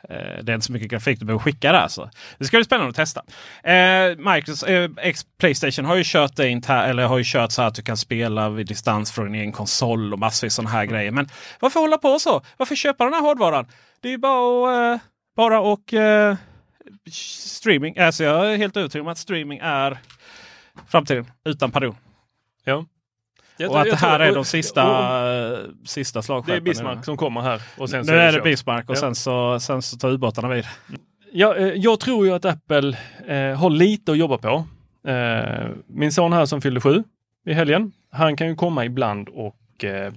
Eh, 0.10 0.44
det 0.44 0.52
är 0.52 0.54
inte 0.54 0.66
så 0.66 0.72
mycket 0.74 0.92
grafik 0.92 1.20
du 1.20 1.26
behöver 1.26 1.44
skicka 1.44 1.72
där. 1.72 1.88
Så. 1.88 2.02
Alltså. 2.02 2.10
Det 2.38 2.46
ska 2.46 2.58
bli 2.58 2.66
spännande 2.66 2.90
att 2.90 2.96
testa. 2.96 3.24
Eh, 3.64 4.34
Microsoft, 4.34 4.70
eh, 4.70 4.90
X, 4.98 5.26
Playstation 5.40 5.86
har 5.86 5.96
ju 5.96 6.04
kört 6.06 6.36
det 6.36 6.48
inter- 6.48 6.88
eller 6.90 7.06
har 7.06 7.18
ju 7.18 7.24
kört 7.28 7.52
så 7.52 7.62
att 7.62 7.76
du 7.76 7.82
kan 7.82 7.98
spela 7.98 8.50
vid 8.50 8.68
distans 8.68 9.12
från 9.12 9.26
din 9.26 9.36
egen 9.36 9.52
konsol 9.52 10.14
och 10.14 10.20
massvis 10.20 10.54
sådana 10.54 10.70
här 10.70 10.86
grejer. 10.86 11.12
Men 11.12 11.30
varför 11.60 11.80
hålla 11.80 11.98
på 11.98 12.20
så? 12.20 12.42
Varför 12.58 12.76
köpa 12.76 13.04
den 13.04 13.14
här 13.14 13.22
hårdvaran? 13.22 13.68
Det 14.02 14.08
är 14.08 14.12
ju 14.12 14.18
bara 14.18 14.94
att, 14.94 15.02
eh, 15.02 15.06
bara 15.36 15.60
och 15.62 15.94
eh, 15.94 16.36
streaming. 17.12 17.98
Alltså 17.98 18.24
jag 18.24 18.54
är 18.54 18.58
helt 18.58 18.78
övertygad 18.78 19.06
om 19.06 19.12
att 19.12 19.18
streaming 19.18 19.60
är 19.64 19.98
framtiden 20.88 21.32
utan 21.46 21.72
pardon. 21.72 21.96
Ja. 22.64 22.86
Och 23.69 23.82
att 23.82 23.89
det 23.89 23.95
här 23.95 24.19
är 24.19 24.36
de 24.36 24.45
sista, 24.45 24.88
och- 24.88 25.58
eh, 25.58 25.60
sista 25.86 26.19
Det 26.19 26.24
slagskeppen. 26.24 26.58
är 26.62 26.62
Bismarck 26.65 27.06
som 27.06 27.17
kommer 27.17 27.41
här. 27.41 27.62
Och 27.78 27.89
sen 27.89 28.06
så 28.06 28.12
Nu 28.12 28.17
är 28.17 28.26
det 28.32 28.34
kört. 28.38 28.43
Bismarck 28.43 28.89
och 28.89 28.95
Ja. 28.95 29.00
sen, 29.00 29.15
så, 29.15 29.60
sen 29.60 29.82
så 29.82 29.97
tar 29.97 30.10
ubåtarna 30.10 30.47
vid. 30.50 30.65
Ja, 31.34 31.56
eh, 31.56 31.67
jag 31.67 32.00
tror 32.00 32.26
ju 32.26 32.34
att 32.34 32.45
Apple 32.45 32.97
eh, 33.28 33.58
har 33.60 33.69
lite 33.69 34.12
att 34.12 34.17
jobba 34.17 34.38
på. 34.38 34.65
Eh, 35.10 35.67
min 35.88 36.12
son 36.12 36.34
här 36.34 36.45
som 36.45 36.62
fyllde 36.62 36.82
sju 36.82 37.04
i 37.45 37.54
helgen, 37.54 37.91
han 38.12 38.36
kan 38.36 38.47
ju 38.47 38.56
komma 38.56 38.86
ibland 38.86 39.30
och 39.30 39.84
eh, 39.84 40.13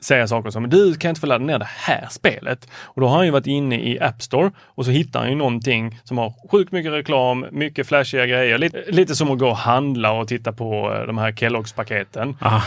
säga 0.00 0.28
saker 0.28 0.50
som 0.50 0.70
du 0.70 0.94
kan 0.94 1.08
inte 1.08 1.20
få 1.20 1.26
ladda 1.26 1.44
ner 1.44 1.58
det 1.58 1.68
här 1.68 2.06
spelet. 2.10 2.68
Och 2.80 3.00
då 3.00 3.08
har 3.08 3.16
han 3.16 3.26
ju 3.26 3.30
varit 3.30 3.46
inne 3.46 3.80
i 3.80 4.00
App 4.00 4.22
Store 4.22 4.50
och 4.58 4.84
så 4.84 4.90
hittar 4.90 5.20
han 5.20 5.28
ju 5.28 5.34
någonting 5.34 6.00
som 6.04 6.18
har 6.18 6.34
sjukt 6.50 6.72
mycket 6.72 6.92
reklam, 6.92 7.46
mycket 7.50 7.86
flashiga 7.86 8.26
grejer. 8.26 8.58
Lite, 8.58 8.84
lite 8.88 9.16
som 9.16 9.30
att 9.30 9.38
gå 9.38 9.48
och 9.48 9.56
handla 9.56 10.12
och 10.12 10.28
titta 10.28 10.52
på 10.52 10.94
eh, 10.94 11.06
de 11.06 11.18
här 11.18 11.32
Kelloggs 11.32 11.72
paketen. 11.72 12.36
Ah. 12.40 12.62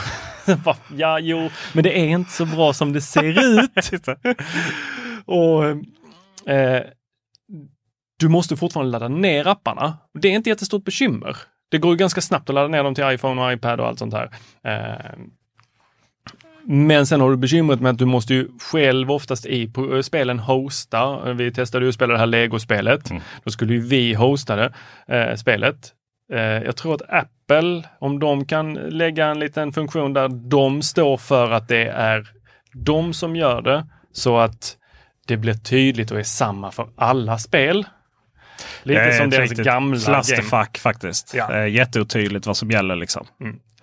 ja, 0.96 1.20
jo, 1.20 1.50
men 1.74 1.84
det 1.84 2.00
är 2.00 2.08
inte 2.08 2.32
så 2.32 2.46
bra 2.46 2.74
som 2.74 2.94
det 2.94 3.02
ser 3.02 3.60
ut. 3.60 3.92
och 5.26 5.64
eh, 6.52 6.84
Du 8.20 8.30
måste 8.30 8.58
fortfarande 8.58 8.92
ladda 8.92 9.08
ner 9.08 9.48
apparna. 9.48 9.98
Det 10.20 10.28
är 10.28 10.32
inte 10.32 10.50
jättestort 10.50 10.86
bekymmer. 10.86 11.38
Det 11.72 11.78
går 11.78 11.92
ju 11.92 11.98
ganska 11.98 12.22
snabbt 12.22 12.50
att 12.50 12.56
ladda 12.56 12.68
ner 12.68 12.84
dem 12.84 12.96
till 12.96 13.12
iPhone 13.12 13.42
och 13.42 13.54
iPad 13.54 13.80
och 13.80 13.88
allt 13.88 14.00
sånt 14.00 14.14
här. 14.14 14.32
Eh, 14.64 15.12
men 16.64 17.06
sen 17.06 17.22
har 17.22 17.30
du 17.30 17.38
bekymret 17.38 17.82
med 17.82 17.92
att 17.92 17.98
du 17.98 18.06
måste 18.06 18.34
ju 18.34 18.48
själv 18.72 19.12
oftast 19.12 19.46
i 19.46 19.72
eh, 19.94 20.02
spelen 20.02 20.40
hosta. 20.40 21.34
Vi 21.34 21.52
testade 21.54 21.86
ju 21.86 21.90
att 21.90 21.96
spela 21.96 22.14
det 22.14 22.20
här 22.20 22.26
Lego-spelet. 22.26 23.10
Mm. 23.10 23.22
Då 23.44 23.52
skulle 23.52 23.74
ju 23.74 23.80
vi 23.80 24.14
hosta 24.14 24.56
det, 24.56 24.74
eh, 25.08 25.36
spelet. 25.36 25.94
Eh, 26.34 26.40
jag 26.40 26.76
tror 26.76 26.96
att 26.96 27.02
Apple, 27.10 27.84
om 28.00 28.20
de 28.20 28.46
kan 28.46 28.74
lägga 28.74 29.26
en 29.26 29.40
liten 29.40 29.74
funktion 29.74 30.14
där 30.14 30.28
de 30.50 30.82
står 30.82 31.18
för 31.18 31.52
att 31.52 31.68
det 31.68 31.88
är 31.88 32.28
de 32.74 33.14
som 33.14 33.36
gör 33.36 33.62
det 33.62 33.86
så 34.12 34.38
att 34.38 34.78
det 35.28 35.38
blir 35.38 35.54
tydligt 35.54 36.12
och 36.12 36.20
är 36.20 36.24
samma 36.24 36.72
för 36.72 36.90
alla 36.96 37.38
spel. 37.38 37.86
Lite 38.84 39.14
som 39.14 39.30
deras 39.30 39.52
gamla 39.52 39.96
game. 39.98 40.06
clusterfuck 40.06 40.78
faktiskt. 40.78 41.34
Ja. 41.34 41.52
Är 41.52 41.66
jätteotydligt 41.66 42.48
vad 42.48 42.58
som 42.58 42.72
gäller 42.72 42.96
liksom. 42.96 43.28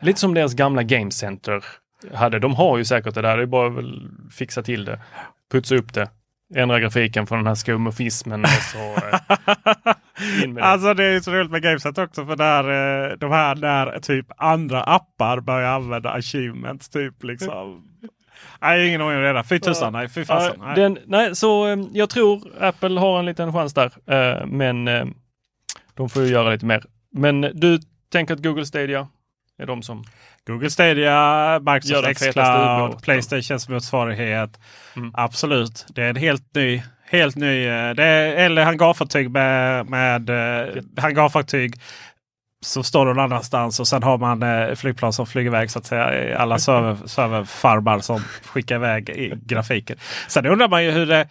Lite 0.00 0.20
som 0.20 0.34
deras 0.34 0.54
gamla 0.54 0.82
Game 0.82 1.10
Center 1.10 1.64
hade. 2.14 2.38
De 2.38 2.54
har 2.54 2.78
ju 2.78 2.84
säkert 2.84 3.14
det 3.14 3.22
där. 3.22 3.36
Det 3.36 3.42
är 3.42 3.46
bara 3.46 3.68
väl 3.68 4.08
fixa 4.30 4.62
till 4.62 4.84
det. 4.84 5.00
Putsa 5.52 5.74
upp 5.74 5.94
det. 5.94 6.10
Ändra 6.54 6.80
grafiken 6.80 7.26
från 7.26 7.38
den 7.38 7.46
här 7.46 7.54
skumofismen 7.54 8.42
och 8.42 8.48
så 8.48 8.78
eh, 8.78 10.42
in 10.44 10.52
med 10.52 10.62
det. 10.62 10.66
Alltså 10.66 10.94
det 10.94 11.04
är 11.04 11.20
så 11.20 11.32
roligt 11.32 11.50
med 11.50 11.62
Gameset 11.62 11.98
också 11.98 12.26
för 12.26 12.36
där, 12.36 12.64
eh, 13.10 13.16
de 13.18 13.30
här 13.30 13.54
när 13.54 13.98
typ 13.98 14.26
andra 14.36 14.82
appar 14.82 15.40
börjar 15.40 15.72
använda 15.72 16.10
achievements 16.10 16.88
typ 16.88 17.22
liksom. 17.22 17.84
Nej, 18.60 18.88
ingen 18.88 19.00
ordning 19.00 19.18
och 19.18 19.24
reda. 19.24 19.44
Fy 19.44 19.60
tusan, 19.60 19.92
nej. 19.92 20.08
Fy 20.08 20.24
fasen. 20.24 20.60
Nej. 20.60 20.74
den, 20.76 20.98
nej, 21.06 21.36
så 21.36 21.66
eh, 21.66 21.78
jag 21.92 22.10
tror 22.10 22.42
Apple 22.60 23.00
har 23.00 23.18
en 23.18 23.26
liten 23.26 23.52
chans 23.52 23.74
där. 23.74 23.92
Men 24.46 24.84
de 25.94 26.08
får 26.08 26.22
ju 26.22 26.28
göra 26.28 26.50
lite 26.50 26.66
mer. 26.66 26.84
Men 27.12 27.40
du 27.40 27.78
tänker 28.12 28.34
att 28.34 28.42
Google 28.42 28.66
Stadia 28.66 29.08
är 29.58 29.66
de 29.66 29.82
som... 29.82 30.04
Google 30.48 30.70
Stadia, 30.70 31.58
Microsoft 31.60 32.18
Xcloud. 32.30 33.02
Playstations 33.02 33.68
motsvarighet. 33.68 34.50
Mm. 34.96 35.10
Absolut, 35.14 35.86
det 35.88 36.02
är 36.02 36.10
en 36.10 36.16
helt 36.16 36.54
ny, 36.54 36.82
helt 37.10 37.36
ny. 37.36 37.66
eh, 37.66 37.90
Det 37.94 38.04
är, 38.04 38.36
eller 38.36 38.64
hangarfartyg 38.64 39.30
med, 39.30 39.86
med 39.86 40.30
eh, 40.30 40.82
hangarfartyg 40.96 41.74
som 42.64 42.84
står 42.84 43.04
någon 43.04 43.18
annanstans 43.18 43.80
och 43.80 43.88
sen 43.88 44.02
har 44.02 44.18
man 44.18 44.42
eh, 44.42 44.74
flygplan 44.74 45.12
som 45.12 45.26
flyger 45.26 45.50
iväg 45.50 45.70
så 45.70 45.78
att 45.78 45.86
säga. 45.86 46.38
Alla 46.38 46.58
server, 46.66 46.96
serverfarmar 47.06 47.98
som 47.98 48.20
skickar 48.44 48.76
iväg 48.76 49.08
i 49.08 49.32
grafiken. 49.46 49.96
Sen 50.28 50.46
undrar 50.46 50.68
man 50.68 50.84
ju 50.84 50.90
hur 50.90 51.06
det 51.06 51.28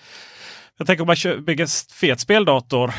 jag 0.78 0.88
tänker 0.88 1.02
om 1.02 1.08
man 1.08 1.46
bygger 1.46 1.64
en 1.64 1.70
fet 1.94 2.20
speldator 2.20 2.94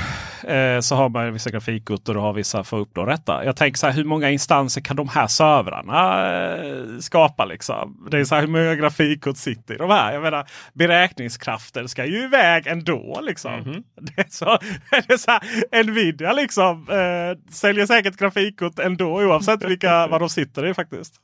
eh, 0.44 0.80
så 0.80 0.94
har 0.94 1.08
man 1.08 1.32
vissa 1.32 1.50
grafikgutter 1.50 2.16
och 2.16 2.22
har 2.22 2.32
vissa 2.32 2.64
för 2.64 2.76
att 2.76 2.82
uppnå 2.82 3.04
detta. 3.04 3.44
Jag 3.44 3.56
tänker 3.56 3.78
så 3.78 3.86
här, 3.86 3.94
hur 3.94 4.04
många 4.04 4.30
instanser 4.30 4.80
kan 4.80 4.96
de 4.96 5.08
här 5.08 5.26
servrarna 5.26 6.26
eh, 6.32 6.98
skapa? 7.00 7.44
Liksom? 7.44 8.08
Det 8.10 8.18
är 8.18 8.24
så 8.24 8.34
här, 8.34 8.42
hur 8.42 8.48
många 8.48 8.74
grafikkort 8.74 9.36
sitter 9.36 9.74
i 9.74 9.76
de 9.76 9.90
här? 9.90 10.12
Jag 10.12 10.22
menar, 10.22 10.46
beräkningskraften 10.72 11.88
ska 11.88 12.04
ju 12.04 12.24
iväg 12.24 12.66
ändå. 12.66 13.20
Liksom. 13.22 13.82
Det 14.00 14.20
är 14.22 14.30
så, 14.30 14.44
det 14.90 15.12
är 15.12 15.16
så 15.16 15.30
här, 15.30 15.84
Nvidia 15.84 16.32
liksom, 16.32 16.86
eh, 16.90 17.52
säljer 17.52 17.86
säkert 17.86 18.16
grafikkort 18.16 18.78
ändå 18.78 19.06
oavsett 19.06 19.64
vilka, 19.64 20.06
vad 20.10 20.20
de 20.20 20.28
sitter 20.28 20.66
i 20.66 20.74
faktiskt. 20.74 21.14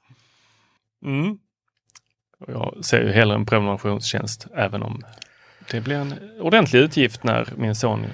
Mm. 1.04 1.38
Jag 2.48 2.84
ser 2.84 3.02
ju 3.02 3.12
hellre 3.12 3.34
en 3.34 3.46
prenumerationstjänst 3.46 4.46
även 4.56 4.82
om 4.82 5.02
det 5.70 5.80
blir 5.80 5.96
en 5.96 6.14
ordentlig 6.40 6.80
utgift 6.80 7.24
när 7.24 7.48
min 7.56 7.74
son 7.74 8.06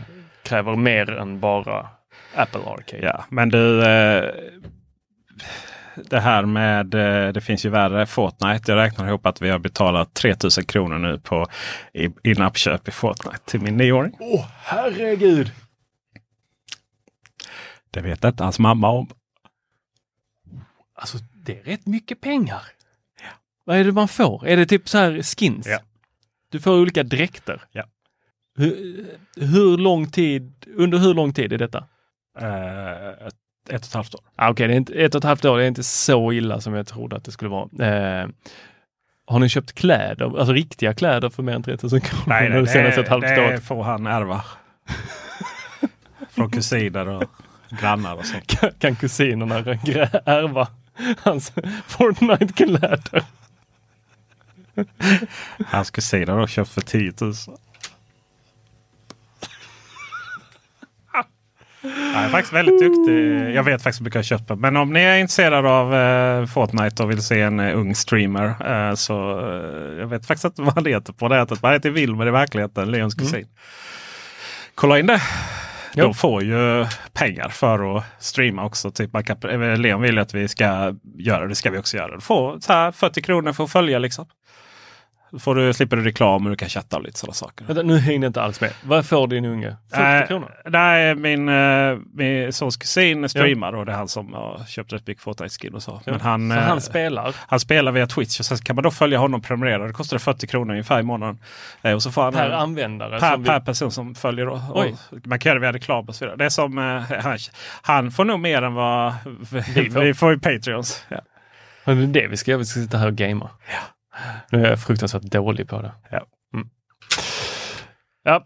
kräver 0.43 0.77
mer 0.77 1.11
än 1.11 1.41
bara 1.41 1.89
Apple 2.35 2.61
Arcade. 2.61 3.07
Ja, 3.07 3.25
men 3.29 3.49
du. 3.49 3.83
Eh, 3.85 4.31
det 5.97 6.21
här 6.21 6.45
med, 6.45 6.95
eh, 6.95 7.33
det 7.33 7.41
finns 7.41 7.65
ju 7.65 7.69
värre 7.69 8.07
Fortnite. 8.07 8.73
Jag 8.73 8.77
räknar 8.77 9.09
ihop 9.09 9.27
att 9.27 9.43
vi 9.43 9.51
har 9.51 9.59
betalat 9.59 10.15
3000 10.15 10.65
kronor 10.65 10.99
nu 10.99 11.19
på 11.19 11.47
in-app-köp 12.23 12.89
i 12.89 12.91
Fortnite 12.91 13.39
till 13.45 13.61
min 13.61 13.77
nioåring. 13.77 14.17
Åh 14.21 14.47
herregud! 14.63 15.53
Det 17.91 18.01
vet 18.01 18.25
inte 18.25 18.45
hans 18.45 18.59
mamma 18.59 18.89
om. 18.89 19.11
Alltså 20.95 21.19
det 21.35 21.59
är 21.59 21.63
rätt 21.63 21.87
mycket 21.87 22.21
pengar. 22.21 22.63
Vad 23.65 23.77
är 23.77 23.85
det 23.85 23.93
man 23.93 24.09
får? 24.09 24.47
Är 24.47 24.57
det 24.57 24.67
typ 24.67 24.89
så 24.89 24.99
här 24.99 25.23
skins? 25.23 25.67
Ja. 25.67 25.79
Du 26.51 26.61
får 26.61 26.81
olika 26.81 27.03
dräkter. 27.03 27.63
Ja. 27.73 27.85
Hur, 28.59 29.07
hur 29.37 29.79
lång 29.79 30.11
tid, 30.11 30.53
under 30.77 30.99
hur 30.99 31.15
lång 31.15 31.33
tid 31.33 31.53
är 31.53 31.59
detta? 31.59 31.85
Eh, 32.39 33.27
ett, 33.27 33.35
ett 33.71 33.81
och 33.81 33.87
ett 33.89 33.95
halvt 33.95 34.15
år. 34.15 34.21
Ah, 34.37 34.51
Okej, 34.51 34.69
det 34.69 34.75
är 34.75 34.77
inte 34.77 34.93
ett 34.93 35.15
och 35.15 35.19
ett 35.19 35.25
halvt 35.25 35.45
år. 35.45 35.59
Det 35.59 35.65
är 35.65 35.69
inte 35.69 35.83
så 35.83 36.33
illa 36.33 36.61
som 36.61 36.75
jag 36.75 36.87
trodde 36.87 37.17
att 37.17 37.25
det 37.25 37.33
skulle 37.33 37.51
vara. 37.51 37.87
Eh, 38.23 38.29
har 39.27 39.39
ni 39.39 39.49
köpt 39.49 39.73
kläder, 39.73 40.39
alltså 40.39 40.53
riktiga 40.53 40.95
kläder 40.95 41.31
för 41.31 41.43
mer 41.43 41.53
än 41.53 41.63
3000 41.63 42.01
kronor 42.01 42.25
Nej, 42.27 42.49
nej, 42.49 42.63
det 42.65 42.97
ett 42.99 43.09
halvt 43.09 43.25
det 43.27 43.47
året? 43.47 43.65
får 43.65 43.83
han 43.83 44.07
ärva. 44.07 44.45
Från 46.31 46.51
kusiner 46.51 47.09
och 47.09 47.25
grannar 47.81 48.15
och 48.15 48.27
sånt. 48.27 48.47
Kan, 48.47 48.71
kan 48.79 48.97
kusinerna 48.97 49.59
ärva 50.25 50.69
hans 51.19 51.53
Fortnite-kläder? 51.87 53.23
Hans 55.67 55.91
kusiner 55.91 56.33
har 56.33 56.47
köpt 56.47 56.71
för 56.71 56.81
10 56.81 57.13
000. 57.21 57.35
Jag 61.83 62.25
är 62.25 62.29
faktiskt 62.29 62.53
väldigt 62.53 62.81
duktig. 62.81 63.55
Jag 63.55 63.63
vet 63.63 63.83
faktiskt 63.83 64.01
hur 64.01 64.05
mycket 64.05 64.15
jag 64.17 64.25
köper. 64.25 64.55
Men 64.55 64.77
om 64.77 64.93
ni 64.93 65.01
är 65.01 65.19
intresserade 65.19 65.69
av 65.69 65.95
eh, 65.95 66.47
Fortnite 66.47 67.03
och 67.03 67.11
vill 67.11 67.23
se 67.23 67.41
en 67.41 67.61
eh, 67.61 67.79
ung 67.79 67.95
streamer. 67.95 68.47
Eh, 68.47 68.95
så 68.95 69.41
eh, 69.41 70.01
jag 70.01 70.07
vet 70.07 70.27
faktiskt 70.27 70.45
inte 70.45 70.63
vad 70.63 70.75
han 70.75 70.87
heter 70.87 71.13
på 71.13 71.29
nätet. 71.29 71.63
Man 71.63 71.73
heter 71.73 71.91
Wilmer 71.91 72.27
i 72.27 72.31
verkligheten. 72.31 72.91
Leons 72.91 73.15
kusin. 73.15 73.47
Kolla 74.75 74.99
in 74.99 75.07
det. 75.07 75.23
Jo. 75.95 76.05
De 76.05 76.15
får 76.15 76.43
ju 76.43 76.87
pengar 77.13 77.49
för 77.49 77.97
att 77.97 78.05
streama 78.19 78.65
också. 78.65 78.91
Typ 78.91 79.13
man 79.13 79.25
kan, 79.25 79.63
eh, 79.63 79.79
Leon 79.79 80.03
vill 80.03 80.19
att 80.19 80.35
vi 80.35 80.49
ska 80.49 80.95
göra 81.19 81.41
det. 81.41 81.49
Det 81.49 81.55
ska 81.55 81.71
vi 81.71 81.79
också 81.79 81.97
göra. 81.97 82.15
Du 82.15 82.21
får 82.21 82.61
så 82.61 82.73
här 82.73 82.93
40 82.93 83.23
kronor 83.23 83.53
för 83.53 83.65
att 83.65 83.73
följa 83.73 83.99
liksom. 83.99 84.27
Får 85.39 85.55
du, 85.55 85.73
slipper 85.73 85.97
du 85.97 86.03
reklam 86.05 86.45
och 86.47 86.51
du 86.51 86.57
kan 86.57 86.69
chatta 86.69 86.97
och 86.97 87.03
lite 87.03 87.19
sådana 87.19 87.35
saker. 87.35 87.65
Vänta, 87.65 87.83
nu 87.83 87.99
hängde 87.99 88.25
jag 88.25 88.29
inte 88.29 88.43
alls 88.43 88.61
med. 88.61 88.73
Vad 88.83 89.07
får 89.07 89.27
din 89.27 89.45
unge? 89.45 89.77
40 89.91 90.03
Eh, 90.03 90.27
kronor? 90.27 90.55
Nej, 90.65 91.15
min, 91.15 91.49
uh, 91.49 91.99
min 92.15 92.53
sons 92.53 92.77
kusin 92.77 93.29
streamar 93.29 93.73
och 93.73 93.87
det 93.87 93.93
är 93.93 93.97
han 93.97 94.09
som 94.09 94.33
har 94.35 94.65
köpt 94.69 94.93
rätt 94.93 95.07
mycket 95.07 95.23
Fortnite-skin 95.23 95.75
och 95.75 95.83
så. 95.83 96.01
Men 96.07 96.21
han, 96.21 96.51
Så 96.51 96.57
eh, 96.57 96.63
han 96.63 96.81
spelar? 96.81 97.35
han 97.49 97.61
spelar 97.61 97.93
via 97.93 98.07
Twitch 98.07 98.41
och 98.41 98.47
sen 98.47 98.59
kan 98.59 98.77
man 98.77 98.83
då 98.83 98.91
följa 98.91 99.19
honom 99.19 99.41
och 99.41 99.47
prenumerera. 99.47 99.87
Det 99.87 99.93
kostar 99.93 100.19
40 100.19 100.47
kronor 100.47 100.71
ungefär 100.73 101.01
i 101.01 101.03
månaden. 101.03 101.39
Eh, 101.83 101.93
och 101.93 102.03
så 102.03 102.11
får 102.13 102.23
han, 102.23 102.33
Per 102.33 102.51
eh, 102.51 102.59
användare? 102.61 103.21
per, 103.21 103.31
som 103.31 103.43
vi- 103.43 103.49
per 103.49 103.61
person 103.61 103.91
som 103.91 104.15
följer. 104.15 104.49
Och, 104.49 104.59
och 104.77 104.87
man 105.25 105.39
kan 105.39 105.51
göra 105.51 105.55
det 105.59 105.61
via 105.61 105.73
reklam 105.73 106.05
och 106.09 106.15
så 106.15 106.25
vidare. 106.25 106.37
Det 106.37 106.45
är 106.45 106.49
som, 106.49 106.79
eh, 106.79 107.19
han, 107.23 107.39
han 107.83 108.11
får 108.11 108.25
nog 108.25 108.41
mer 108.41 108.63
än 108.63 108.75
vad 108.75 109.15
vi 109.51 109.91
får. 109.91 110.13
får, 110.13 110.35
i 110.35 110.39
Patreons. 110.39 111.05
Ja. 111.09 111.21
Ja, 111.85 111.93
det 111.95 112.03
är 112.03 112.07
det 112.07 112.27
vi 112.29 112.37
ska 112.37 112.51
göra. 112.51 112.59
Vi 112.59 112.65
ska 112.65 112.81
sitta 112.81 112.99
här 112.99 113.07
och 113.07 113.15
gamea. 113.15 113.49
Nu 114.51 114.65
är 114.65 114.71
jag 114.71 114.83
fruktansvärt 114.83 115.23
dålig 115.23 115.69
på 115.69 115.83
det. 115.83 115.93
Ja. 116.11 116.27
Mm. 116.55 116.69
ja. 118.23 118.45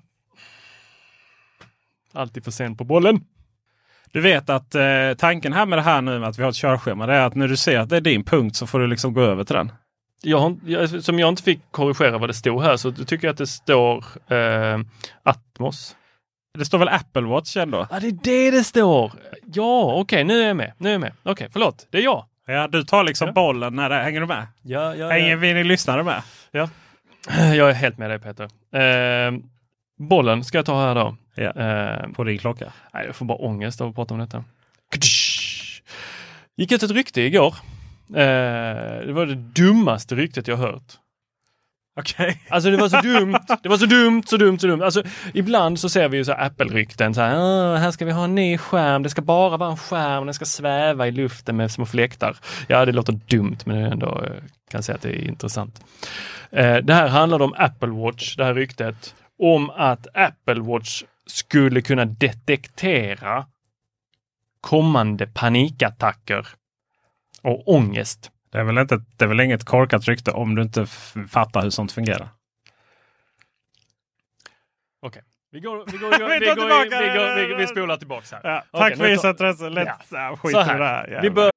Alltid 2.12 2.44
för 2.44 2.50
sen 2.50 2.76
på 2.76 2.84
bollen. 2.84 3.20
Du 4.12 4.20
vet 4.20 4.50
att 4.50 4.74
eh, 4.74 5.14
tanken 5.18 5.52
här 5.52 5.66
med 5.66 5.78
det 5.78 5.82
här 5.82 6.02
nu 6.02 6.18
med 6.18 6.28
att 6.28 6.38
vi 6.38 6.42
har 6.42 6.50
ett 6.50 6.56
körschema. 6.56 7.06
Det 7.06 7.14
är 7.14 7.26
att 7.26 7.34
när 7.34 7.48
du 7.48 7.56
ser 7.56 7.78
att 7.78 7.88
det 7.88 7.96
är 7.96 8.00
din 8.00 8.24
punkt 8.24 8.56
så 8.56 8.66
får 8.66 8.78
du 8.78 8.86
liksom 8.86 9.14
gå 9.14 9.20
över 9.20 9.44
till 9.44 9.56
den. 9.56 9.72
Jag, 10.22 10.38
har, 10.38 10.56
jag, 10.66 11.04
som 11.04 11.18
jag 11.18 11.28
inte 11.28 11.42
fick 11.42 11.60
korrigera 11.70 12.18
vad 12.18 12.28
det 12.28 12.34
stod 12.34 12.62
här 12.62 12.76
så 12.76 12.92
tycker 12.92 13.26
jag 13.26 13.32
att 13.32 13.38
det 13.38 13.46
står 13.46 14.04
eh, 14.32 14.78
Atmos. 15.22 15.96
Det 16.58 16.64
står 16.64 16.78
väl 16.78 16.88
Apple 16.88 17.22
Watch 17.22 17.56
ändå? 17.56 17.86
Ja, 17.90 18.00
det 18.00 18.06
är 18.06 18.12
det 18.12 18.50
det 18.50 18.64
står. 18.64 19.12
Ja, 19.54 19.94
okej, 19.94 20.24
nu 20.24 20.42
är 20.42 20.46
jag 20.46 20.56
med. 20.56 20.72
Nu 20.78 20.88
är 20.88 20.92
jag 20.92 21.00
med. 21.00 21.12
Okej, 21.22 21.48
förlåt. 21.52 21.86
Det 21.90 21.98
är 21.98 22.02
jag. 22.02 22.24
Ja, 22.46 22.68
du 22.68 22.82
tar 22.84 23.04
liksom 23.04 23.26
Ja. 23.26 23.32
bollen 23.32 23.76
när 23.76 23.88
det, 23.88 23.96
hänger 23.96 24.20
du 24.20 24.26
med? 24.26 24.46
Ja, 24.62 24.94
ja, 24.94 25.10
Hänger 25.10 25.36
vi 25.36 25.54
ni 25.54 25.64
lyssnare 25.64 26.02
med? 26.02 26.22
ja. 26.50 26.68
Jag 27.54 27.70
är 27.70 27.74
helt 27.74 27.98
med 27.98 28.10
dig 28.10 28.18
Peter. 28.18 28.44
Eh, 28.74 29.32
bollen 29.98 30.44
ska 30.44 30.58
jag 30.58 30.66
ta 30.66 30.86
här 30.86 30.94
då. 30.94 31.16
Ja. 31.34 31.50
Eh, 31.62 32.08
På 32.12 32.24
din 32.24 32.38
klocka. 32.38 32.72
nej, 32.94 33.06
jag 33.06 33.16
får 33.16 33.26
bara 33.26 33.38
ångest 33.38 33.80
av 33.80 33.88
att 33.88 33.94
prata 33.94 34.14
om 34.14 34.20
detta. 34.20 34.44
gick 36.56 36.72
ut 36.72 36.82
ett 36.82 36.90
rykte 36.90 37.20
igår. 37.22 37.54
Eh, 38.08 39.06
det 39.06 39.12
var 39.12 39.26
det 39.26 39.34
dummaste 39.34 40.14
ryktet 40.14 40.48
jag 40.48 40.56
hört. 40.56 40.92
Okay. 41.96 42.34
Alltså 42.48 42.70
det 42.70 42.76
var 42.76 42.88
så 42.88 43.00
dumt, 43.00 43.38
det 43.62 43.68
var 43.68 43.76
så 43.76 43.86
dumt, 43.86 44.22
så 44.26 44.36
dumt, 44.36 44.58
så 44.58 44.66
dumt. 44.66 44.82
Alltså 44.82 45.02
ibland 45.34 45.80
så 45.80 45.88
ser 45.88 46.08
vi 46.08 46.16
ju 46.16 46.24
så 46.24 46.32
här 46.32 46.46
Apple-rykten, 46.46 47.14
så 47.14 47.20
här, 47.20 47.36
ah, 47.36 47.76
här 47.76 47.90
ska 47.90 48.04
vi 48.04 48.12
ha 48.12 48.24
en 48.24 48.34
ny 48.34 48.58
skärm, 48.58 49.02
det 49.02 49.10
ska 49.10 49.22
bara 49.22 49.56
vara 49.56 49.70
en 49.70 49.76
skärm, 49.76 50.24
den 50.24 50.34
ska 50.34 50.44
sväva 50.44 51.06
i 51.06 51.10
luften 51.10 51.56
med 51.56 51.70
små 51.70 51.86
fläktar. 51.86 52.36
Ja, 52.68 52.84
det 52.84 52.92
låter 52.92 53.12
dumt, 53.12 53.58
men 53.64 53.76
eh, 53.76 53.82
jag 53.82 53.92
ändå 53.92 54.26
kan 54.70 54.82
säga 54.82 54.96
att 54.96 55.02
det 55.02 55.08
är 55.08 55.28
intressant. 55.28 55.84
Eh, 56.50 56.76
det 56.76 56.94
här 56.94 57.08
handlar 57.08 57.42
om 57.42 57.54
Apple 57.56 57.88
Watch, 57.88 58.36
det 58.36 58.44
här 58.44 58.54
ryktet, 58.54 59.14
om 59.38 59.70
att 59.70 60.06
Apple 60.14 60.60
Watch 60.60 61.02
skulle 61.26 61.82
kunna 61.82 62.04
detektera 62.04 63.46
kommande 64.60 65.26
panikattacker 65.26 66.46
och 67.42 67.68
ångest. 67.68 68.30
Det 68.54 68.60
är 68.60 68.64
väl 68.64 68.78
inte, 68.78 69.00
det 69.16 69.24
är 69.24 69.28
väl 69.28 69.40
inget 69.40 69.64
korkat 69.64 70.04
rykte 70.04 70.30
om 70.30 70.54
du 70.54 70.62
inte 70.62 70.86
fattar 71.28 71.62
hur 71.62 71.70
sånt 71.70 71.92
fungerar. 71.92 72.28
Okej, 75.06 75.22
vi 75.50 75.60
går, 75.60 75.84
vi 75.92 75.98
går, 75.98 76.10
Vi 76.28 76.38
vi, 76.38 76.46
tar 76.46 76.54
vi, 76.54 76.60
går, 76.60 76.84
tillbaka 76.84 77.00
vi, 77.00 77.18
går, 77.18 77.48
vi, 77.48 77.54
vi 77.54 77.66
spolar 77.66 77.96
tillbaks 77.96 78.32
här. 78.32 78.40
Ja, 78.44 78.62
Okej, 78.70 78.90
tack 78.90 78.98
för 78.98 79.08
visat 79.08 79.30
intresse. 79.30 79.68
Lätt 79.68 79.88
Ja. 80.10 80.18
ja. 80.30 80.36
skit 80.36 80.52
Så 80.52 80.60
i 80.60 80.64
det 80.64 80.84
här, 80.84 81.20
vi 81.22 81.30
bör, 81.30 81.50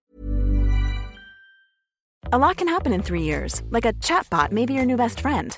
A 2.32 2.38
lot 2.38 2.58
can 2.58 2.68
happen 2.68 2.93
in 2.93 3.02
three 3.04 3.24
years, 3.24 3.62
like 3.72 3.89
a 3.89 3.93
chatbot 4.02 4.52
may 4.52 4.66
be 4.66 4.74
your 4.74 4.86
new 4.86 4.98
best 4.98 5.20
friend. 5.20 5.58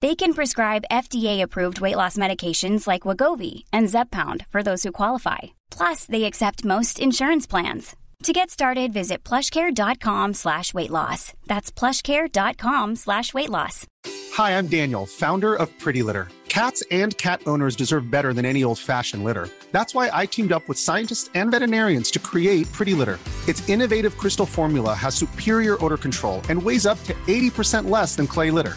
They 0.00 0.14
can 0.14 0.32
prescribe 0.32 0.84
FDA-approved 0.92 1.80
weight 1.80 1.96
loss 1.96 2.16
medications 2.16 2.86
like 2.86 3.02
Wagovi 3.02 3.64
and 3.72 3.88
Zepbound 3.88 4.46
for 4.50 4.62
those 4.62 4.84
who 4.84 4.92
qualify. 4.92 5.38
Plus, 5.70 6.06
they 6.06 6.24
accept 6.24 6.64
most 6.64 7.00
insurance 7.00 7.48
plans. 7.48 7.96
To 8.24 8.32
get 8.32 8.50
started, 8.50 8.92
visit 8.92 9.24
plushcare.com 9.24 10.34
slash 10.34 10.72
weight 10.74 10.90
loss. 10.90 11.32
That's 11.46 11.72
plushcare.com 11.72 12.94
slash 12.96 13.34
weight 13.34 13.50
loss. 13.50 13.86
Hi, 14.34 14.56
I'm 14.56 14.68
Daniel, 14.68 15.06
founder 15.06 15.56
of 15.56 15.76
Pretty 15.80 16.02
Litter. 16.02 16.28
Cats 16.48 16.82
and 16.90 17.16
cat 17.18 17.42
owners 17.46 17.74
deserve 17.76 18.08
better 18.10 18.32
than 18.32 18.44
any 18.44 18.62
old 18.64 18.78
fashioned 18.78 19.24
litter. 19.24 19.48
That's 19.72 19.94
why 19.94 20.10
I 20.12 20.26
teamed 20.26 20.52
up 20.52 20.68
with 20.68 20.78
scientists 20.78 21.30
and 21.34 21.50
veterinarians 21.50 22.10
to 22.12 22.18
create 22.20 22.70
Pretty 22.72 22.94
Litter. 22.94 23.18
Its 23.48 23.68
innovative 23.68 24.16
crystal 24.16 24.46
formula 24.46 24.94
has 24.94 25.14
superior 25.14 25.82
odor 25.84 25.96
control 25.96 26.40
and 26.48 26.60
weighs 26.62 26.86
up 26.86 27.02
to 27.04 27.14
80% 27.26 27.88
less 27.90 28.14
than 28.16 28.26
clay 28.28 28.50
litter. 28.50 28.76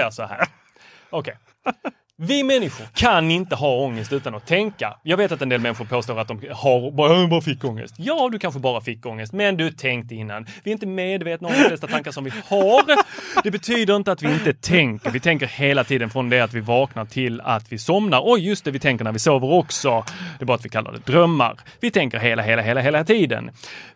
Är 0.00 0.10
så 0.10 0.22
här. 0.22 0.48
Okej. 1.10 1.34
Vi 2.16 2.42
människor 2.42 2.86
kan 2.94 3.30
inte 3.30 3.54
ha 3.54 3.76
ångest 3.76 4.12
utan 4.12 4.34
att 4.34 4.46
tänka. 4.46 4.96
Jag 5.02 5.16
vet 5.16 5.32
att 5.32 5.42
en 5.42 5.48
del 5.48 5.60
människor 5.60 5.84
påstår 5.84 6.18
att 6.18 6.28
de 6.28 6.40
har, 6.50 6.90
bara, 6.90 7.26
bara 7.26 7.40
fick 7.40 7.64
ångest. 7.64 7.94
Ja, 7.98 8.28
du 8.32 8.38
kanske 8.38 8.60
bara 8.60 8.80
fick 8.80 9.06
ångest, 9.06 9.32
men 9.32 9.56
du 9.56 9.70
tänkte 9.70 10.14
innan. 10.14 10.46
Vi 10.64 10.70
är 10.70 10.72
inte 10.72 10.86
medvetna 10.86 11.48
om 11.48 11.54
de 11.54 11.60
flesta 11.68 11.86
tankar 11.86 12.10
som 12.10 12.24
vi 12.24 12.30
har. 12.30 12.84
Det 13.42 13.50
betyder 13.50 13.96
inte 13.96 14.12
att 14.12 14.22
vi 14.22 14.32
inte 14.32 14.54
tänker. 14.54 15.10
Vi 15.10 15.20
tänker 15.20 15.46
hela 15.46 15.84
tiden 15.84 16.10
från 16.10 16.30
det 16.30 16.40
att 16.40 16.54
vi 16.54 16.60
vaknar 16.60 17.04
till 17.04 17.40
att 17.40 17.72
vi 17.72 17.78
somnar. 17.78 18.20
Och 18.20 18.38
just 18.38 18.64
det, 18.64 18.70
vi 18.70 18.78
tänker 18.78 19.04
när 19.04 19.12
vi 19.12 19.18
sover 19.18 19.52
också. 19.52 20.04
Det 20.38 20.44
är 20.44 20.46
bara 20.46 20.54
att 20.54 20.64
vi 20.64 20.68
kallar 20.68 20.92
det 20.92 21.06
drömmar. 21.06 21.56
Vi 21.80 21.90
tänker 21.90 22.18
hela, 22.18 22.42
hela, 22.42 22.62
hela, 22.62 22.80
hela 22.80 23.04
tiden. 23.04 23.50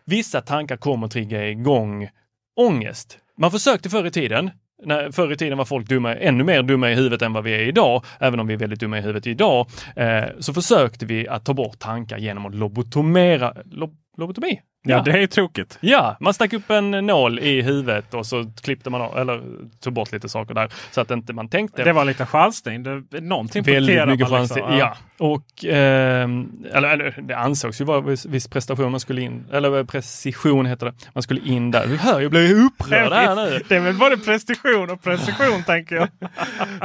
Vissa 0.05 0.41
tankar 0.41 0.77
kommer 0.77 1.07
trigga 1.07 1.49
igång 1.49 2.09
ångest. 2.55 3.17
Man 3.37 3.51
försökte 3.51 3.89
förr 3.89 4.05
i 4.05 4.11
tiden 4.11 4.51
när, 4.83 5.11
förr 5.11 5.31
i 5.31 5.37
tiden 5.37 5.57
var 5.57 5.65
folk 5.65 5.87
dumma, 5.87 6.15
ännu 6.15 6.43
mer 6.43 6.63
dumma 6.63 6.91
i 6.91 6.95
huvudet 6.95 7.21
än 7.21 7.33
vad 7.33 7.43
vi 7.43 7.53
är 7.53 7.59
idag, 7.59 8.03
även 8.19 8.39
om 8.39 8.47
vi 8.47 8.53
är 8.53 8.57
väldigt 8.57 8.79
dumma 8.79 8.97
i 8.97 9.01
huvudet 9.01 9.27
idag, 9.27 9.67
eh, 9.95 10.23
så 10.39 10.53
försökte 10.53 11.05
vi 11.05 11.27
att 11.27 11.45
ta 11.45 11.53
bort 11.53 11.79
tankar 11.79 12.17
genom 12.17 12.45
att 12.45 12.55
lobotomera, 12.55 13.53
lob, 13.71 13.95
lobotomi? 14.17 14.61
Ja, 14.83 15.01
det 15.01 15.11
är 15.11 15.27
tråkigt. 15.27 15.77
Ja, 15.81 16.17
man 16.19 16.33
stack 16.33 16.53
upp 16.53 16.69
en 16.69 16.91
nål 16.91 17.39
i 17.39 17.61
huvudet 17.61 18.13
och 18.13 18.25
så 18.25 18.51
klippte 18.61 18.89
man 18.89 19.01
av, 19.01 19.17
eller 19.17 19.41
tog 19.79 19.93
bort 19.93 20.11
lite 20.11 20.29
saker 20.29 20.53
där 20.53 20.71
så 20.91 21.01
att 21.01 21.11
inte 21.11 21.33
man 21.33 21.49
tänkte. 21.49 21.83
Det 21.83 21.93
var 21.93 22.05
lite 22.05 22.25
chansning. 22.25 22.83
Det, 22.83 23.21
någonting 23.21 23.63
Väldigt 23.63 24.07
mycket 24.07 24.29
man 24.29 24.39
chansning. 24.39 24.65
liksom. 24.65 24.77
Ja, 24.77 24.97
och 25.17 25.65
eh, 25.65 26.29
eller, 26.73 26.89
eller 26.89 27.21
det 27.21 27.37
ansågs 27.37 27.81
ju 27.81 27.85
vara 27.85 28.01
viss, 28.01 28.25
viss 28.25 28.47
prestation 28.47 28.91
man 28.91 28.99
skulle 28.99 29.21
in, 29.21 29.45
eller 29.53 29.83
precision 29.83 30.65
heter 30.65 30.85
det. 30.85 30.93
Man 31.13 31.23
skulle 31.23 31.41
in 31.41 31.71
där. 31.71 31.87
Du 31.87 31.97
hör, 31.97 32.21
jag 32.21 32.31
blir 32.31 32.63
upprörd 32.65 33.11
här 33.11 33.35
nu. 33.35 33.59
Det 33.69 33.75
är 33.75 33.79
väl 33.79 33.95
både 33.95 34.17
prestation 34.17 34.89
och 34.89 35.01
precision 35.03 35.63
tänker 35.63 35.95
jag. 35.95 36.07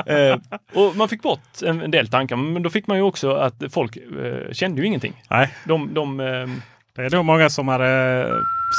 Eh, 0.07 0.38
och 0.74 0.97
man 0.97 1.09
fick 1.09 1.22
bort 1.22 1.62
en, 1.62 1.80
en 1.80 1.90
del 1.90 2.09
tankar, 2.09 2.36
men 2.36 2.62
då 2.62 2.70
fick 2.70 2.86
man 2.86 2.97
ju 2.97 3.03
också 3.03 3.34
att 3.34 3.62
folk 3.70 3.97
eh, 3.97 4.53
kände 4.53 4.80
ju 4.80 4.86
ingenting. 4.86 5.22
Nej. 5.30 5.55
De, 5.64 5.95
de, 5.95 6.20
eh, 6.20 6.47
Det 6.97 7.03
är 7.07 7.11
nog 7.11 7.24
många 7.24 7.51
som 7.51 7.68
hade... 7.68 8.28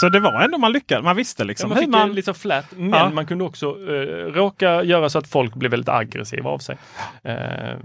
Så 0.02 0.10
det 0.10 0.20
var 0.20 0.42
ändå 0.42 0.58
man 0.58 0.72
lyckades. 0.72 1.04
Man 1.04 1.16
visste 1.16 1.44
ja, 1.44 1.48
liksom 1.48 1.70
man 1.70 1.78
hur 1.80 1.88
man... 1.88 2.14
lite 2.14 2.34
flat, 2.34 2.66
men 2.78 2.90
Ja. 3.00 3.10
man 3.10 3.26
kunde 3.26 3.44
också 3.44 3.66
eh, 3.66 4.34
råka 4.34 4.84
göra 4.84 5.10
så 5.10 5.18
att 5.18 5.28
folk 5.28 5.54
blev 5.56 5.72
väldigt 5.72 5.90
aggressiva 5.90 6.50
av 6.50 6.58
sig. 6.60 6.78
Eh, 7.24 7.36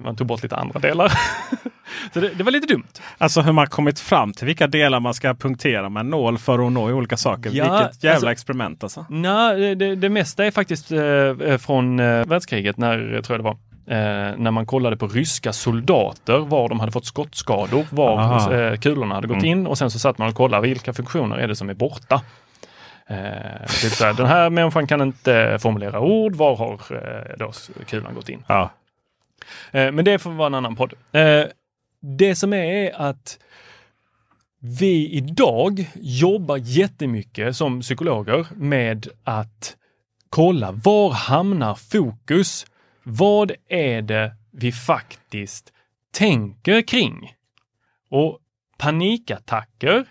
man 0.05 0.17
tog 0.17 0.27
bort 0.27 0.43
lite 0.43 0.57
andra 0.57 0.81
delar. 0.81 1.09
så 2.15 2.21
det, 2.21 2.29
det 2.29 2.45
var 2.45 2.51
lite 2.53 2.67
dumt. 2.67 2.87
Alltså 3.19 3.41
hur 3.41 3.53
man 3.53 3.67
kommit 3.67 4.01
fram 4.01 4.33
till 4.33 4.47
vilka 4.47 4.67
delar 4.67 5.01
man 5.01 5.15
ska 5.15 5.35
punktera 5.35 5.89
med 5.89 6.07
nål 6.07 6.39
för 6.39 6.67
att 6.67 6.73
nå 6.73 6.91
olika 6.93 7.17
saker. 7.17 7.51
Ja, 7.55 7.79
Vilket 7.79 8.05
jävla 8.05 8.15
alltså- 8.15 8.31
experiment 8.31 8.83
alltså. 8.83 9.07
Nej, 9.11 9.75
det, 9.75 9.95
det 9.95 10.09
mesta 10.09 10.45
är 10.45 10.51
faktiskt 10.51 10.93
eh, 10.93 11.59
från 11.59 12.01
eh, 12.01 12.27
världskriget, 12.27 12.77
när, 12.77 12.99
tror 13.23 13.35
jag 13.37 13.41
det 13.41 13.45
var. 13.45 13.57
Eh, 13.87 13.97
när 14.37 14.51
man 14.51 14.67
kollade 14.67 14.97
på 14.97 15.09
ryska 15.09 15.53
soldater, 15.53 16.39
var 16.39 16.69
de 16.69 16.81
hade 16.81 16.93
fått 16.93 17.05
skottskador, 17.07 17.87
var 17.91 18.19
Aha. 18.19 18.53
eh, 18.55 18.77
kulorna 18.79 19.15
hade 19.15 19.27
gått 19.29 19.37
Mm. 19.37 19.47
in 19.59 19.67
och 19.67 19.79
sen 19.79 19.91
så 19.91 19.99
satt 19.99 20.19
man 20.19 20.29
och 20.29 20.35
kollade 20.35 20.69
vilka 20.69 20.93
funktioner 20.93 21.37
är 21.37 21.49
det 21.49 21.57
som 21.57 21.71
är 21.71 21.75
borta. 21.75 22.23
Eh, 23.07 23.67
typ 23.83 23.93
så 23.93 24.05
här, 24.05 24.13
den 24.15 24.27
här 24.27 24.51
människan 24.51 24.87
kan 24.87 25.01
inte 25.01 25.59
formulera 25.61 26.01
ord, 26.01 26.35
var 26.37 26.57
har 26.57 26.73
eh, 26.73 27.37
då 27.39 27.53
kulan 27.87 28.15
gått 28.15 28.29
in? 28.29 28.45
Ja. 28.47 28.71
Eh, 29.73 29.93
men 29.93 30.05
det 30.05 30.19
får 30.19 30.31
vara 30.31 30.47
en 30.47 30.55
annan 30.55 30.77
podd. 30.77 30.93
Eh, 31.13 31.45
det 32.03 32.35
som 32.35 32.53
är 32.53 32.65
är 32.65 33.01
att 33.01 33.39
vi 34.63 35.11
idag 35.11 35.91
jobbar 35.95 36.57
jättemycket 36.57 37.57
som 37.57 37.81
psykologer 37.81 38.47
med 38.57 39.09
att 39.25 39.77
kolla 40.31 40.73
var 40.73 41.11
hamnar 41.11 41.75
fokus? 41.75 42.67
Vad 43.13 43.53
är 43.69 44.03
det 44.03 44.35
vi 44.51 44.73
faktiskt 44.73 45.73
tänker 46.13 46.83
kring? 46.83 47.35
Och 48.11 48.39
panikattacker, 48.79 50.07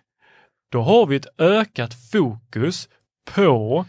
då 0.69 0.81
har 0.81 1.05
vi 1.05 1.15
ett 1.15 1.39
ökat 1.39 1.93
fokus 2.11 2.89
på 3.35 3.85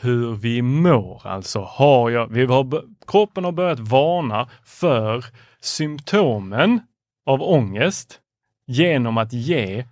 hur 0.00 0.34
vi 0.34 0.62
mår. 0.62 1.26
Alltså 1.26 1.60
har 1.60 2.10
jag, 2.10 2.28
vi 2.28 2.44
har, 2.44 2.84
kroppen 3.06 3.44
har 3.44 3.52
börjat 3.52 3.80
varna 3.80 4.48
för 4.64 5.24
symptomen 5.60 6.80
av 7.26 7.42
ångest 7.42 8.20
genom 8.66 9.18
att 9.18 9.32
ge 9.32 9.84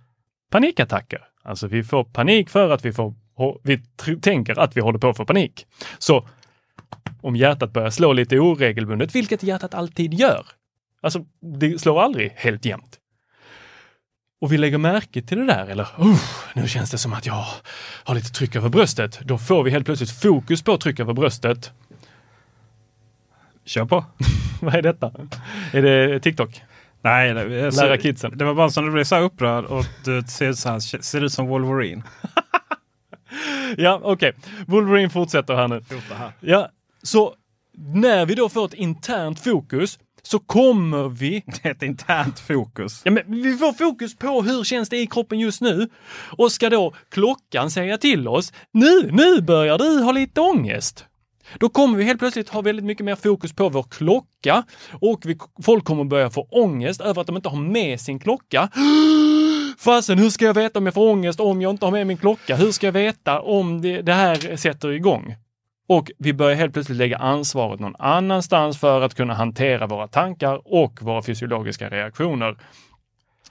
panikattacker. 0.51 1.21
Alltså 1.43 1.67
vi 1.67 1.83
får 1.83 2.03
panik 2.03 2.49
för 2.49 2.69
att 2.69 2.85
vi 2.85 2.93
får 2.93 3.13
vi 3.63 3.81
tänker 4.21 4.59
att 4.59 4.77
vi 4.77 4.81
håller 4.81 4.99
på 4.99 5.09
att 5.09 5.17
få 5.17 5.25
panik. 5.25 5.65
Så 5.99 6.27
om 7.25 7.35
hjärtat 7.35 7.73
börjar 7.73 7.89
slå 7.89 8.13
lite 8.13 8.39
oregelbundet, 8.39 9.15
vilket 9.15 9.43
hjärtat 9.43 9.73
alltid 9.73 10.13
gör. 10.13 10.45
Alltså, 11.01 11.25
det 11.59 11.79
slår 11.79 12.01
aldrig 12.01 12.31
helt 12.35 12.65
jämnt. 12.65 12.99
Och 14.41 14.53
vi 14.53 14.57
lägger 14.57 14.77
märke 14.77 15.21
till 15.21 15.37
det 15.37 15.45
där, 15.45 15.65
eller 15.65 15.83
uh, 15.83 16.17
nu 16.53 16.67
känns 16.67 16.91
det 16.91 16.97
som 16.97 17.13
att 17.13 17.25
jag 17.25 17.45
har 18.03 18.15
lite 18.15 18.29
tryck 18.29 18.55
över 18.55 18.69
bröstet. 18.69 19.19
Då 19.21 19.37
får 19.37 19.63
vi 19.63 19.71
helt 19.71 19.85
plötsligt 19.85 20.21
fokus 20.21 20.63
på 20.63 20.77
tryck 20.77 20.99
över 20.99 21.13
bröstet. 21.13 21.71
Kör 23.65 23.85
på! 23.85 24.05
Vad 24.61 24.75
är 24.75 24.81
detta? 24.81 25.11
Är 25.73 25.81
det 25.81 26.19
TikTok? 26.19 26.61
Nej, 27.01 27.33
det, 27.33 27.65
alltså, 27.65 27.85
Lära 27.85 27.97
kidsen. 27.97 28.37
Det 28.37 28.45
var 28.45 28.53
bara 28.53 28.69
som 28.69 28.85
du 28.85 28.91
blev 28.91 29.03
så 29.03 29.19
upprörd 29.19 29.65
och 29.65 29.85
du 30.03 30.23
ser, 30.27 30.53
så 30.53 30.69
här, 30.69 30.79
ser 31.01 31.23
ut 31.23 31.33
som 31.33 31.47
Wolverine. 31.47 32.03
ja, 33.77 33.99
okej. 34.03 34.33
Okay. 34.37 34.63
Wolverine 34.67 35.09
fortsätter 35.09 35.55
här 35.55 35.67
nu. 35.67 35.83
Ja, 36.39 36.69
så 37.05 37.33
när 37.77 38.25
vi 38.25 38.35
då 38.35 38.49
får 38.49 38.65
ett 38.65 38.73
internt 38.73 39.39
fokus 39.39 39.99
så 40.23 40.39
kommer 40.39 41.09
vi... 41.09 41.43
Ett 41.63 41.83
internt 41.83 42.39
fokus. 42.39 43.01
Ja, 43.03 43.11
men 43.11 43.41
vi 43.43 43.57
får 43.57 43.73
fokus 43.73 44.15
på 44.15 44.41
hur 44.41 44.63
känns 44.63 44.89
det 44.89 44.97
i 44.97 45.07
kroppen 45.07 45.39
just 45.39 45.61
nu? 45.61 45.89
Och 46.37 46.51
ska 46.51 46.69
då 46.69 46.93
klockan 47.09 47.71
säga 47.71 47.97
till 47.97 48.27
oss, 48.27 48.53
nu, 48.71 49.11
nu 49.11 49.41
börjar 49.41 49.77
du 49.77 50.03
ha 50.03 50.11
lite 50.11 50.41
ångest. 50.41 51.05
Då 51.59 51.69
kommer 51.69 51.97
vi 51.97 52.03
helt 52.03 52.19
plötsligt 52.19 52.49
ha 52.49 52.61
väldigt 52.61 52.85
mycket 52.85 53.05
mer 53.05 53.15
fokus 53.15 53.53
på 53.53 53.69
vår 53.69 53.83
klocka 53.83 54.63
och 54.91 55.21
vi, 55.25 55.37
folk 55.63 55.83
kommer 55.83 56.03
börja 56.03 56.29
få 56.29 56.47
ångest 56.51 57.01
över 57.01 57.21
att 57.21 57.27
de 57.27 57.35
inte 57.35 57.49
har 57.49 57.57
med 57.57 58.01
sin 58.01 58.19
klocka. 58.19 58.69
Fasen, 59.77 60.19
hur 60.19 60.29
ska 60.29 60.45
jag 60.45 60.53
veta 60.53 60.79
om 60.79 60.85
jag 60.85 60.93
får 60.93 61.09
ångest 61.09 61.39
om 61.39 61.61
jag 61.61 61.69
inte 61.69 61.85
har 61.85 61.91
med 61.91 62.07
min 62.07 62.17
klocka? 62.17 62.55
Hur 62.55 62.71
ska 62.71 62.87
jag 62.87 62.91
veta 62.91 63.41
om 63.41 63.81
det, 63.81 64.01
det 64.01 64.13
här 64.13 64.55
sätter 64.57 64.91
igång? 64.91 65.35
Och 65.87 66.11
vi 66.17 66.33
börjar 66.33 66.55
helt 66.55 66.73
plötsligt 66.73 66.97
lägga 66.97 67.17
ansvaret 67.17 67.79
någon 67.79 67.95
annanstans 67.99 68.79
för 68.79 69.01
att 69.01 69.13
kunna 69.15 69.33
hantera 69.33 69.87
våra 69.87 70.07
tankar 70.07 70.61
och 70.65 71.01
våra 71.01 71.21
fysiologiska 71.21 71.89
reaktioner. 71.89 72.57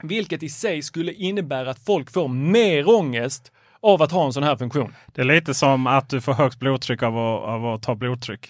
Vilket 0.03 0.43
i 0.43 0.49
sig 0.49 0.83
skulle 0.83 1.13
innebära 1.13 1.71
att 1.71 1.85
folk 1.85 2.11
får 2.11 2.29
mer 2.29 2.89
ångest 2.89 3.53
av 3.81 4.03
att 4.03 4.13
ha 4.13 4.27
en 4.27 4.33
sån 4.33 4.43
här 4.43 4.57
funktion. 4.57 4.95
Det 5.13 5.21
är 5.21 5.25
lite 5.25 5.55
som 5.55 5.87
att 5.87 6.09
du 6.09 6.21
får 6.21 6.33
högt 6.33 6.59
blodtryck 6.59 7.03
av 7.03 7.19
att, 7.19 7.43
av 7.43 7.67
att 7.67 7.83
ta 7.83 7.95
blodtryck. 7.95 8.49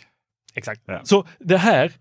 Exakt. 0.54 0.80
Ja. 0.86 1.00
Så 1.04 1.26
det 1.38 1.56
här, 1.56 1.92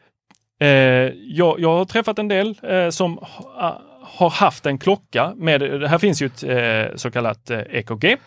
eh, 0.59 0.67
jag, 0.67 1.59
jag 1.59 1.77
har 1.77 1.85
träffat 1.85 2.19
en 2.19 2.27
del 2.27 2.59
eh, 2.63 2.89
som 2.89 3.17
ha, 3.21 3.81
har 4.01 4.29
haft 4.29 4.65
en 4.65 4.77
klocka 4.77 5.33
med, 5.35 5.61
det 5.61 5.87
här 5.87 5.97
finns 5.97 6.21
ju 6.21 6.25
ett 6.25 6.43
eh, 6.43 6.95
så 6.95 7.11
kallat 7.11 7.49
eh, 7.49 7.59
EKG, 7.59 8.05
eh, 8.05 8.17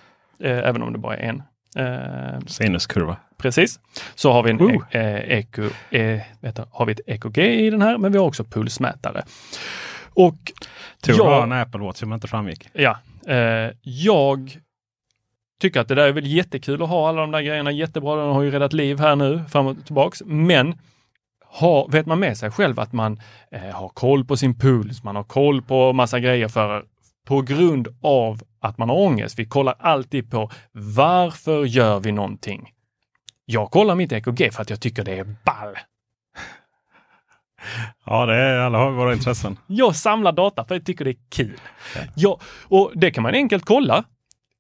även 0.41 0.83
om 0.83 0.93
det 0.93 0.99
bara 0.99 1.17
är 1.17 1.29
en. 1.29 1.43
Eh, 1.77 2.41
Sinuskurva. 2.47 3.17
Precis. 3.39 3.81
Så 4.15 4.33
har 4.33 4.43
vi, 4.43 4.51
en 4.51 4.61
uh. 4.61 4.83
e 4.91 5.39
EK, 5.39 5.59
e 5.91 6.21
vet 6.41 6.57
du, 6.57 6.63
har 6.71 6.87
vi 6.87 6.93
ett 6.93 7.01
EKG 7.07 7.39
i 7.39 7.71
den 7.71 7.83
här, 7.83 7.99
men 7.99 8.13
vi 8.13 8.19
har 8.19 8.27
också 8.27 8.45
pulsmätare. 8.45 9.23
Och 10.15 10.53
Tur 11.03 11.17
jag, 11.17 11.43
en 11.43 11.53
Apple 11.53 11.81
Watch 11.81 11.99
som 11.99 12.13
inte 12.13 12.29
framgick. 12.29 12.69
Ja, 12.73 12.99
eh, 13.27 13.71
jag 13.83 14.59
tycker 15.61 15.81
att 15.81 15.89
det 15.89 15.95
där 15.95 16.09
är 16.09 16.13
väl 16.13 16.27
jättekul 16.27 16.83
att 16.83 16.89
ha 16.89 17.09
alla 17.09 17.21
de 17.21 17.31
där 17.31 17.41
grejerna. 17.43 17.71
Jättebra, 17.71 18.17
den 18.17 18.35
har 18.35 18.43
ju 18.43 18.51
räddat 18.51 18.73
liv 18.73 18.99
här 18.99 19.17
nu 19.17 19.45
fram 19.49 19.67
och 19.67 19.77
tillbaks. 19.85 20.23
Men 20.27 20.79
ha, 21.45 21.87
vet 21.87 22.07
man 22.07 22.21
med 22.21 22.37
sig 22.37 22.51
själv 22.51 22.81
att 22.81 22.93
man 22.93 23.21
eh, 23.51 23.61
har 23.61 23.89
koll 23.89 24.25
på 24.25 24.37
sin 24.37 24.59
puls, 24.59 25.03
man 25.03 25.17
har 25.17 25.25
koll 25.25 25.63
på 25.63 25.93
massa 25.93 26.21
grejer 26.21 26.49
för 26.49 26.85
på 27.27 27.43
grund 27.43 27.89
av 28.03 28.43
att 28.61 28.79
man 28.79 28.89
har 28.89 28.97
ångest. 28.97 29.39
Vi 29.39 29.47
kollar 29.47 29.75
alltid 29.79 30.31
på 30.31 30.51
varför 30.73 31.65
gör 31.65 32.01
vi 32.01 32.13
någonting? 32.13 32.73
Jag 33.45 33.71
kollar 33.71 33.95
mitt 33.95 34.13
EKG 34.13 34.53
för 34.53 34.63
att 34.63 34.71
jag 34.71 34.81
tycker 34.81 35.05
det 35.05 35.19
är 35.19 35.25
ball. 35.45 35.77
Ja, 38.05 38.27
det 38.27 38.35
är 38.35 38.59
alla 38.59 38.79
har 38.79 38.91
våra 38.91 39.13
intressen. 39.13 39.59
Jag 39.67 39.97
samlar 39.97 40.33
data 40.33 40.65
för 40.65 40.75
jag 40.75 40.87
tycker 40.87 41.05
det 41.05 41.11
är 41.11 41.17
kul. 41.29 41.61
Ja, 42.15 42.41
och 42.69 42.93
det 42.95 43.11
kan 43.11 43.23
man 43.23 43.35
enkelt 43.35 43.65
kolla. 43.65 44.05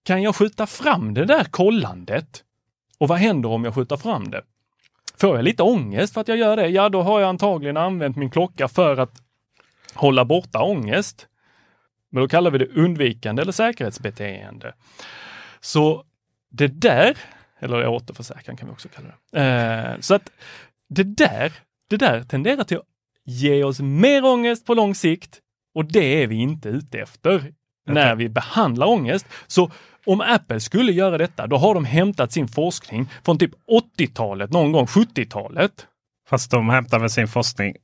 Kan 0.05 0.23
jag 0.23 0.37
skjuta 0.37 0.67
fram 0.67 1.15
det 1.15 1.25
där 1.25 1.45
kollandet? 1.45 2.45
Och 2.99 3.09
vad 3.09 3.19
händer 3.19 3.49
om 3.49 3.65
jag 3.65 3.75
skjuter 3.75 3.97
fram 3.97 4.31
det? 4.31 4.43
Får 5.21 5.37
jag 5.37 5.45
lite 5.45 5.63
ångest 5.63 6.15
för 6.15 6.21
att 6.21 6.29
jag 6.29 6.39
gör 6.39 6.57
det? 6.57 6.69
Ja, 6.69 6.89
då 6.89 7.03
har 7.03 7.21
jag 7.21 7.29
antagligen 7.29 7.77
använt 7.77 8.17
min 8.17 8.31
klocka 8.31 8.69
för 8.69 8.97
att 8.97 9.23
hålla 9.95 10.25
borta 10.25 10.63
ångest. 10.63 11.27
Men 12.13 12.23
då 12.23 12.29
kallar 12.29 12.51
vi 12.51 12.59
det 12.59 12.69
undvikande 12.69 13.43
eller 13.43 13.53
säkerhetsbeteende. 13.53 14.75
Så 15.61 16.05
det 16.51 16.67
där, 16.67 17.17
eller 17.59 17.89
återförsäkran 17.89 18.57
kan 18.57 18.69
vi 18.69 18.75
också 18.75 18.89
kalla 18.89 19.09
det. 19.09 19.41
Eh, 19.41 20.01
så 20.01 20.15
att 20.15 20.31
det 20.89 21.03
där, 21.03 21.53
det 21.91 21.97
där 21.97 22.23
tenderar 22.23 22.65
till 22.65 22.77
att 22.77 22.87
ge 23.25 23.65
oss 23.65 23.81
mer 23.81 24.25
ångest 24.25 24.67
på 24.67 24.75
lång 24.75 24.95
sikt 24.95 25.41
och 25.75 25.85
det 25.85 26.23
är 26.23 26.27
vi 26.27 26.37
inte 26.37 26.69
ute 26.69 26.99
efter 26.99 27.53
när 27.87 28.15
vi 28.15 28.29
behandlar 28.29 28.87
ångest. 28.87 29.27
Så 29.47 29.71
om 30.07 30.21
Apple 30.21 30.61
skulle 30.61 30.93
göra 30.93 31.19
detta, 31.19 31.47
då 31.47 31.57
har 31.57 31.75
de 31.75 31.85
hämtat 31.85 32.33
sin 32.33 32.49
forskning 32.49 33.09
från 33.25 33.39
typ 33.39 33.53
80-talet, 33.99 34.51
någon 34.51 34.73
gång 34.73 34.87
70-talet. 34.87 35.87
Fast 36.29 36.51
de 36.51 36.69
hämtar 36.69 36.99
väl 36.99 37.11
sin 37.11 37.29
forskning 37.29 37.77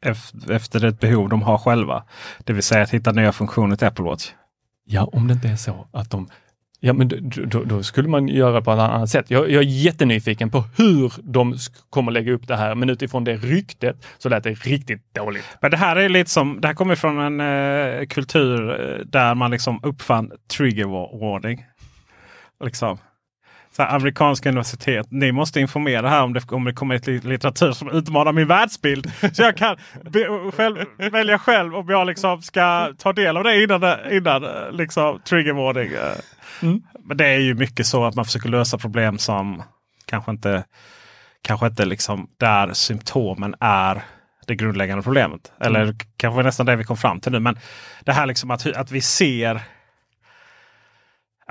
efter 0.51 0.84
ett 0.84 1.01
behov 1.01 1.28
de 1.28 1.43
har 1.43 1.59
själva. 1.59 2.05
Det 2.45 2.53
vill 2.53 2.62
säga 2.62 2.82
att 2.82 2.90
hitta 2.90 3.12
nya 3.12 3.32
funktioner 3.32 3.76
till 3.76 3.86
Apple 3.86 4.05
Watch. 4.05 4.30
Ja, 4.84 5.05
om 5.12 5.28
det 5.28 5.34
inte 5.34 5.49
är 5.49 5.57
så 5.57 5.88
att 5.93 6.11
de 6.11 6.28
Ja, 6.84 6.93
men 6.93 7.09
då, 7.47 7.64
då, 7.64 7.82
skulle 7.82 8.09
man 8.09 8.28
göra 8.28 8.62
på 8.62 8.72
ett 8.72 8.78
annat 8.78 9.11
sätt. 9.11 9.30
Jag, 9.30 9.51
jag, 9.51 9.62
är 9.62 9.66
jättenyfiken 9.66 10.51
på 10.51 10.64
hur 10.76 11.12
de 11.22 11.57
kommer 11.90 12.12
lägga 12.12 12.32
upp 12.32 12.49
det 12.49 12.57
här, 12.57 12.74
men 12.74 12.90
utifrån 12.90 13.24
det 13.24 13.36
ryktet 13.36 14.07
så 14.18 14.28
lät 14.28 14.45
det 14.45 14.51
riktigt 14.51 15.14
dåligt. 15.14 15.45
Men 15.61 15.70
det 15.70 15.76
här 15.76 15.97
är 15.97 16.09
lite 16.09 16.30
som, 16.30 16.61
det 16.61 16.68
här 16.68 16.74
kommer 16.74 16.95
från 16.95 17.18
en 17.18 17.40
eh, 17.40 18.07
kultur 18.07 18.70
eh, 18.70 19.05
där 19.07 19.34
man 19.34 19.51
liksom 19.51 19.80
uppfann 19.82 20.32
trigger 20.57 20.84
warning. 21.20 21.64
Liksom. 22.64 22.99
Så 23.77 23.83
här, 23.83 23.97
amerikanska 23.97 24.49
universitet. 24.49 25.07
Ni 25.11 25.33
måste 25.33 25.61
informera 25.61 26.09
här 26.09 26.23
om 26.23 26.33
det, 26.33 26.53
om 26.53 26.64
det 26.64 26.73
kommer 26.73 26.95
ett 26.95 27.07
litteratur 27.07 27.73
som 27.73 27.91
utmanar 27.91 28.33
min 28.33 28.47
världsbild. 28.47 29.12
Så 29.33 29.43
jag 29.43 29.57
kan 29.57 29.77
be, 30.11 30.51
själv, 30.53 30.77
välja 31.12 31.39
själv 31.39 31.75
om 31.75 31.89
jag 31.89 32.07
liksom 32.07 32.43
ska 32.43 32.93
ta 32.99 33.12
del 33.12 33.37
av 33.37 33.45
det 33.45 33.62
innan, 33.62 33.83
innan 34.11 34.45
liksom, 34.73 35.20
trigger 35.20 35.53
warning. 35.53 35.91
Mm. 36.62 36.83
Men 37.05 37.16
det 37.16 37.27
är 37.27 37.39
ju 37.39 37.55
mycket 37.55 37.87
så 37.87 38.05
att 38.05 38.14
man 38.14 38.25
försöker 38.25 38.49
lösa 38.49 38.79
problem 38.79 39.18
som 39.18 39.62
kanske 40.07 40.31
inte, 40.31 40.64
kanske 41.43 41.66
inte 41.66 41.85
liksom 41.85 42.29
där 42.41 42.73
symptomen 42.73 43.55
är 43.61 44.03
det 44.47 44.55
grundläggande 44.55 45.03
problemet. 45.03 45.53
Eller 45.61 45.83
mm. 45.83 45.97
kanske 46.16 46.43
nästan 46.43 46.66
det 46.66 46.77
vi 46.77 46.85
kom 46.85 46.97
fram 46.97 47.20
till 47.20 47.33
nu. 47.33 47.41
Men 47.41 47.59
det 48.05 48.12
här 48.12 48.27
liksom 48.27 48.51
att, 48.51 48.66
att 48.66 48.91
vi 48.91 49.01
ser 49.01 49.61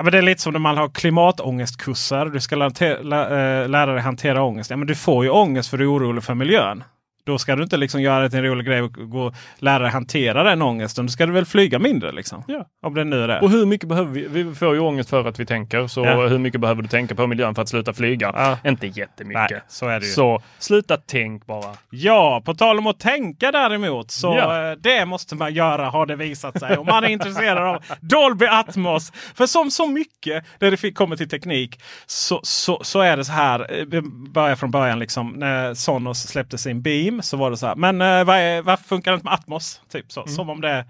Ja, 0.02 0.04
men 0.04 0.12
det 0.12 0.18
är 0.18 0.22
lite 0.22 0.41
som 0.41 0.54
när 0.54 0.60
man 0.60 0.78
har 0.78 0.89
klimatångestkurser. 0.89 2.26
Du 2.26 2.39
ska 2.39 2.56
lära, 2.56 3.62
eh, 3.62 3.70
lära 3.70 3.93
dig 3.93 4.02
hantera 4.02 4.43
ångest. 4.43 4.70
Ja, 4.70 4.78
men 4.78 4.88
du 4.88 4.95
får 4.95 5.24
ju 5.24 5.30
ångest 5.30 5.70
för 5.70 5.78
du 5.78 5.84
är 5.84 5.93
orolig 5.93 6.24
för 6.24 6.34
miljön. 6.34 6.84
Då 7.24 7.38
ska 7.38 7.56
du 7.56 7.64
inte 7.64 7.78
liksom 7.78 8.02
göra 8.02 8.24
det 8.24 8.30
till 8.30 8.40
en 8.40 8.46
rolig 8.46 8.66
grej 8.66 8.82
och 8.82 8.94
gå, 8.94 9.34
lära 9.58 9.80
dig 9.80 9.92
hantera 9.92 10.44
den 10.44 10.62
ångesten. 10.62 11.06
Då 11.06 11.12
ska 11.12 11.26
du 11.26 11.32
väl 11.32 11.46
flyga 11.46 11.80
mindre. 11.80 12.12
Liksom. 12.12 12.44
Ja. 12.48 12.66
Om 12.82 12.94
det 12.94 13.04
nu 13.04 13.24
är 13.24 13.28
det. 13.28 13.40
Och 13.40 13.50
hur 13.50 13.66
mycket 13.66 13.90
behöver 13.90 14.12
vi? 14.12 14.28
Vi 14.28 14.56
får 14.56 14.74
ju 14.74 14.80
ångest 14.80 15.10
för 15.10 15.26
att 15.26 15.40
vi 15.40 15.46
tänker. 15.46 15.88
Så 15.88 16.06
ja. 16.06 16.28
hur 16.28 16.38
mycket 16.38 16.62
behöver 16.62 16.82
du 16.82 16.88
tänka 16.88 17.16
på 17.16 17.28
miljön 17.28 17.56
för 17.56 17.62
att 17.62 17.70
sluta 17.70 17.94
flyga? 17.94 18.32
Ja. 18.36 18.70
Inte 18.70 18.88
jättemycket. 18.88 19.52
Nej, 19.52 19.62
så 19.68 19.88
är 19.88 20.00
det 20.00 20.06
ju. 20.06 20.12
Så 20.12 20.42
sluta 20.60 20.98
tänk 20.98 21.46
bara. 21.46 21.74
Ja, 21.90 22.42
på 22.46 22.54
tal 22.54 22.78
om 22.78 22.88
att 22.88 23.00
tänka 23.00 23.52
däremot. 23.52 24.12
Så 24.12 24.28
ja. 24.28 24.72
Eh, 24.72 24.78
det 24.78 25.06
måste 25.06 25.36
man 25.36 25.54
göra 25.54 25.90
har 25.90 26.06
det 26.06 26.16
visat 26.16 26.60
sig. 26.60 26.78
Om 26.78 26.86
man 26.86 27.04
är 27.04 27.10
intresserad 27.10 27.76
av 27.76 27.84
Dolby 28.00 28.46
Atmos. 28.46 29.12
För 29.12 29.46
som 29.46 29.72
så 29.72 29.88
mycket 29.88 30.46
när 30.60 30.72
det 30.72 30.92
kommer 30.92 31.16
till 31.16 31.30
teknik 31.30 31.82
så, 32.06 32.40
så, 32.44 32.80
så 32.84 33.00
är 33.00 33.18
det 33.18 33.26
så 33.26 33.32
här. 33.32 33.80
Eh, 33.80 34.02
börja 34.34 34.56
från 34.56 34.72
början 34.72 35.00
liksom 35.00 35.30
när 35.30 35.74
Sonos 35.74 36.28
släppte 36.28 36.58
sin 36.58 36.82
Beam 36.82 37.11
så 37.22 37.38
var 37.38 37.51
det 37.51 37.57
så 37.57 37.68
här. 37.68 37.76
Men 37.76 38.01
eh, 38.01 38.64
varför 38.64 38.84
funkar 38.84 39.12
det 39.12 39.16
inte 39.16 39.26
med 39.26 39.34
Atmos? 39.34 39.82
Typ 39.91 40.12
så. 40.12 40.22
Mm. 40.22 40.36
Som 40.36 40.49
om 40.49 40.62
det 40.62 40.86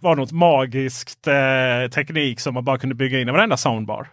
var 0.00 0.16
något 0.16 0.32
magiskt 0.32 1.26
eh, 1.26 1.90
teknik 1.90 2.40
som 2.40 2.54
man 2.54 2.64
bara 2.64 2.78
kunde 2.78 2.94
bygga 2.94 3.20
in 3.20 3.28
i 3.28 3.32
varenda 3.32 3.56
soundbar. 3.56 4.08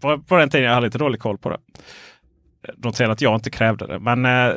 På, 0.00 0.18
på 0.18 0.36
den 0.36 0.50
tiden 0.50 0.66
jag 0.66 0.74
hade 0.74 0.86
lite 0.86 0.98
dålig 0.98 1.20
koll 1.20 1.38
på 1.38 1.48
det. 1.48 1.58
Notera 2.76 3.12
att 3.12 3.20
jag 3.20 3.34
inte 3.34 3.50
krävde 3.50 3.86
det. 3.86 3.98
Men 3.98 4.24
eh, 4.24 4.54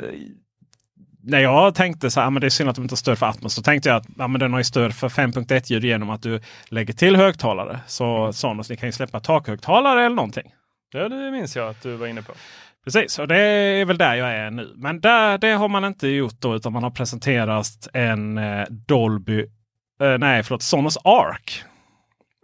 när 1.24 1.40
jag 1.40 1.76
tänkte 1.76 2.12
så 2.12 2.20
här, 2.20 2.28
ah, 2.28 2.30
men 2.30 2.42
det 2.42 2.48
är 2.48 2.50
synd 2.50 2.70
att 2.70 2.76
de 2.76 2.82
inte 2.82 2.94
har 2.94 2.98
stöd 2.98 3.18
för 3.18 3.26
Atmos. 3.26 3.54
Så 3.54 3.62
tänkte 3.62 3.90
jag 3.90 3.96
att 3.96 4.08
ah, 4.18 4.28
men 4.28 4.40
den 4.40 4.52
har 4.52 4.60
ju 4.60 4.64
stöd 4.64 4.94
för 4.94 5.10
5.1 5.10 5.62
ljud 5.66 5.86
genom 5.86 6.10
att 6.10 6.22
du 6.22 6.42
lägger 6.70 6.94
till 6.94 7.16
högtalare. 7.16 7.80
Så 7.88 8.34
Sonos 8.34 8.70
ni 8.70 8.78
kan 8.78 8.90
ju 8.90 8.94
släppa 8.94 9.20
takhögtalare 9.20 10.06
eller 10.06 10.16
någonting. 10.16 10.54
Ja, 10.94 11.10
det 11.10 11.32
minns 11.32 11.56
jag 11.56 11.70
att 11.70 11.82
du 11.82 11.96
var 11.96 12.08
inne 12.08 12.22
på. 12.22 12.34
Precis, 12.86 13.20
och 13.20 13.28
det 13.28 13.38
är 13.38 13.86
väl 13.86 13.98
där 13.98 14.16
jag 14.16 14.32
är 14.32 14.52
nu. 14.52 14.74
Men 14.76 15.02
där, 15.02 15.38
det 15.38 15.52
har 15.52 15.68
man 15.68 15.86
inte 15.86 16.08
gjort 16.08 16.42
då 16.42 16.56
utan 16.56 16.74
man 16.74 16.84
har 16.84 16.90
presenterat 16.90 17.88
en 17.94 18.38
eh, 18.38 18.66
Dolby, 18.70 19.40
eh, 20.02 20.18
nej 20.18 20.44
förlåt, 20.44 20.64
Sonos 20.64 20.98
Arc. 20.98 21.64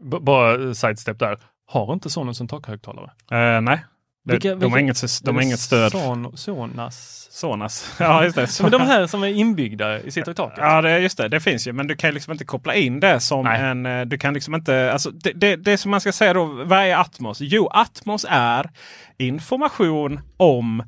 B 0.04 0.18
bara 0.22 0.74
sidestep 0.74 1.20
där. 1.20 1.38
Har 1.66 1.94
inte 1.94 2.10
Sonos 2.10 2.42
en 2.42 2.48
takhögtalare? 2.48 3.12
Eh, 3.32 3.62
nej, 3.62 3.86
det, 4.24 4.34
Vilka- 4.34 4.56
de, 4.56 4.72
har 4.72 4.80
inget, 4.80 5.04
de 5.24 5.36
har 5.36 5.42
inget 5.44 5.60
stöd. 5.60 5.92
Son, 5.92 6.38
Sonas? 6.38 7.28
Sonas. 7.32 7.96
Ja, 8.00 8.24
just 8.24 8.36
det. 8.36 8.60
Men 8.62 8.72
de 8.72 8.82
här 8.82 9.08
som 9.08 9.24
är 9.24 9.28
inbyggda 9.28 10.00
i 10.02 10.12
sitter 10.12 10.32
i 10.32 10.36
taket? 10.36 10.58
Ja, 10.62 10.82
det, 10.82 11.00
just 11.00 11.18
det. 11.18 11.28
Det 11.28 11.40
finns 11.40 11.68
ju. 11.68 11.74
Men 11.74 11.88
du 11.88 11.96
kan 11.96 12.14
liksom 12.14 12.32
inte 12.32 12.46
koppla 12.46 12.76
in 12.76 13.00
det 13.00 13.20
som 13.20 13.44
Nej. 13.46 13.62
en... 13.62 13.86
eh, 13.86 14.02
Du 14.06 14.18
kan 14.18 14.34
liksom 14.34 14.56
inte... 14.56 14.92
Alltså, 14.94 15.12
det, 15.12 15.32
det, 15.32 15.56
det 15.56 15.78
som 15.78 15.92
man 15.92 16.02
ska 16.02 16.12
säga 16.12 16.34
då. 16.34 16.46
Vad 16.46 16.80
är 16.80 16.96
Atmos? 16.96 17.38
Jo, 17.42 17.68
Atmos 17.68 18.26
är 18.30 18.70
information 19.18 20.20
om 20.38 20.80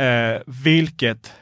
eh, 0.00 0.40
vilket 0.46 1.32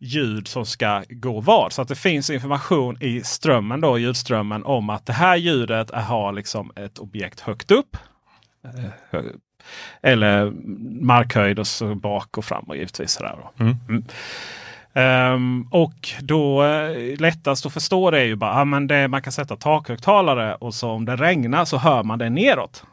ljud 0.00 0.48
som 0.48 0.66
ska 0.66 1.02
gå 1.08 1.40
var. 1.40 1.70
Så 1.70 1.82
att 1.82 1.88
det 1.88 1.94
finns 1.96 2.30
information 2.30 2.96
i 3.02 3.20
strömmen 3.24 3.80
då, 3.80 3.98
ljudströmmen 3.98 4.64
om 4.64 4.90
att 4.90 5.06
det 5.06 5.12
här 5.12 5.36
ljudet 5.36 5.90
har 5.90 6.32
liksom 6.32 6.72
ett 6.76 6.98
objekt 6.98 7.40
högt 7.40 7.70
upp. 7.70 7.96
Eller 10.02 10.52
markhöjd 11.04 11.58
och 11.58 11.66
så 11.66 11.94
bak 11.94 12.38
och 12.38 12.44
fram 12.44 12.64
och 12.64 12.76
givetvis. 12.76 13.10
Sådär 13.10 13.36
då. 13.36 13.64
Mm. 13.64 14.04
Ehm, 14.94 15.68
och 15.70 16.08
då 16.20 16.64
eh, 16.64 17.20
lättast 17.20 17.66
att 17.66 17.72
förstå 17.72 18.10
det 18.10 18.20
är 18.20 18.24
ju 18.24 18.36
bara 18.36 18.60
ah, 18.60 18.64
men 18.64 18.86
det, 18.86 19.08
man 19.08 19.22
kan 19.22 19.32
sätta 19.32 19.56
takhögtalare 19.56 20.54
och 20.54 20.74
så 20.74 20.90
om 20.90 21.04
det 21.04 21.16
regnar 21.16 21.64
så 21.64 21.78
hör 21.78 22.02
man 22.02 22.18
det 22.18 22.30
neråt. 22.30 22.84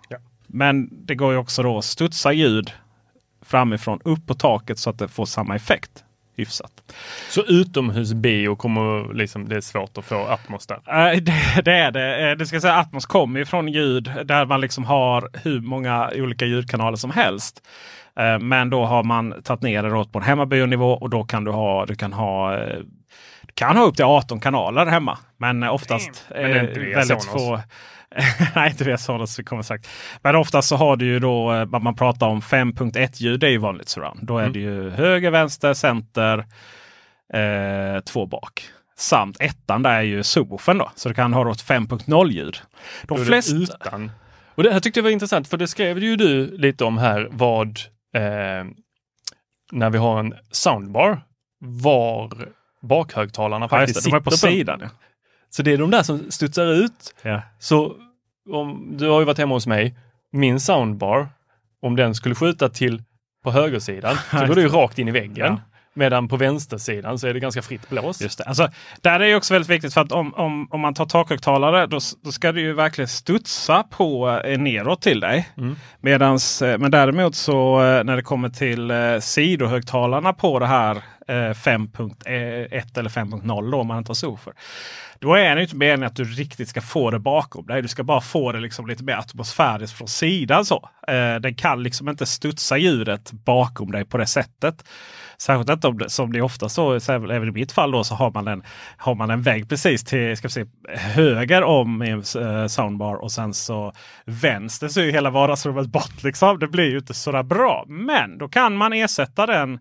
Men 0.48 0.90
det 0.92 1.16
går 1.16 1.32
ju 1.32 1.38
också 1.38 1.64
då 1.64 1.78
att 1.78 1.86
studsa 1.86 2.34
ljud 2.34 2.72
framifrån 3.42 4.00
upp 4.04 4.28
på 4.28 4.34
taket 4.34 4.80
så 4.80 4.90
att 4.90 5.00
det 5.00 5.08
får 5.08 5.26
samma 5.26 5.56
effekt. 5.56 6.05
Hyfsat. 6.38 6.72
Så 7.30 7.44
utomhusbio 7.48 8.56
kommer 8.56 9.14
liksom, 9.14 9.50
det 9.50 9.56
är 9.56 9.62
svårt 9.62 9.98
att 9.98 10.06
få 10.06 10.16
Atmos 10.16 10.68
där? 10.68 10.76
Eh, 10.88 11.22
det, 11.22 11.62
det 11.66 11.72
är 11.72 11.92
det. 11.92 12.30
Eh, 12.30 12.38
det 12.38 12.46
ska 12.46 12.62
säga 12.62 12.76
Atmos 12.76 13.06
kommer 13.06 13.40
ju 13.40 13.46
från 13.46 13.68
ljud 13.68 14.12
där 14.26 14.46
man 14.46 14.62
liksom 14.62 14.86
har 14.86 15.30
hur 15.44 15.62
många 15.62 16.12
olika 16.16 16.46
ljudkanaler 16.46 16.98
som 16.98 17.12
helst. 17.12 17.62
Eh, 18.20 18.40
Men 18.40 18.70
då 18.70 18.86
har 18.86 19.04
man 19.04 19.42
tagit 19.44 19.62
ner 19.62 19.84
det 19.84 20.06
på 20.12 20.20
en 20.20 20.26
hemmabionivå 20.26 20.92
och 20.92 21.10
då 21.10 21.24
kan 21.24 21.44
du 21.44 21.52
ha, 21.52 21.86
du 21.86 21.96
kan 21.96 22.14
ha 22.14 22.60
kan 23.56 23.78
ha 23.78 23.84
upp 23.84 23.96
till 23.96 24.06
18 24.06 24.40
kanaler 24.40 24.86
hemma. 24.86 25.18
Men 25.38 25.64
eh, 25.64 25.74
oftast 25.74 26.26
Men 26.30 26.42
det 26.42 26.48
är 26.50 26.64
eh, 26.64 26.70
inte 26.70 26.80
väldigt 26.80 27.24
få. 27.26 27.62
Nej, 28.56 28.70
inte 28.72 28.84
via 28.84 28.98
Sonos. 28.98 29.40
Vi 29.40 29.44
kommer 29.44 29.62
sagt. 29.64 29.90
Men 30.22 30.36
oftast 30.36 30.68
så 30.68 30.76
har 30.76 30.96
du 30.96 31.06
ju 31.06 31.20
då, 31.20 31.54
eh, 31.54 31.66
vad 31.66 31.82
man 31.82 31.96
pratar 31.96 32.28
om 32.28 32.42
5.1 32.42 33.10
ljud. 33.14 33.40
Det 33.40 33.48
är 33.48 33.52
ju 33.52 33.58
vanligt 33.58 33.90
surround. 33.90 34.20
Då 34.24 34.38
är 34.38 34.42
Mm. 34.42 34.54
det 34.54 34.60
ju 34.60 34.90
höger, 34.90 35.32
vänster, 35.32 35.74
center, 35.74 36.38
eh, 37.34 38.00
två 38.06 38.26
bak. 38.26 38.64
Samt 38.98 39.38
ettan 39.42 39.84
där 39.84 39.92
är 39.96 40.02
ju 40.02 40.24
subwoofen 40.24 40.78
då. 40.78 40.92
Så 40.96 41.10
du 41.10 41.16
kan 41.16 41.34
ha 41.34 41.44
då 41.44 41.52
ett 41.52 41.62
5.0 41.62 42.32
ljud. 42.32 42.58
De 43.04 43.26
flesta... 43.26 43.56
utan. 43.56 44.12
Och 44.56 44.64
det 44.64 44.74
här 44.74 44.80
tyckte 44.80 45.00
jag 45.00 45.04
var 45.04 45.12
intressant 45.12 45.48
för 45.48 45.58
det 45.58 45.68
skrev 45.68 46.00
ju 46.00 46.16
du 46.16 46.58
lite 46.58 46.86
om 46.86 46.98
här 46.98 47.28
vad 47.32 47.68
eh, 48.16 48.66
när 49.72 49.90
vi 49.90 49.98
har 49.98 50.20
en 50.20 50.34
soundbar 50.52 51.22
var 51.60 52.48
bakhögtalarna 52.86 53.64
Ja, 53.64 53.70
faktiskt 53.70 54.04
det, 54.04 54.10
de 54.10 54.16
är 54.16 54.20
på 54.20 54.32
sitter 54.32 54.48
sidan. 54.48 54.80
Ja. 54.82 54.90
Så 55.50 55.64
det 55.64 55.74
är 55.74 55.78
de 55.78 55.92
där 55.92 56.04
som 56.04 56.32
studsar 56.32 56.66
ut. 56.66 57.16
Ja. 57.22 57.42
Så 57.60 57.96
om 58.50 58.98
du 58.98 59.10
har 59.10 59.20
ju 59.20 59.26
varit 59.26 59.38
hemma 59.38 59.56
hos 59.56 59.68
mig. 59.68 59.96
Min 60.32 60.60
soundbar, 60.60 61.28
om 61.82 61.96
den 61.96 62.16
skulle 62.16 62.36
skjuta 62.36 62.70
till 62.70 63.04
på 63.44 63.52
högersidan 63.52 64.16
så 64.32 64.46
går 64.46 64.56
det 64.56 64.62
ju 64.62 64.68
rakt 64.68 65.00
in 65.00 65.08
i 65.08 65.12
väggen. 65.12 65.46
Ja. 65.46 65.60
Medan 65.98 66.28
på 66.28 66.38
vänstersidan 66.38 67.20
så 67.20 67.28
är 67.28 67.34
det 67.34 67.40
ganska 67.40 67.62
fritt 67.62 67.90
blås. 67.90 68.22
Just 68.22 68.38
det. 68.38 68.44
Alltså, 68.44 68.70
där 69.02 69.20
är 69.20 69.26
ju 69.26 69.36
också 69.36 69.54
väldigt 69.54 69.70
viktigt 69.70 69.94
för 69.94 70.02
att 70.02 70.12
om, 70.12 70.34
om, 70.34 70.68
om 70.72 70.80
man 70.80 70.94
tar 70.94 71.06
takhögtalare 71.06 71.88
då, 71.88 72.00
då 72.24 72.32
ska 72.32 72.52
det 72.52 72.62
ju 72.62 72.74
verkligen 72.74 73.08
studsa 73.08 73.84
på 73.84 74.42
eh, 74.46 74.60
neråt 74.60 75.02
till 75.02 75.20
dig. 75.20 75.50
Mm. 75.58 75.76
Medans, 76.00 76.62
eh, 76.62 76.78
men 76.78 76.92
däremot 76.92 77.36
så 77.36 77.84
eh, 77.84 78.04
när 78.04 78.16
det 78.16 78.22
kommer 78.22 78.50
till 78.50 78.92
eh, 78.92 79.20
sidohögtalarna 79.20 80.34
på 80.34 80.60
det 80.60 80.68
här 80.68 81.04
Eh, 81.28 81.54
5.1 81.54 83.00
eller 83.00 83.10
5.0 83.10 83.72
då 83.72 83.80
om 83.80 83.88
man 83.88 83.98
inte 83.98 84.10
har 84.10 84.16
Sofer. 84.16 84.54
Då 85.20 85.36
är 85.36 85.56
det 85.56 85.62
inte 85.62 85.76
meningen 85.76 86.04
att 86.04 86.16
du 86.16 86.24
riktigt 86.24 86.70
ska 86.70 86.82
få 86.82 87.12
det 87.12 87.20
bakom 87.20 87.66
dig. 87.66 87.82
Du 87.82 87.88
ska 87.88 88.04
bara 88.04 88.22
få 88.22 88.52
det 88.52 88.60
liksom 88.60 88.88
lite 88.88 89.04
mer 89.04 89.14
atmosfäriskt 89.14 89.98
från 89.98 90.08
sidan. 90.08 90.66
så. 90.66 90.90
Eh, 91.08 91.36
den 91.36 91.56
kan 91.56 91.84
liksom 91.84 92.10
inte 92.10 92.26
studsa 92.26 92.78
ljudet 92.78 93.32
bakom 93.32 93.92
dig 93.92 94.06
på 94.06 94.18
det 94.18 94.26
sättet. 94.26 94.84
Särskilt 95.38 95.70
inte 95.70 95.88
om 95.88 95.98
det, 95.98 96.10
som 96.10 96.34
det 96.34 96.40
är 96.40 96.42
ofta 96.42 96.70
så, 96.70 97.00
så 97.00 97.14
även 97.14 97.32
även 97.32 97.50
i 97.50 97.52
mitt 97.52 97.72
fall 97.72 97.92
då, 97.92 98.04
så 98.04 98.16
har 98.16 98.32
man 98.32 98.48
en, 98.48 98.64
har 98.98 99.16
man 99.16 99.30
en 99.30 99.42
vägg 99.42 99.70
precis 99.70 100.04
till 100.04 100.38
ska 100.38 100.50
se, 100.50 100.66
höger 100.94 101.64
om 101.64 102.04
i 102.04 102.10
en 102.10 102.24
eh, 102.40 102.68
soundbar 102.68 103.16
och 103.16 103.32
sen 103.32 103.54
så 103.54 103.94
vänster 104.26 104.88
så 104.88 105.00
är 105.00 105.12
hela 105.12 105.30
vardagsrummet 105.30 105.88
bort. 105.88 106.24
Liksom. 106.24 106.60
Det 106.60 106.68
blir 106.68 106.90
ju 106.90 106.98
inte 106.98 107.14
sådär 107.14 107.44
bra. 107.44 107.86
Men 107.88 108.38
då 108.38 108.48
kan 108.48 108.78
man 108.78 108.94
ersätta 108.94 109.46
den 109.46 109.80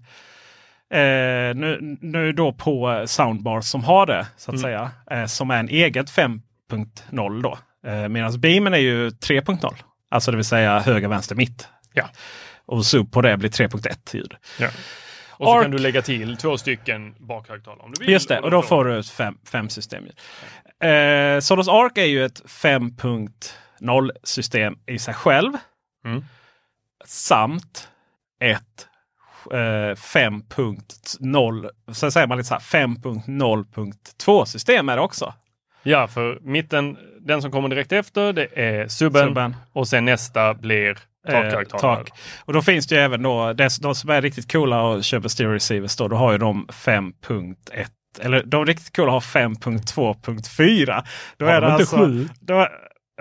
Eh, 0.95 1.55
nu, 1.55 1.97
nu 2.01 2.32
då 2.32 2.53
på 2.53 3.05
Soundbar 3.07 3.61
som 3.61 3.85
har 3.85 4.07
det 4.07 4.26
så 4.37 4.51
att 4.51 4.59
Mm. 4.59 4.62
säga. 4.62 4.91
Eh, 5.11 5.26
som 5.26 5.51
är 5.51 5.59
en 5.59 5.68
eget 5.68 6.11
5.0 6.11 7.43
då. 7.43 7.59
Eh, 7.91 8.09
Medan 8.09 8.41
Beamen 8.41 8.74
är 8.74 8.78
ju 8.78 9.11
3.0. 9.11 9.74
Alltså 10.11 10.30
det 10.30 10.37
vill 10.37 10.45
säga 10.45 10.78
höger, 10.78 11.09
vänster, 11.09 11.35
mitt. 11.35 11.68
Ja. 11.93 12.05
Och 12.66 12.87
sub 12.87 13.12
på 13.12 13.20
det 13.22 13.37
blir 13.37 13.51
3.1 13.51 14.14
ljud. 14.14 14.35
Ja. 14.59 14.68
Och 15.30 15.47
så 15.47 15.59
Arc- 15.59 15.62
kan 15.62 15.70
du 15.70 15.78
lägga 15.78 16.03
till 16.03 16.37
två 16.37 16.59
stycken 16.59 17.14
bakhögtalare 17.18 17.80
om 17.85 17.93
du 17.95 18.05
vill. 18.05 18.12
Just 18.12 18.28
det, 18.28 18.41
och 18.41 18.51
då 18.51 18.62
får 18.62 18.85
du 18.85 18.99
ett 18.99 19.09
5 19.51 19.68
system. 19.68 20.05
Eh, 20.82 21.41
Sonos 21.41 21.68
Arc 21.68 21.93
är 21.99 22.05
ju 22.05 22.24
ett 22.24 22.43
5.0 22.47 24.11
system 24.22 24.74
i 24.87 24.99
sig 24.99 25.14
själv. 25.14 25.53
Mm. 26.05 26.24
Samt 27.05 27.89
ett 28.41 28.89
5.0, 29.51 31.70
så 31.92 32.11
säger 32.11 32.26
man 32.26 32.38
lite 32.38 32.49
så 32.49 32.55
här 32.55 32.61
5.0.2 32.86 34.45
system 34.45 34.88
är 34.88 34.97
det 34.97 35.03
också. 35.03 35.34
Ja, 35.82 36.09
för 36.09 36.38
mitten, 36.42 36.97
den 37.20 37.42
som 37.42 37.51
kommer 37.51 37.68
direkt 37.68 37.92
efter, 37.92 38.32
det 38.32 38.47
är 38.55 38.88
subben. 38.88 39.28
Subben. 39.28 39.57
Och 39.72 39.88
sen 39.88 40.05
nästa 40.05 40.55
blir 40.55 40.99
takhögtalare. 41.26 41.97
tak. 41.97 42.11
Och 42.45 42.53
då 42.53 42.62
finns 42.62 42.86
det 42.86 42.95
ju 42.95 43.01
även 43.01 43.22
då, 43.22 43.53
de 43.53 43.70
som 43.70 44.11
är 44.11 44.22
riktigt 44.22 44.53
coola 44.53 44.82
och 44.82 45.05
köper 45.05 45.28
stereo 45.28 45.53
receivers 45.53 45.97
då, 45.97 46.09
då 46.09 46.16
har 46.16 46.32
ju 46.32 46.38
de 46.38 46.66
5.1 46.66 47.55
eller 48.20 48.42
de 48.42 48.66
riktigt 48.66 48.97
coola 48.97 49.12
har 49.12 49.20
5.2.4. 49.20 51.05
Då 51.36 51.47
Har 51.47 51.53
är 51.53 51.61
de 51.61 51.66
det 51.66 51.72
inte 51.72 51.82
alltså, 51.82 51.97
sju? 51.97 52.28
Då 52.40 52.68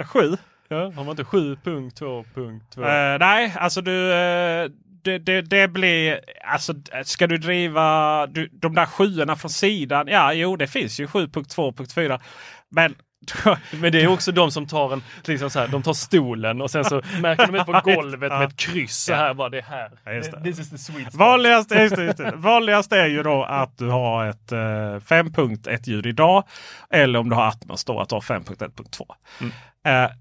sju? 0.06 0.38
Ja, 0.68 0.78
har 0.78 1.04
man 1.04 1.10
inte 1.10 1.24
7.2.2? 1.24 3.14
Eh, 3.14 3.20
nej, 3.20 3.54
alltså 3.58 3.82
du, 3.82 4.14
eh, 4.14 4.70
det, 5.04 5.18
det, 5.20 5.42
det 5.42 5.68
blir, 5.68 6.20
alltså 6.46 6.74
ska 7.04 7.28
du 7.28 7.38
driva 7.38 8.28
du, 8.28 8.50
de 8.52 8.76
där 8.76 8.86
sjuorna 8.86 9.36
från 9.36 9.52
sidan? 9.52 10.08
Ja, 10.08 10.34
jo 10.34 10.56
det 10.56 10.68
finns 10.68 11.00
ju 11.00 11.06
7.2.4. 11.06 12.22
Men 12.70 12.96
Men 13.72 13.92
det 13.92 14.02
är 14.02 14.08
också 14.08 14.32
de 14.32 14.52
som 14.52 14.68
tar 14.68 14.94
en, 14.94 15.04
liksom 15.26 15.50
så 15.50 15.60
här, 15.60 15.68
de 15.68 15.84
tar 15.84 15.94
stolen 15.94 16.62
och 16.62 16.72
sen 16.72 16.86
så 16.86 17.02
märker 17.22 17.48
de 17.48 17.56
ut 17.56 17.66
på 17.66 17.82
golvet 17.96 18.32
med 18.32 18.44
ett 18.44 18.58
kryss 18.58 19.04
så 19.04 19.14
här 19.14 19.34
bara, 19.34 19.50
det 19.50 19.58
är 19.58 19.62
här. 19.62 19.92
Ja, 20.04 20.12
just 20.12 20.32
det. 20.32 20.44
This 20.44 20.60
is 20.60 20.70
the 20.70 20.78
sweet. 20.78 21.16
Vanligast, 21.16 21.72
just 21.72 21.96
det, 21.96 22.04
just 22.04 22.18
det. 22.18 22.32
Vanligast 22.36 22.92
är 22.92 23.06
ju 23.06 23.24
då 23.24 23.44
att 23.44 23.78
du 23.78 23.90
har 23.90 24.26
ett 24.26 24.52
eh, 24.52 24.58
5.1 24.58 25.90
ljud 25.90 26.06
idag. 26.06 26.44
Eller 26.90 27.20
om 27.20 27.30
du 27.30 27.36
har 27.36 27.48
Atmos 27.48 27.86
då 27.86 28.00
att 28.00 28.10
du 28.10 28.16
har 28.16 28.22
5.1.2. 28.22 29.06
Mm. 29.42 29.54
Eh, 29.86 30.12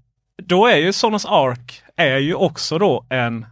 då 0.43 0.67
är 0.67 0.77
ju 0.77 0.93
Sonos 0.93 1.25
Arc 1.25 1.83
är 1.95 2.17
ju 2.17 2.33
också 2.33 2.77
då 2.77 3.05
en 3.09 3.45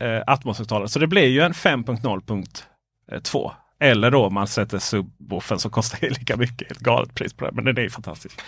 eh, 0.00 0.22
Atmos-högtalare. 0.26 0.88
Så 0.88 0.98
det 0.98 1.06
blir 1.06 1.26
ju 1.26 1.40
en 1.40 1.52
5.0.2. 1.52 3.52
Eller 3.80 4.10
då 4.10 4.30
man 4.30 4.46
sätter 4.46 4.78
subwoofen 4.78 5.58
som 5.58 5.70
kostar 5.70 5.98
lika 6.08 6.36
mycket. 6.36 6.68
Helt 6.68 6.80
galet 6.80 7.14
pris 7.14 7.34
på 7.34 7.44
det. 7.44 7.52
Men 7.52 7.64
den 7.64 7.78
är 7.78 7.82
ju 7.82 7.90
fantastisk. 7.90 8.40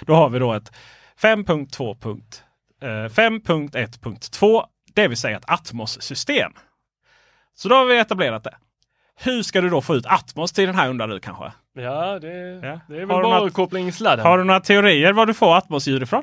Då 0.00 0.14
har 0.14 0.28
vi 0.28 0.38
då 0.38 0.52
ett 0.52 0.72
5.2. 1.20 2.00
punkt, 2.00 2.42
eh, 2.82 2.86
5.1.2. 2.88 4.64
Det 4.94 5.08
vill 5.08 5.16
säga 5.18 5.36
ett 5.36 5.44
Atmos-system. 5.50 6.52
Så 7.54 7.68
då 7.68 7.74
har 7.74 7.84
vi 7.84 7.98
etablerat 7.98 8.44
det. 8.44 8.54
Hur 9.16 9.42
ska 9.42 9.60
du 9.60 9.68
då 9.70 9.80
få 9.80 9.94
ut 9.94 10.06
Atmos 10.06 10.52
till 10.52 10.66
den 10.66 10.74
här 10.74 10.88
undrar 10.90 11.08
du 11.08 11.20
kanske? 11.20 11.52
Ja, 11.74 12.18
det, 12.18 12.28
Ja. 12.62 12.80
det 12.88 12.96
är 12.96 13.06
väl 13.06 13.10
Har 13.10 13.22
du 13.22 13.28
bara 13.28 13.38
något- 13.40 13.46
att 13.48 13.54
koppla 13.54 13.78
in 13.78 13.92
sladden. 13.92 14.26
Har 14.26 14.38
du 14.38 14.44
några 14.44 14.60
teorier 14.60 15.12
var 15.12 15.26
du 15.26 15.34
får 15.34 15.56
Atmos-ljud 15.56 16.02
ifrån? 16.02 16.22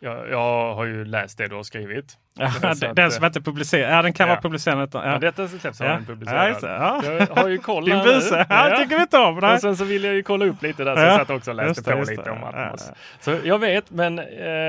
Jag, 0.00 0.30
jag 0.30 0.74
har 0.74 0.84
ju 0.84 1.04
läst 1.04 1.38
det 1.38 1.48
du 1.48 1.54
har 1.54 1.62
skrivit. 1.62 2.16
Ja, 2.38 2.74
den, 2.80 2.94
den 2.94 3.10
som 3.10 3.24
inte 3.24 3.38
är 3.38 3.40
publicerad. 3.40 3.92
Ja, 3.98 4.02
den 4.02 4.12
kan 4.12 4.28
Ja. 4.28 4.32
vara 4.34 4.40
publicerad. 4.42 4.88
Ja. 4.92 5.06
Ja, 5.12 5.18
detta 5.18 5.48
släpps 5.48 5.80
av 5.80 5.86
Ja. 5.86 5.92
en 5.92 6.06
publicerad. 6.06 6.56
Ja. 6.62 7.02
Jag 7.04 7.26
har 7.42 7.48
ju 7.48 7.58
koll 7.58 7.84
Din 7.84 8.02
buse. 8.02 8.46
Ja, 8.48 8.74
tycker 8.78 8.96
vi 8.96 9.02
inte 9.02 9.18
om. 9.18 9.38
Och 9.38 9.60
sen 9.60 9.76
så 9.76 9.84
vill 9.84 10.04
jag 10.04 10.14
ju 10.14 10.22
kolla 10.22 10.44
upp 10.46 10.62
lite 10.62 10.84
där, 10.84 10.94
så 10.96 11.00
Ja. 11.02 11.06
jag 11.06 11.16
satt 11.20 11.30
också 11.30 11.50
och 11.50 11.56
läste 11.56 11.82
på 11.82 12.00
lite 12.00 12.22
det. 12.22 12.30
om 12.30 12.44
Atmos. 12.44 12.90
Så 13.20 13.36
jag 13.44 13.58
vet, 13.58 13.90
men 13.90 14.18
eh, 14.18 14.24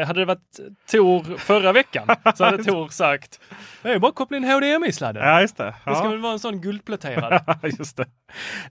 hade 0.08 0.20
det 0.22 0.26
varit 0.26 0.60
Tor 0.92 1.38
förra 1.38 1.72
veckan 1.72 2.08
så 2.36 2.44
hade 2.46 2.64
Tor 2.64 2.88
sagt 2.90 3.40
det 3.82 3.90
är 3.92 4.00
bara 4.00 4.08
att 4.10 4.16
koppla 4.16 4.38
in 4.38 4.44
HDMI-sladden. 4.44 5.24
Ja, 5.28 5.42
just 5.42 5.58
det. 5.58 5.74
Det 5.86 5.96
ska 5.96 6.10
väl 6.10 6.20
vara 6.20 6.34
en 6.34 6.40
sån 6.40 6.62
guldpläterad. 6.62 7.42
Just 7.80 7.98
det. 7.98 8.06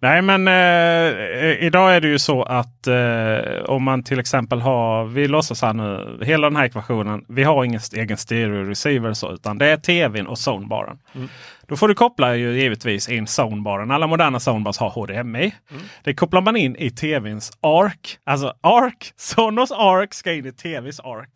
Nej, 0.01 0.23
men 0.23 0.49
eh, 0.49 1.65
idag 1.65 1.95
är 1.97 2.01
det 2.01 2.09
ju 2.09 2.19
så 2.19 2.43
att 2.43 2.87
eh, 2.87 3.65
om 3.67 3.83
man 3.83 4.03
till 4.05 4.19
exempel 4.21 4.61
har, 4.61 5.05
vi 5.05 5.29
låtsas 5.29 5.63
här 5.63 5.73
nu, 5.73 6.19
hela 6.23 6.47
den 6.51 6.57
här 6.57 6.65
ekvationen. 6.65 7.25
Vi 7.29 7.45
har 7.45 7.65
ingen 7.65 7.81
egen 7.97 8.17
stereo 8.17 8.65
receiver 8.89 9.13
så, 9.13 9.33
utan 9.33 9.59
det 9.59 9.67
är 9.67 9.77
tvn 9.77 10.27
och 10.27 10.39
zonebaren. 10.39 10.99
Mm. 11.15 11.29
Då 11.67 11.77
får 11.77 11.89
du 11.89 11.95
koppla 11.95 12.37
ju 12.37 12.61
givetvis 12.61 13.09
in 13.09 13.27
zonebaren. 13.27 13.91
Alla 13.91 14.07
moderna 14.07 14.41
zonebars 14.41 14.79
har 14.79 14.91
HDMI. 14.91 15.55
Mm. 15.71 15.83
Det 16.05 16.15
kopplar 16.15 16.41
man 16.41 16.57
in 16.57 16.77
i 16.77 16.91
tvns 16.91 17.53
ARC. 17.61 18.19
Alltså 18.25 18.55
ARC, 18.61 19.13
Sonos 19.17 19.71
ARC 19.71 20.15
ska 20.15 20.33
in 20.33 20.47
i 20.47 20.53
tvs 20.53 21.01
ARC. 21.01 21.29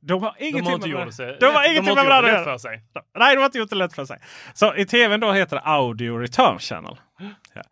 De 0.00 0.22
har 0.22 0.34
De 0.38 0.44
ingenting 0.44 0.66
har 0.66 0.74
inte 0.74 0.88
med 0.88 1.06
gjort 1.06 1.16
det, 1.16 1.36
de 1.40 1.46
har 1.46 1.62
de 1.62 1.70
ingenting 1.70 1.88
har 1.88 1.94
med 1.94 2.02
inte 2.04 2.10
varandra 2.10 2.54
att 2.54 2.64
göra. 2.64 2.78
Nej, 3.18 3.34
de 3.34 3.38
har 3.40 3.46
inte 3.46 3.58
gjort 3.58 3.70
det 3.70 3.76
lätt 3.76 3.94
för 3.94 4.04
sig. 4.04 4.18
Så 4.54 4.74
i 4.74 4.84
tvn 4.84 5.20
då 5.20 5.32
heter 5.32 5.56
det 5.56 5.62
Audio 5.62 6.18
Return 6.18 6.58
Channel. 6.58 6.96
Ja. 7.54 7.62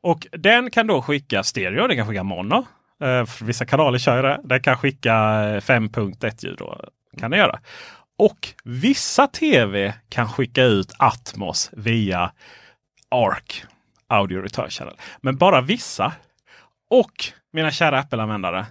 Och 0.00 0.26
den 0.32 0.70
kan 0.70 0.86
då 0.86 1.02
skicka 1.02 1.42
stereo, 1.42 1.86
den 1.86 1.96
kan 1.96 2.06
skicka 2.06 2.22
mono. 2.22 2.66
Eh, 3.02 3.24
vissa 3.42 3.66
kanaler 3.66 3.98
kör 3.98 4.22
det. 4.22 4.40
Den 4.44 4.62
kan 4.62 4.76
skicka 4.76 5.12
eh, 5.14 5.60
5.1 5.60 6.44
ljud. 6.46 6.56
Då, 6.58 6.80
kan 7.18 7.30
den 7.30 7.40
göra. 7.40 7.58
Och 8.18 8.48
vissa 8.64 9.26
tv 9.26 9.94
kan 10.08 10.28
skicka 10.28 10.62
ut 10.64 10.92
Atmos 10.98 11.70
via 11.72 12.32
ARC. 13.10 13.64
Audio 14.08 14.42
Return 14.42 14.70
Channel. 14.70 14.96
Men 15.20 15.36
bara 15.36 15.60
vissa. 15.60 16.12
Och 16.90 17.12
mina 17.52 17.70
kära 17.70 17.98
Apple-användare. 17.98 18.66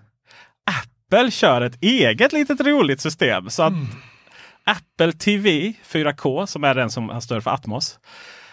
Apple 0.64 1.32
kör 1.32 1.62
ett 1.62 1.84
eget 1.84 2.34
litet 2.34 2.62
roligt 2.62 3.02
system. 3.02 3.50
Så 3.50 3.64
att 3.64 3.74
Apple 4.64 5.14
TV 5.14 5.74
4K 5.84 6.46
som 6.46 6.64
är 6.64 6.76
den 6.76 6.90
som 6.90 7.10
har 7.10 7.20
stöd 7.22 7.44
för 7.44 7.52
Atmos. 7.52 8.00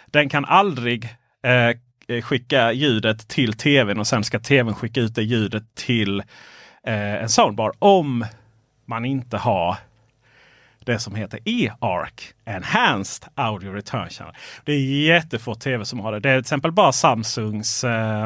Den 0.06 0.28
kan 0.28 0.44
aldrig 0.44 1.04
eh, 1.42 2.22
skicka 2.22 2.72
ljudet 2.72 3.28
till 3.28 3.52
tvn 3.52 3.98
och 3.98 4.06
sen 4.06 4.24
ska 4.24 4.38
tvn 4.38 4.74
skicka 4.74 5.00
ut 5.00 5.14
det 5.14 5.22
ljudet 5.22 5.74
till 5.74 6.20
eh, 6.86 7.14
en 7.14 7.28
soundbar. 7.28 7.72
Om 7.78 8.26
man 8.86 9.04
inte 9.04 9.36
har 9.36 9.76
det 10.86 10.98
som 10.98 11.14
heter 11.14 11.38
eARC, 11.44 12.34
Enhanced 12.44 13.28
Audio 13.34 13.72
Return 13.72 14.08
Channel. 14.10 14.34
Det 14.64 14.72
är 14.72 14.78
jättefå 15.06 15.54
tv 15.54 15.84
som 15.84 16.00
har 16.00 16.12
det. 16.12 16.20
Det 16.20 16.30
är 16.30 16.34
till 16.34 16.40
exempel 16.40 16.72
bara 16.72 16.92
Samsungs 16.92 17.84
eh, 17.84 18.24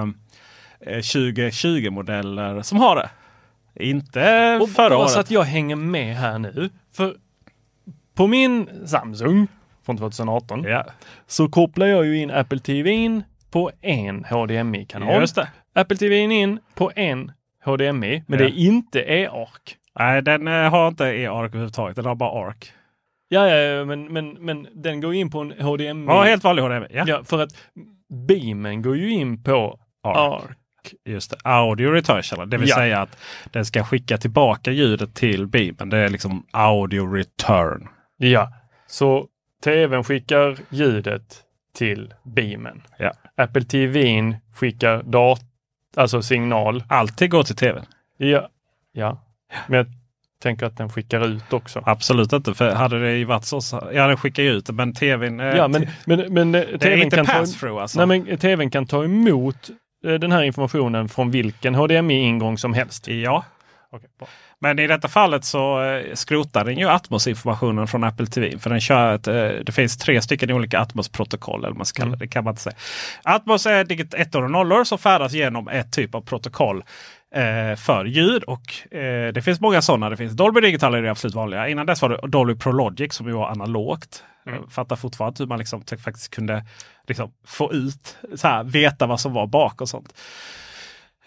eh, 0.81 0.99
2020-modeller 0.99 2.63
som 2.63 2.79
har 2.79 2.97
det. 2.97 3.11
Inte 3.85 4.59
Och 4.63 4.71
förra 4.71 4.99
året. 4.99 5.11
så 5.11 5.21
att 5.21 5.31
jag 5.31 5.43
hänger 5.43 5.77
med 5.77 6.17
här 6.17 6.39
nu. 6.39 6.71
För 6.93 7.17
på 8.15 8.27
min 8.27 8.87
Samsung 8.87 9.49
från 9.87 9.97
2018 9.99 10.63
Ja. 10.65 10.85
så 11.27 11.49
kopplar 11.49 11.87
jag 11.87 12.07
ju 12.07 12.19
in 12.19 12.31
Apple 12.31 12.59
TV 12.59 12.91
in 12.91 13.25
på 13.51 13.71
en 13.81 14.25
HDMI-kanal. 14.25 15.27
Apple 15.75 15.97
TV 15.97 16.19
in 16.19 16.59
på 16.75 16.93
en 16.97 17.33
HDMI, 17.65 18.23
men 18.27 18.39
Ja. 18.39 18.45
det 18.45 18.51
är 18.53 18.59
inte 18.59 19.01
eARC. 19.01 19.77
Nej, 19.99 20.23
den 20.23 20.49
eh, 20.49 20.71
har 20.71 20.89
inte 20.89 21.05
eARC 21.05 21.49
överhuvudtaget. 21.49 21.97
Den 21.97 22.05
har 22.07 22.15
bara 22.15 22.47
ARC. 22.49 22.73
Ja, 23.29 23.49
ja, 23.49 23.85
men, 23.85 24.13
men, 24.13 24.29
men 24.33 24.69
den 24.75 25.01
går 25.01 25.15
in 25.15 25.31
på 25.31 25.41
en 25.41 25.53
HDMI. 25.61 26.05
Ja, 26.09 26.23
helt 26.23 26.45
vanlig 26.45 26.63
HDMI. 26.63 26.87
Ja. 26.91 27.05
Ja, 27.07 27.25
för 27.25 27.43
att 27.43 27.51
beamen 28.29 28.83
går 28.83 28.97
ju 28.97 29.11
in 29.11 29.43
på 29.43 29.79
ARC. 30.03 30.17
ARC. 30.45 30.51
Just 31.05 31.31
det. 31.31 31.37
Audio 31.45 31.91
return 31.91 32.23
channel. 32.23 32.51
Det 32.51 32.57
vill 32.59 32.69
Ja. 32.69 32.75
säga 32.77 33.01
att 33.01 33.19
den 33.53 33.65
ska 33.65 33.85
skicka 33.85 34.19
tillbaka 34.19 34.71
ljudet 34.71 35.15
till 35.15 35.47
beamen. 35.47 35.91
Det 35.91 35.99
är 35.99 36.09
liksom 36.09 36.47
audio 36.51 37.13
return. 37.13 37.89
Ja, 38.17 38.53
så 38.87 39.27
tvn 39.65 40.05
skickar 40.05 40.57
ljudet 40.71 41.43
till 41.75 42.15
beamen. 42.23 42.83
Ja. 42.99 43.13
Apple 43.37 43.63
TV 43.63 44.35
skickar 44.55 45.03
dat 45.03 45.41
alltså 45.97 46.23
signal. 46.23 46.85
Alltid 46.89 47.31
går 47.31 47.43
till 47.43 47.57
tvn. 47.57 47.85
Ja, 48.17 48.49
ja. 48.93 49.23
Men 49.67 49.77
jag 49.77 49.87
tänker 50.43 50.67
att 50.67 50.77
den 50.77 50.89
skickar 50.89 51.27
ut 51.27 51.53
också. 51.53 51.83
Absolut 51.87 52.33
inte. 52.33 52.55
För 52.55 52.75
hade 52.75 53.01
det 53.01 53.17
ju 53.17 53.25
varit 53.25 53.45
så, 53.45 53.61
så 53.61 53.89
ja 53.93 54.07
den 54.07 54.17
skickar 54.17 54.43
ju 54.43 54.51
ut. 54.51 54.71
Men 54.71 54.95
tvn. 54.95 55.41
eh, 55.41 55.47
Ja, 55.47 55.69
men, 55.69 55.87
men, 56.07 56.35
men 56.35 56.55
eh, 56.55 56.61
det 56.61 56.75
är 56.75 56.79
tvn 56.79 57.03
inte 57.03 57.17
kan 57.17 57.27
ta, 57.27 57.33
pass-through 57.33 57.81
alltså. 57.83 58.05
nej, 58.07 58.21
men 58.21 58.39
tvn 58.39 58.71
kan 58.71 58.87
ta 58.87 59.05
emot 59.05 59.71
eh, 60.07 60.15
den 60.15 60.33
här 60.33 60.43
informationen 60.43 61.09
från 61.09 61.31
vilken 61.31 61.75
HDMI-ingång 61.75 62.59
som 62.59 62.75
helst. 62.75 63.09
Ja. 63.09 63.45
Bra. 64.19 64.29
Men 64.59 64.79
i 64.79 64.87
detta 64.87 65.09
fallet 65.09 65.45
så 65.45 65.83
eh, 65.85 66.15
skrotar 66.15 66.65
den 66.65 66.79
ju 66.79 66.89
Atmos-informationen 66.89 67.87
från 67.87 68.05
Apple 68.05 68.27
TV. 68.27 68.59
För 68.59 68.71
den 68.71 68.81
kör 68.81 69.15
ett, 69.15 69.27
eh, 69.29 69.35
det 69.67 69.73
finns 69.73 69.97
tre 69.97 70.23
stycken 70.23 70.51
olika 70.51 70.79
Atmos-protokoll. 70.81 71.65
Eller 71.65 71.75
man 71.77 71.87
ska 71.87 72.03
kalla 72.03 72.17
det. 72.17 72.29
kan 72.29 72.45
man 72.45 72.53
inte 72.53 72.63
säga. 72.63 72.77
Atmos 73.23 73.67
är 73.67 74.15
ettor 74.21 74.45
och 74.45 74.51
nollor 74.51 74.85
som 74.85 74.99
färdas 74.99 75.33
genom 75.33 75.69
ett 75.69 75.93
typ 75.93 76.15
av 76.15 76.21
protokoll 76.21 76.77
eh, 76.79 76.85
för 77.77 78.05
ljud. 78.05 78.43
Och 78.43 78.95
eh, 78.97 79.33
det 79.33 79.43
finns 79.43 79.61
många 79.61 79.83
sådana. 79.83 80.11
Det 80.11 80.17
finns 80.17 80.33
Dolby 80.33 80.61
Digital 80.61 80.95
är 80.95 81.03
det 81.03 81.11
absolut 81.11 81.35
vanliga. 81.35 81.69
Innan 81.69 81.87
dess 81.87 82.03
var 82.03 82.09
det 82.09 82.29
Dolby 82.29 82.55
Pro 82.55 82.73
Logic 82.73 83.15
som 83.15 83.33
var 83.33 83.49
analogt. 83.49 84.25
Mm. 84.47 84.61
Jag 84.61 84.73
fattar 84.73 84.97
fortfarande 84.97 85.43
hur 85.43 85.47
man 85.47 85.59
liksom 85.59 85.83
faktiskt 85.83 86.35
kunde 86.35 86.65
liksom 87.07 87.33
få 87.45 87.73
ut, 87.73 88.17
så 88.35 88.49
här, 88.49 88.65
veta 88.65 89.07
vad 89.07 89.21
som 89.21 89.33
var 89.33 89.47
bak 89.47 89.81
och 89.81 89.89
sånt. 89.89 90.15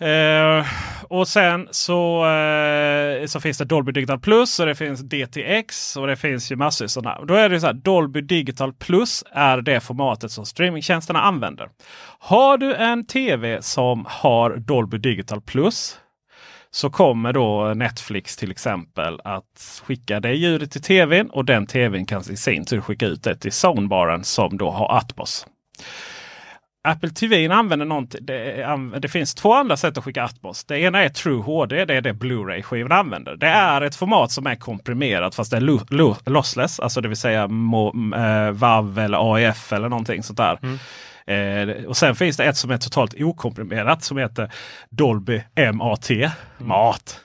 Uh, 0.02 0.66
och 1.04 1.28
sen 1.28 1.68
så, 1.72 2.26
uh, 2.26 3.26
så 3.26 3.40
finns 3.40 3.58
det 3.58 3.66
Dolby 3.66 3.92
Digital 3.92 4.20
Plus 4.20 4.60
och 4.60 4.66
det 4.66 4.76
finns 4.76 5.00
DTX 5.00 5.98
och 5.98 6.08
det 6.08 6.16
finns 6.16 6.52
ju 6.52 6.56
massor 6.56 6.88
sådana. 6.88 7.26
Då 7.26 7.34
är 7.34 7.50
det 7.50 7.60
så 7.60 7.66
här 7.66 7.74
Dolby 7.74 8.22
Digital 8.22 8.74
Plus 8.74 9.24
är 9.32 9.62
det 9.62 9.80
formatet 9.80 10.32
som 10.32 10.46
streamingtjänsterna 10.46 11.22
använder. 11.22 11.70
Har 12.20 12.58
du 12.58 12.76
en 12.76 13.06
tv 13.06 13.62
som 13.62 14.06
har 14.10 14.58
Dolby 14.58 14.98
Digital 14.98 15.42
Plus 15.42 16.00
så 16.72 16.90
kommer 16.90 17.34
då 17.34 17.74
Netflix 17.76 18.38
till 18.38 18.52
exempel 18.52 19.22
att 19.24 19.82
skicka 19.84 20.20
det 20.20 20.34
ljudet 20.34 20.72
till 20.72 20.82
tvn 20.82 21.30
och 21.30 21.46
den 21.46 21.68
tvn 21.68 22.06
kan 22.06 22.22
i 22.22 22.38
sin 22.38 22.66
tur 22.66 22.82
skicka 22.82 23.06
ut 23.06 23.24
det 23.24 23.36
till 23.36 23.52
zonebaren 23.52 24.24
som 24.24 24.58
då 24.58 24.72
har 24.72 24.98
Atmos. 24.98 25.48
Apple 26.88 27.10
TV 27.10 27.48
använder 27.48 27.86
någonting. 27.86 28.26
Det, 28.26 29.00
det 29.00 29.08
finns 29.08 29.36
två 29.36 29.54
andra 29.54 29.78
sätt 29.78 29.98
att 29.98 30.04
skicka 30.04 30.24
Atmos. 30.24 30.66
Det 30.66 30.80
ena 30.80 31.04
är 31.04 31.10
True 31.10 31.42
HD. 31.42 31.86
Det 31.86 31.94
är 31.96 32.02
det 32.02 32.14
Blu-ray-skivan 32.14 32.92
använder. 32.92 33.36
Det 33.36 33.48
är 33.48 33.82
ett 33.82 33.96
format 33.96 34.32
som 34.32 34.48
är 34.48 34.56
komprimerat 34.56 35.36
fast 35.36 35.52
det 35.52 35.58
är 35.58 35.62
lo, 35.62 35.80
lo, 35.90 36.16
lossless. 36.26 36.80
Alltså 36.80 37.02
det 37.02 37.08
vill 37.08 37.18
säga 37.18 37.48
mo, 37.48 38.16
eh, 38.16 38.52
WAV 38.52 39.00
eller 39.00 39.34
AIF 39.34 39.74
eller 39.74 39.90
någonting 39.90 40.24
sånt 40.24 40.38
där. 40.38 40.60
Eh, 41.28 41.86
och 41.86 41.98
sen 41.98 42.16
finns 42.16 42.38
det 42.38 42.46
ett 42.46 42.58
som 42.58 42.72
är 42.72 42.78
totalt 42.78 43.14
okomprimerat 43.22 44.04
som 44.04 44.18
heter 44.18 44.52
Dolby 44.90 45.44
MAT. 45.74 46.10
Mat. 46.58 47.20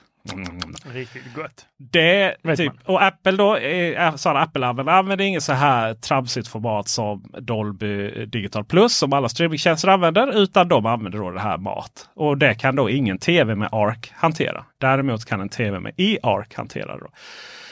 Riktigt 0.93 1.33
gott. 1.35 1.65
Det, 1.77 2.35
Vet 2.43 2.57
typ, 2.57 2.73
och 2.85 3.03
Apple 3.03 3.31
då, 3.31 3.55
eh, 3.57 4.15
sådana 4.15 4.39
Apple-användare 4.41 4.95
använder 4.95 5.25
inget 5.25 5.43
så 5.43 5.53
här 5.53 5.93
tramsigt 5.93 6.47
format 6.47 6.87
som 6.87 7.23
Dolby 7.39 8.25
Digital 8.25 8.65
Plus 8.65 8.97
som 8.97 9.13
alla 9.13 9.29
streamingtjänster 9.29 9.87
använder. 9.87 10.37
Utan 10.37 10.67
de 10.67 10.85
använder 10.85 11.19
då 11.19 11.31
det 11.31 11.39
här 11.39 11.57
MAT. 11.57 12.09
Och 12.13 12.37
det 12.37 12.55
kan 12.55 12.75
då 12.75 12.89
ingen 12.89 13.17
tv 13.17 13.55
med 13.55 13.69
ARC 13.71 13.97
hantera. 14.11 14.65
Däremot 14.77 15.25
kan 15.25 15.41
en 15.41 15.49
tv 15.49 15.79
med 15.79 15.93
eARC 15.97 16.47
hantera 16.55 16.93
det. 16.93 16.99
Då. 16.99 17.09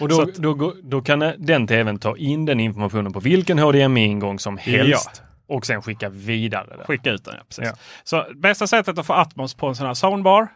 Och 0.01 0.09
då, 0.09 0.21
att- 0.21 0.35
då, 0.35 0.73
då 0.83 1.01
kan 1.01 1.19
den 1.37 1.67
tvn 1.67 1.99
ta 1.99 2.17
in 2.17 2.45
den 2.45 2.59
informationen 2.59 3.13
på 3.13 3.19
vilken 3.19 3.59
HDMI-ingång 3.59 4.39
som 4.39 4.57
helst 4.57 5.21
och 5.47 5.65
sen 5.65 5.81
skicka 5.81 6.09
vidare. 6.09 6.77
Det. 6.77 6.83
Skicka 6.85 7.11
ut 7.11 7.25
den. 7.25 7.33
Ja, 7.37 7.43
precis. 7.47 7.65
Ja. 7.65 7.73
Så 8.03 8.25
bästa 8.35 8.67
sättet 8.67 8.97
att 8.97 9.05
få 9.05 9.13
Atmos 9.13 9.53
på 9.53 9.67
en 9.67 9.75
sån 9.75 9.87
här 9.87 9.93
soundbar. 9.93 10.47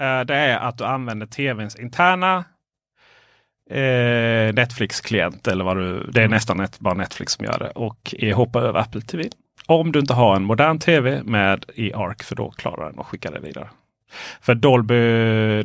Eh, 0.00 0.20
det 0.20 0.34
är 0.34 0.58
att 0.58 0.78
du 0.78 0.84
använder 0.84 1.26
tvns 1.26 1.76
interna 1.76 2.44
eh, 3.70 4.54
Netflix-klient. 4.54 5.48
Eller 5.48 5.64
vad 5.64 5.76
du, 5.76 6.10
det 6.10 6.22
är 6.22 6.28
nästan 6.28 6.60
ett, 6.60 6.80
bara 6.80 6.94
Netflix 6.94 7.32
som 7.32 7.44
gör 7.44 7.58
det. 7.58 7.70
Och 7.70 8.14
eh, 8.18 8.36
hoppa 8.36 8.60
över 8.60 8.80
Apple 8.80 9.00
TV. 9.00 9.28
Om 9.66 9.92
du 9.92 9.98
inte 9.98 10.14
har 10.14 10.36
en 10.36 10.44
modern 10.44 10.78
tv 10.78 11.22
med 11.22 11.64
eARC 11.74 12.22
för 12.22 12.36
då 12.36 12.50
klarar 12.50 12.90
den 12.90 13.00
att 13.00 13.06
skicka 13.06 13.30
det 13.30 13.40
vidare. 13.40 13.68
För 14.40 14.54
Dolby, 14.54 14.94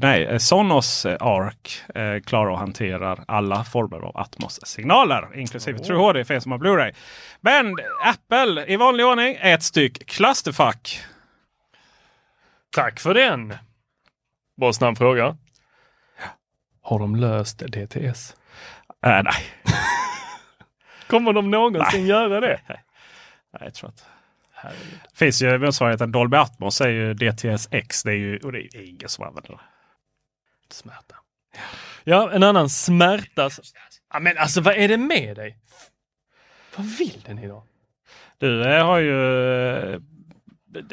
nej, 0.01 0.25
eh, 0.25 0.37
Sonos 0.37 1.05
eh, 1.05 1.17
ARC 1.19 1.83
eh, 1.95 2.19
klarar 2.25 2.51
och 2.51 2.59
hanterar 2.59 3.23
alla 3.27 3.63
former 3.63 3.97
av 3.97 4.17
Atmos-signaler. 4.17 5.39
Inklusive 5.39 5.79
True 5.79 5.97
HD 5.97 6.25
för 6.25 6.33
er 6.33 6.39
som 6.39 6.51
har 6.51 6.59
Blu-ray. 6.59 6.93
Men 7.41 7.75
Apple 8.03 8.65
i 8.67 8.75
vanlig 8.75 9.05
ordning 9.05 9.37
är 9.39 9.53
ett 9.53 9.63
styck 9.63 10.05
klasterfack. 10.05 10.99
Tack 12.75 12.99
för 12.99 13.13
den! 13.13 13.53
Bara 14.59 14.73
snabb 14.73 14.97
fråga. 14.97 15.37
Har 16.81 16.99
de 16.99 17.15
löst 17.15 17.59
DTS? 17.59 18.35
Äh, 19.05 19.23
nej. 19.23 19.43
Kommer 21.07 21.33
de 21.33 21.51
någonsin 21.51 22.05
göra 22.05 22.39
det? 22.39 22.61
Nej, 22.67 22.81
jag 23.59 23.73
tror 23.73 23.89
att... 23.89 24.05
Det 25.11 25.17
finns 25.17 25.41
ju 25.41 25.57
motsvarigheten 25.57 26.11
Dolby 26.11 26.37
Atmos 26.37 26.81
är 26.81 26.89
ju 26.89 27.13
DTS-X. 27.13 28.03
Det 28.03 28.11
är 28.11 28.15
ju, 28.15 28.37
och 28.37 28.51
det 28.51 28.59
är 28.59 28.89
ingen 28.89 29.09
som 29.09 29.25
använder 29.25 29.51
det. 29.51 29.59
Smärta. 30.69 31.15
Ja, 32.03 32.31
en 32.31 32.43
annan 32.43 32.69
smärta. 32.69 33.49
Ja, 34.13 34.19
men 34.19 34.37
alltså 34.37 34.61
vad 34.61 34.75
är 34.75 34.87
det 34.87 34.97
med 34.97 35.35
dig? 35.35 35.57
Vad 36.75 36.85
vill 36.85 37.21
den 37.25 37.39
idag? 37.39 37.63
Du 38.37 38.63
eh, 38.63 38.85
har 38.85 38.99
ju... 38.99 40.01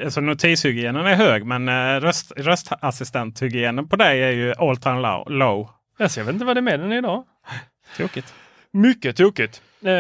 Alltså 0.04 0.20
notishygienen 0.20 1.06
är 1.06 1.14
hög 1.14 1.46
men 1.46 1.68
eh, 1.68 2.00
röst, 2.00 2.32
röstassistenthygienen 2.36 3.88
på 3.88 3.96
dig 3.96 4.22
är 4.22 4.30
ju 4.30 4.54
all 4.58 4.76
time 4.76 5.00
low. 5.00 5.30
low. 5.30 5.68
Jag 5.98 6.24
vet 6.24 6.28
inte 6.28 6.44
vad 6.44 6.56
det 6.56 6.60
är 6.60 6.62
med 6.62 6.80
den 6.80 6.92
idag. 6.92 7.24
Tokigt. 7.96 8.34
Mycket 8.72 9.16
tokigt. 9.16 9.62
Eh, 9.84 9.92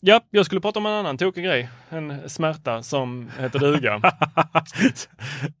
ja, 0.00 0.20
jag 0.30 0.46
skulle 0.46 0.60
prata 0.60 0.78
om 0.78 0.86
en 0.86 0.92
annan 0.92 1.18
tokig 1.18 1.44
grej. 1.44 1.68
En 1.88 2.28
smärta 2.30 2.82
som 2.82 3.30
heter 3.38 3.58
duga. 3.58 4.00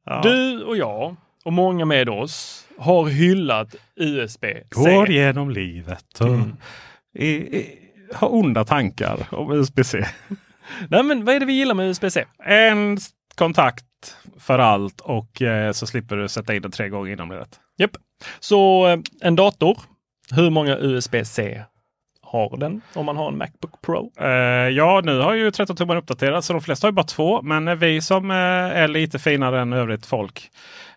Ja. 0.06 0.20
Du 0.22 0.62
och 0.64 0.76
jag 0.76 1.16
och 1.44 1.52
många 1.52 1.84
med 1.84 2.08
oss 2.08 2.66
har 2.78 3.06
hyllat 3.08 3.74
USB-C. 3.96 4.62
Går 4.70 5.10
genom 5.10 5.50
livet 5.50 6.20
och 6.20 6.26
Mm. 6.28 6.56
i, 7.18 7.26
i, 7.28 7.78
har 8.14 8.34
onda 8.34 8.64
tankar 8.64 9.26
om 9.30 9.52
USB-C. 9.52 10.04
Nej, 10.88 11.02
men 11.02 11.24
vad 11.24 11.34
är 11.34 11.40
det 11.40 11.46
vi 11.46 11.52
gillar 11.52 11.74
med 11.74 11.88
USB-C? 11.88 12.24
En 12.44 12.98
kontakt 13.34 14.16
för 14.38 14.58
allt 14.58 15.00
och 15.00 15.42
eh, 15.42 15.72
så 15.72 15.86
slipper 15.86 16.16
du 16.16 16.28
sätta 16.28 16.54
in 16.54 16.62
den 16.62 16.70
tre 16.70 16.88
gånger 16.88 17.12
innan 17.12 17.28
det 17.28 17.40
rätt. 17.40 17.60
Japp. 17.78 17.96
Så 18.40 18.86
eh, 18.86 18.98
en 19.20 19.36
dator, 19.36 19.78
hur 20.30 20.50
många 20.50 20.76
USB-C 20.76 21.62
har 22.34 22.56
den 22.56 22.80
om 22.94 23.06
man 23.06 23.16
har 23.16 23.28
en 23.28 23.38
Macbook 23.38 23.82
Pro? 23.82 24.12
Eh, 24.20 24.28
ja, 24.68 25.00
nu 25.04 25.18
har 25.20 25.34
ju 25.34 25.50
13 25.50 25.76
tummar 25.76 25.96
uppdaterats 25.96 26.46
så 26.46 26.52
de 26.52 26.62
flesta 26.62 26.86
har 26.86 26.90
ju 26.90 26.94
bara 26.94 27.06
två. 27.06 27.42
Men 27.42 27.68
eh, 27.68 27.74
vi 27.74 28.00
som 28.00 28.30
eh, 28.30 28.36
är 28.36 28.88
lite 28.88 29.18
finare 29.18 29.60
än 29.60 29.72
övrigt 29.72 30.06
folk 30.06 30.50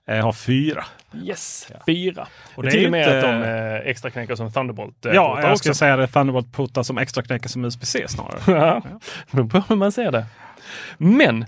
eh, 0.07 0.23
har 0.25 0.33
fyra. 0.33 0.83
Yes, 1.23 1.67
fyra. 1.85 2.27
Och 2.55 2.63
det 2.63 2.69
det 2.69 2.75
är 2.75 2.77
till 2.77 2.85
och 2.85 2.91
med 2.91 3.01
inte- 3.01 3.17
att 3.17 3.23
de 3.23 3.43
eh, 3.43 3.89
extra 3.89 4.09
knäcker 4.11 4.35
som 4.35 4.51
Thunderbolt. 4.51 5.05
eh, 5.05 5.13
Ja, 5.13 5.39
jag 5.41 5.51
också. 5.51 5.57
skulle 5.57 5.75
säga 5.75 5.95
det 5.97 6.07
Thunderbolt 6.07 6.51
portar 6.53 6.83
som 6.83 6.97
extra 6.97 7.23
knäcker 7.23 7.49
som 7.49 7.65
USB-C 7.65 8.05
snarare. 8.07 8.39
Ja, 9.31 9.43
på 9.49 9.63
hur 9.69 9.75
man 9.75 9.91
ser 9.91 10.11
det. 10.11 10.25
Men 10.97 11.45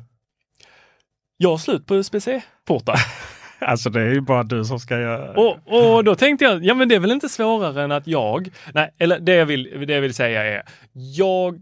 jag 1.38 1.50
har 1.50 1.58
slut 1.58 1.86
på 1.86 1.96
USB-C-portar. 1.96 3.00
alltså 3.66 3.90
det 3.90 4.02
är 4.02 4.14
ju 4.14 4.22
bara 4.22 4.44
du 4.44 4.66
som 4.66 4.80
ska 4.80 5.00
göra... 5.00 5.32
Och, 5.32 5.58
och 5.66 6.04
då 6.04 6.16
tänkte 6.16 6.46
jag, 6.46 6.66
ja 6.66 6.74
men 6.74 6.90
det 6.90 6.96
är 6.96 7.00
väl 7.00 7.12
inte 7.12 7.30
svårare 7.30 7.84
än 7.84 7.92
att 7.92 8.08
jag, 8.08 8.50
nej, 8.74 8.90
eller 9.00 9.20
det 9.20 9.36
jag 9.36 9.46
vill, 9.46 9.86
det 9.88 9.94
jag 9.94 10.02
vill 10.02 10.14
säga 10.14 10.44
är, 10.44 10.64
jag 10.94 11.62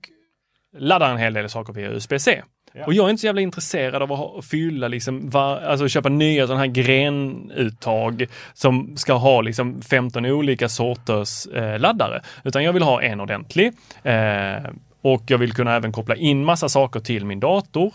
laddar 0.77 1.11
en 1.11 1.17
hel 1.17 1.33
del 1.33 1.49
saker 1.49 1.73
via 1.73 1.89
USB-C. 1.89 2.41
Och 2.85 2.93
jag 2.93 3.05
är 3.05 3.09
inte 3.09 3.21
så 3.21 3.25
jävla 3.25 3.41
intresserad 3.41 4.01
av 4.01 4.11
att, 4.11 4.19
ha, 4.19 4.39
att 4.39 4.45
fylla, 4.45 4.87
liksom, 4.87 5.29
var, 5.29 5.59
alltså 5.59 5.87
köpa 5.87 6.09
nya 6.09 6.47
sådana 6.47 6.59
här 6.59 6.67
grenuttag 6.67 8.27
som 8.53 8.97
ska 8.97 9.13
ha 9.13 9.41
liksom 9.41 9.81
15 9.81 10.25
olika 10.25 10.69
sorters 10.69 11.47
eh, 11.47 11.79
laddare. 11.79 12.21
Utan 12.43 12.63
jag 12.63 12.73
vill 12.73 12.83
ha 12.83 13.01
en 13.01 13.21
ordentlig. 13.21 13.73
Eh, 14.03 14.71
och 15.01 15.23
jag 15.27 15.37
vill 15.37 15.53
kunna 15.53 15.75
även 15.75 15.91
koppla 15.91 16.15
in 16.15 16.45
massa 16.45 16.69
saker 16.69 16.99
till 16.99 17.25
min 17.25 17.39
dator. 17.39 17.93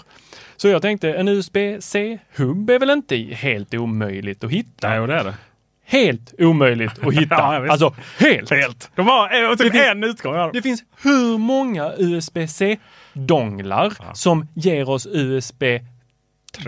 Så 0.63 0.69
jag 0.69 0.83
tänkte 0.83 1.15
en 1.15 1.29
USB-C-hubb 1.29 2.71
är 2.71 2.79
väl 2.79 2.91
inte 2.91 3.17
helt 3.17 3.75
omöjligt 3.75 4.45
att 4.45 4.51
hitta? 4.51 4.89
Nej, 4.89 5.07
det 5.07 5.15
är 5.15 5.25
det. 5.25 5.35
Helt 5.85 6.35
omöjligt 6.39 6.93
att 7.07 7.15
hitta. 7.21 7.35
Ja, 7.35 7.69
alltså 7.73 7.95
helt. 8.19 8.51
Helt. 8.51 8.91
De 8.95 9.07
har 9.07 9.43
eh, 9.45 9.51
typ 9.51 9.59
Det 9.59 9.71
finns- 9.71 9.87
en 9.87 10.05
utgång. 10.05 10.51
Det 10.53 10.63
finns 10.63 10.85
hur 11.03 11.39
många 11.39 11.93
USB-C-donglar 11.99 13.93
som 14.15 14.47
ger 14.55 14.89
oss 14.89 15.07
USB 15.07 15.63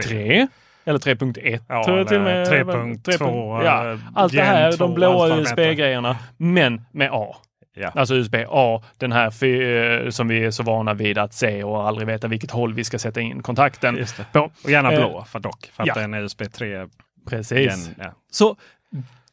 3 0.03 0.47
eller 0.84 0.99
3.1 0.99 1.61
Ja, 1.68 1.84
tror 1.84 1.99
jag 1.99 2.09
till 2.09 2.16
och 2.16 2.22
med. 2.22 2.49
eller 2.49 2.64
3.2, 2.64 3.64
Ja, 3.64 3.99
allt 4.14 4.32
det 4.32 4.42
här, 4.42 4.72
2, 4.72 4.86
de 4.86 4.95
blåa 4.95 5.36
USB-grejerna, 5.40 6.16
men 6.36 6.82
med 6.92 7.09
A. 7.12 7.36
Ja. 7.75 7.93
Alltså 7.95 8.14
USB-A, 8.14 8.83
den 8.99 9.12
här 9.12 9.45
eh, 9.45 10.11
som 10.11 10.29
vi 10.29 10.45
är 10.45 10.51
så 10.51 10.62
vana 10.62 10.95
vid 10.95 11.18
att 11.18 11.35
se 11.35 11.64
och 11.64 11.89
aldrig 11.89 12.07
veta 12.07 12.29
vilket 12.29 12.51
håll 12.51 12.75
vi 12.75 12.85
ska 12.85 12.99
sätta 12.99 13.20
in 13.20 13.43
kontakten 13.43 14.07
på. 14.33 14.51
Och 14.64 14.70
gärna 14.70 14.93
Eh, 14.93 14.99
blå 14.99 15.25
för 15.25 15.39
dock. 15.39 15.70
För 15.72 15.83
att 15.83 15.87
ja. 15.87 15.95
den 15.95 16.14
är 16.14 16.22
USB 16.22 16.43
3. 16.53 16.87
Precis. 17.29 17.59
Gen, 17.59 17.95
ja. 17.99 18.14
Så 18.31 18.57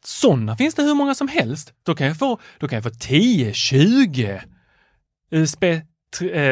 sådana 0.04 0.56
finns 0.56 0.74
det 0.74 0.82
hur 0.82 0.94
många 0.94 1.14
som 1.14 1.28
helst. 1.28 1.72
Då 1.82 1.94
kan 1.94 2.06
jag 2.06 2.18
få, 2.18 2.38
då 2.58 2.68
kan 2.68 2.76
jag 2.76 2.84
få 2.84 2.90
10, 2.90 3.52
20 3.52 4.42
USB 5.30 5.64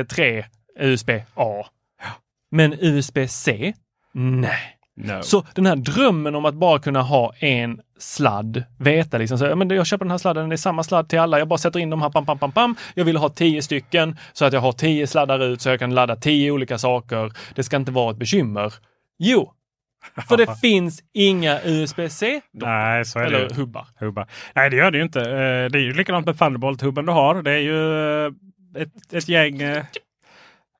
3, 0.08 0.44
USB-A. 0.78 1.66
Men 2.50 2.72
USB-C? 2.80 3.72
Nej. 4.12 4.76
No. 4.96 5.22
Så 5.22 5.44
den 5.54 5.66
här 5.66 5.76
drömmen 5.76 6.34
om 6.34 6.44
att 6.44 6.54
bara 6.54 6.78
kunna 6.78 7.02
ha 7.02 7.34
en 7.34 7.80
sladd, 8.00 8.64
veta 8.78 9.18
liksom 9.18 9.38
så, 9.38 9.44
ja, 9.44 9.54
men 9.54 9.70
jag 9.70 9.86
köper 9.86 10.04
den 10.04 10.10
här 10.10 10.18
sladden, 10.18 10.48
det 10.48 10.54
är 10.54 10.56
samma 10.56 10.82
sladd 10.82 11.08
till 11.08 11.18
alla, 11.18 11.38
jag 11.38 11.48
bara 11.48 11.58
sätter 11.58 11.80
in 11.80 11.90
de 11.90 12.02
här 12.02 12.10
pam, 12.10 12.26
pam, 12.26 12.38
pam, 12.38 12.52
pam. 12.52 12.76
Jag 12.94 13.04
vill 13.04 13.16
ha 13.16 13.28
tio 13.28 13.62
stycken 13.62 14.16
så 14.32 14.44
att 14.44 14.52
jag 14.52 14.60
har 14.60 14.72
tio 14.72 15.06
sladdar 15.06 15.42
ut 15.44 15.60
så 15.60 15.68
jag 15.68 15.78
kan 15.78 15.94
ladda 15.94 16.16
tio 16.16 16.50
olika 16.50 16.78
saker. 16.78 17.32
Det 17.54 17.62
ska 17.62 17.76
inte 17.76 17.92
vara 17.92 18.10
ett 18.10 18.16
bekymmer. 18.16 18.74
Jo, 19.18 19.52
för 20.28 20.36
det 20.36 20.56
finns 20.60 21.02
inga 21.14 21.60
USB-C 21.64 22.40
Nej, 22.52 23.04
så 23.04 23.18
är 23.18 23.22
det 23.22 23.36
eller 23.36 23.48
ju. 23.48 23.54
hubbar. 23.54 23.86
Hubbar. 24.00 24.26
Nej, 24.54 24.70
det 24.70 24.76
gör 24.76 24.90
det 24.90 24.98
ju 24.98 25.04
inte. 25.04 25.20
Eh, 25.20 25.70
Det 25.70 25.78
är 25.78 25.82
ju 25.82 25.92
likadant 25.92 26.26
med 26.26 26.34
Thunderbolt-hubben 26.36 27.06
du 27.06 27.12
har. 27.12 27.42
Det 27.42 27.50
är 27.52 27.58
ju 27.58 28.24
eh, 28.26 28.32
ett, 28.82 29.12
ett 29.12 29.28
gäng... 29.28 29.62
eh, 29.62 29.84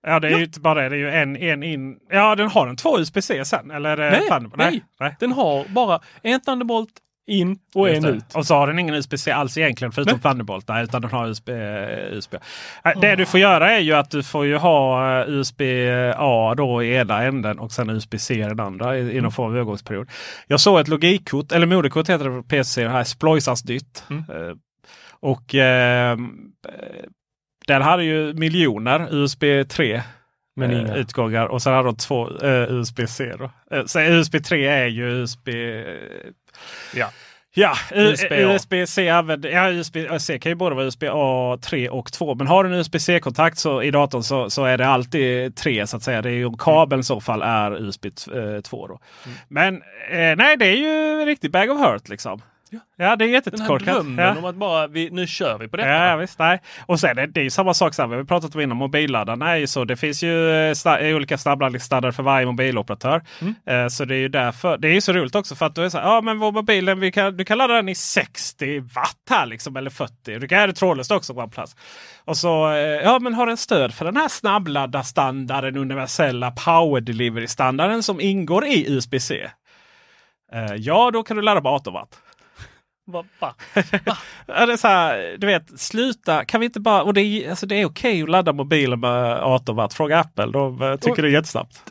Ja, 0.03 0.21
det 0.21 0.29
är 0.29 0.39
ju 0.39 0.45
inte 0.45 0.61
bara 0.61 0.83
det. 0.83 0.89
Det 0.89 0.95
är 0.95 0.99
ju 0.99 1.11
en, 1.11 1.37
en 1.37 1.62
in. 1.62 1.97
Ja, 2.11 2.35
den 2.35 2.49
har 2.49 2.66
en 2.68 2.77
två 2.77 2.99
USB-C 2.99 3.45
sen. 3.45 3.71
Eller 3.71 3.97
det 3.97 4.11
Nej, 4.11 4.21
Thunderbolt? 4.29 4.57
nej. 4.59 4.85
nej. 5.01 5.16
Den 5.21 5.33
har 5.33 5.64
bara 5.68 6.01
en 6.23 6.41
Thunderbolt 6.41 6.91
in 7.31 7.59
och 7.74 7.89
Just 7.89 7.97
en 7.97 8.03
det. 8.12 8.16
ut. 8.16 8.24
Och 8.35 8.47
så 8.47 8.55
har 8.55 8.66
den 8.66 8.78
ingen 8.78 8.95
USB-C 8.95 9.31
alls 9.31 9.59
egentligen 9.59 9.93
förutom 9.93 10.14
Nej. 10.14 10.22
Thunderbolt. 10.22 10.68
Nej, 10.68 10.85
utan 10.85 11.03
den 11.03 11.11
har 11.11 11.28
USB. 11.28 11.49
eh, 11.49 12.12
USB. 12.12 12.35
Nej, 12.85 12.95
Det 13.01 13.16
du 13.16 13.26
får 13.26 13.41
göra 13.41 13.70
är 13.70 13.78
ju 13.81 13.93
att 13.93 14.11
du 14.11 14.22
får 14.22 14.47
ju 14.47 14.57
ha 14.57 15.20
eh, 15.20 15.28
USB-A 15.28 16.55
då 16.57 16.83
i 16.83 16.95
ena 16.97 17.22
änden 17.22 17.59
och 17.59 17.72
sen 17.72 17.91
USB-C 17.91 18.35
i 18.35 18.39
den 18.43 18.61
andra 18.61 18.97
i, 18.99 19.01
i 19.01 19.11
Mm. 19.11 19.22
någon 19.22 19.33
form 19.33 19.47
av 19.51 19.57
övergångsperiod. 19.57 20.09
Jag 20.47 20.61
såg 20.61 20.81
ett 20.81 20.89
logikkort, 20.89 21.53
eller 21.53 21.66
moderkort 21.66 22.09
heter 22.11 22.24
det 22.24 22.43
på 22.43 22.49
PC, 22.49 22.83
det 22.85 22.91
här 22.91 23.05
Sploisas 23.05 23.64
nytt. 23.64 24.05
Mm. 24.11 24.24
Eh, 24.28 24.55
Och 25.20 25.55
eh, 25.55 26.16
den 27.66 27.83
hade 27.83 28.05
ju 28.05 28.35
miljoner 28.35 29.14
USB 29.14 29.43
3 29.68 30.03
Men 30.57 30.70
inga. 30.70 30.95
utgångar 30.95 31.47
och 31.47 31.62
sen 31.62 31.72
hade 31.74 31.89
de 31.89 31.97
två 31.97 32.28
eh, 32.43 32.72
USB-C. 32.72 33.33
Eh, 33.70 33.85
så 33.87 34.01
USB 34.01 34.45
3 34.45 34.66
är 34.66 34.87
ju 34.87 35.05
USB... 35.09 35.49
Ja. 36.95 37.11
Ja. 37.55 37.75
USB-C 37.91 39.05
ja, 39.05 39.71
USB-C 39.71 40.39
kan 40.39 40.51
ju 40.51 40.57
både 40.57 40.75
vara 40.75 40.87
USB-A 40.87 41.59
3 41.63 41.89
och 41.89 42.13
2. 42.13 42.35
Men 42.35 42.47
har 42.47 42.65
du 42.65 42.71
en 42.71 42.77
USB-C-kontakt 42.81 43.59
så, 43.59 43.83
i 43.83 43.91
datorn 43.91 44.23
så, 44.23 44.51
så 44.51 44.65
är 44.65 44.79
det 44.79 44.87
alltid 44.87 45.57
3 45.57 45.87
så 45.87 45.97
att 45.97 46.03
säga. 46.03 46.23
Det 46.23 46.29
är 46.29 46.35
ju 46.35 46.53
kabeln 46.59 47.01
i 47.01 47.05
så 47.05 47.21
fall 47.21 47.43
är 47.43 47.83
USB 47.83 48.07
2. 48.65 48.87
Då. 48.87 48.99
Mm. 49.27 49.39
Men 49.49 49.75
eh, 50.11 50.37
nej, 50.37 50.57
det 50.57 50.67
är 50.67 50.77
ju 50.77 51.21
en 51.21 51.27
riktig 51.27 51.51
bag 51.51 51.71
of 51.71 51.81
hurt 51.81 52.09
liksom. 52.09 52.43
Ja, 52.73 52.79
det 52.97 53.05
är 53.05 53.16
Den 53.16 53.29
här 53.29 53.35
jättekorkat. 53.35 53.87
drömmen 53.95 54.25
Ja. 54.25 54.39
om 54.39 54.45
att 54.45 54.55
bara, 54.55 54.87
vi, 54.87 55.11
nu 55.11 55.27
kör 55.27 55.59
vi 55.59 55.68
på 55.68 55.77
detta. 55.77 55.89
Ja, 55.89 56.16
visst. 56.16 56.39
Nej. 56.39 56.61
Och 56.87 57.01
sen 57.01 57.18
är 57.18 57.27
det 57.27 57.41
är 57.41 57.45
ju 57.45 57.51
samma 57.51 57.75
sak 57.75 57.95
som 57.95 58.11
vi 58.11 58.16
har 58.16 58.25
pratat 58.25 58.55
om 58.55 58.61
innan. 58.61 58.77
Mobilladdarna 58.77 59.51
är 59.51 59.57
ju 59.57 59.66
så. 59.66 59.85
Det 59.85 59.97
finns 59.97 60.23
ju 60.23 60.51
eh, 60.51 60.71
sna- 60.73 61.12
olika 61.14 61.39
snabbladdningsstandarder 61.39 62.12
för 62.12 62.23
varje 62.23 62.47
mobiloperatör. 62.47 63.23
Mm. 63.41 63.55
Eh, 63.66 63.89
så 63.89 64.05
det 64.05 64.14
är 64.14 64.18
ju 64.18 64.29
därför. 64.29 64.79
Det 64.79 64.89
är 64.89 64.93
ju 64.93 65.01
så 65.01 65.12
roligt 65.12 65.35
också 65.35 65.55
för 65.55 65.66
att 65.66 65.75
du 65.75 65.85
är 65.85 65.89
så 65.89 65.99
här, 65.99 66.05
ja 66.05 66.21
men 66.21 66.39
vår 66.39 66.53
mobilen, 66.53 67.01
vi 67.01 67.12
kan, 67.12 67.37
du 67.37 67.45
kan 67.45 67.59
ladda 67.59 67.75
den 67.75 67.89
i 67.89 67.95
60 67.95 68.81
watt 68.81 69.16
här 69.31 69.47
liksom 69.47 69.77
eller 69.77 69.91
40. 69.91 70.39
Du 70.39 70.49
kan 70.49 70.59
göra 70.59 70.66
det 70.66 70.73
trådlöst 70.73 71.11
också 71.11 71.33
OnePlus. 71.33 71.77
Och 72.25 72.37
så, 72.37 72.71
eh, 72.71 72.79
ja 72.79 73.18
men 73.18 73.35
har 73.35 73.47
den 73.47 73.57
stöd 73.57 73.95
för 73.95 74.05
den 74.05 74.16
här 74.16 74.29
snabbladdarstandarden, 74.29 75.77
universella 75.77 76.51
power 76.51 77.01
delivery 77.01 77.47
standarden 77.47 78.03
som 78.03 78.21
ingår 78.21 78.64
i 78.66 78.93
USB-C? 78.93 79.51
Eh, 80.53 80.75
ja, 80.77 81.11
då 81.11 81.23
kan 81.23 81.37
du 81.37 81.43
ladda 81.43 81.61
på 81.61 81.68
18 81.68 81.93
watt. 81.95 82.18
Va, 83.11 83.25
va? 83.41 83.55
Det 84.47 84.53
är 84.73 84.77
så 84.77 84.89
här, 84.89 85.37
du 85.39 85.47
vet, 85.47 85.81
sluta. 85.81 86.45
Kan 86.45 86.61
vi 86.61 86.67
inte 86.67 86.81
bara... 86.81 87.03
Och 87.03 87.15
det 87.15 87.21
är, 87.23 87.51
alltså 87.51 87.67
det 87.67 87.75
är 87.81 87.85
okej 87.87 88.23
att 88.23 88.29
ladda 88.31 88.53
mobilen 88.53 89.01
med 89.01 89.37
18 89.43 89.77
watt. 89.77 89.95
Fråga 89.95 90.19
Apple. 90.19 90.47
De 90.47 90.83
eh, 90.83 90.97
tycker 90.97 91.11
Och- 91.11 91.17
det 91.23 91.29
är 91.29 91.33
jättesnabbt. 91.33 91.83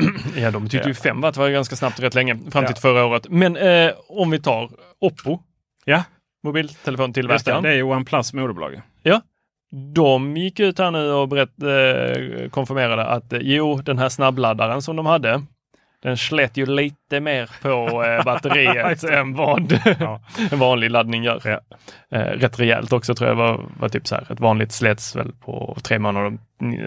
Ja, 0.36 0.50
de 0.50 0.68
tyckte 0.68 0.88
ju 0.88 0.94
5 0.94 1.20
watt 1.20 1.36
var 1.36 1.48
ganska 1.48 1.76
snabbt 1.76 2.00
rätt 2.00 2.14
länge, 2.14 2.34
fram 2.50 2.64
till 2.66 2.74
Ja. 2.76 2.80
förra 2.80 3.04
året. 3.04 3.26
Men 3.30 3.56
eh, 3.56 3.90
om 4.08 4.30
vi 4.30 4.40
tar 4.40 4.70
Oppo, 5.00 5.38
Ja, 5.84 5.96
just 5.96 6.06
det. 6.42 6.48
mobiltelefontillverkaren. 6.48 7.62
Det 7.62 7.68
är 7.68 7.74
ju 7.74 7.82
OnePlus 7.82 8.32
moderbolag. 8.32 8.80
Ja. 9.02 9.20
De 9.94 10.36
gick 10.36 10.60
ut 10.60 10.78
här 10.78 10.90
nu 10.90 11.12
och 11.12 11.28
berätt, 11.28 11.62
eh, 11.62 12.48
konfirmerade 12.50 13.06
att 13.06 13.32
eh, 13.32 13.38
jo, 13.42 13.76
den 13.76 13.98
här 13.98 14.08
snabbladdaren 14.08 14.82
som 14.82 14.96
de 14.96 15.06
hade 15.06 15.42
Den 16.02 16.16
slet 16.16 16.56
ju 16.56 16.66
lite 16.66 17.20
mer 17.20 17.50
på 17.62 18.04
eh, 18.04 18.24
batteriet 18.24 19.04
än 19.10 19.34
vad 19.34 19.72
en 20.52 20.58
vanlig 20.58 20.90
laddning 20.90 21.24
gör. 21.24 21.40
Ja. 21.44 21.60
Eh, 22.18 22.22
rätt 22.24 22.60
rejält 22.60 22.92
också 22.92 23.14
tror 23.14 23.28
jag 23.28 23.36
var, 23.36 23.64
var 23.80 23.88
typ 23.88 24.06
så 24.06 24.14
här. 24.14 24.32
Ett 24.32 24.40
vanligt 24.40 24.72
slets 24.72 25.16
väl 25.16 25.32
på 25.32 25.76
tre 25.82 25.98
månader 25.98 26.38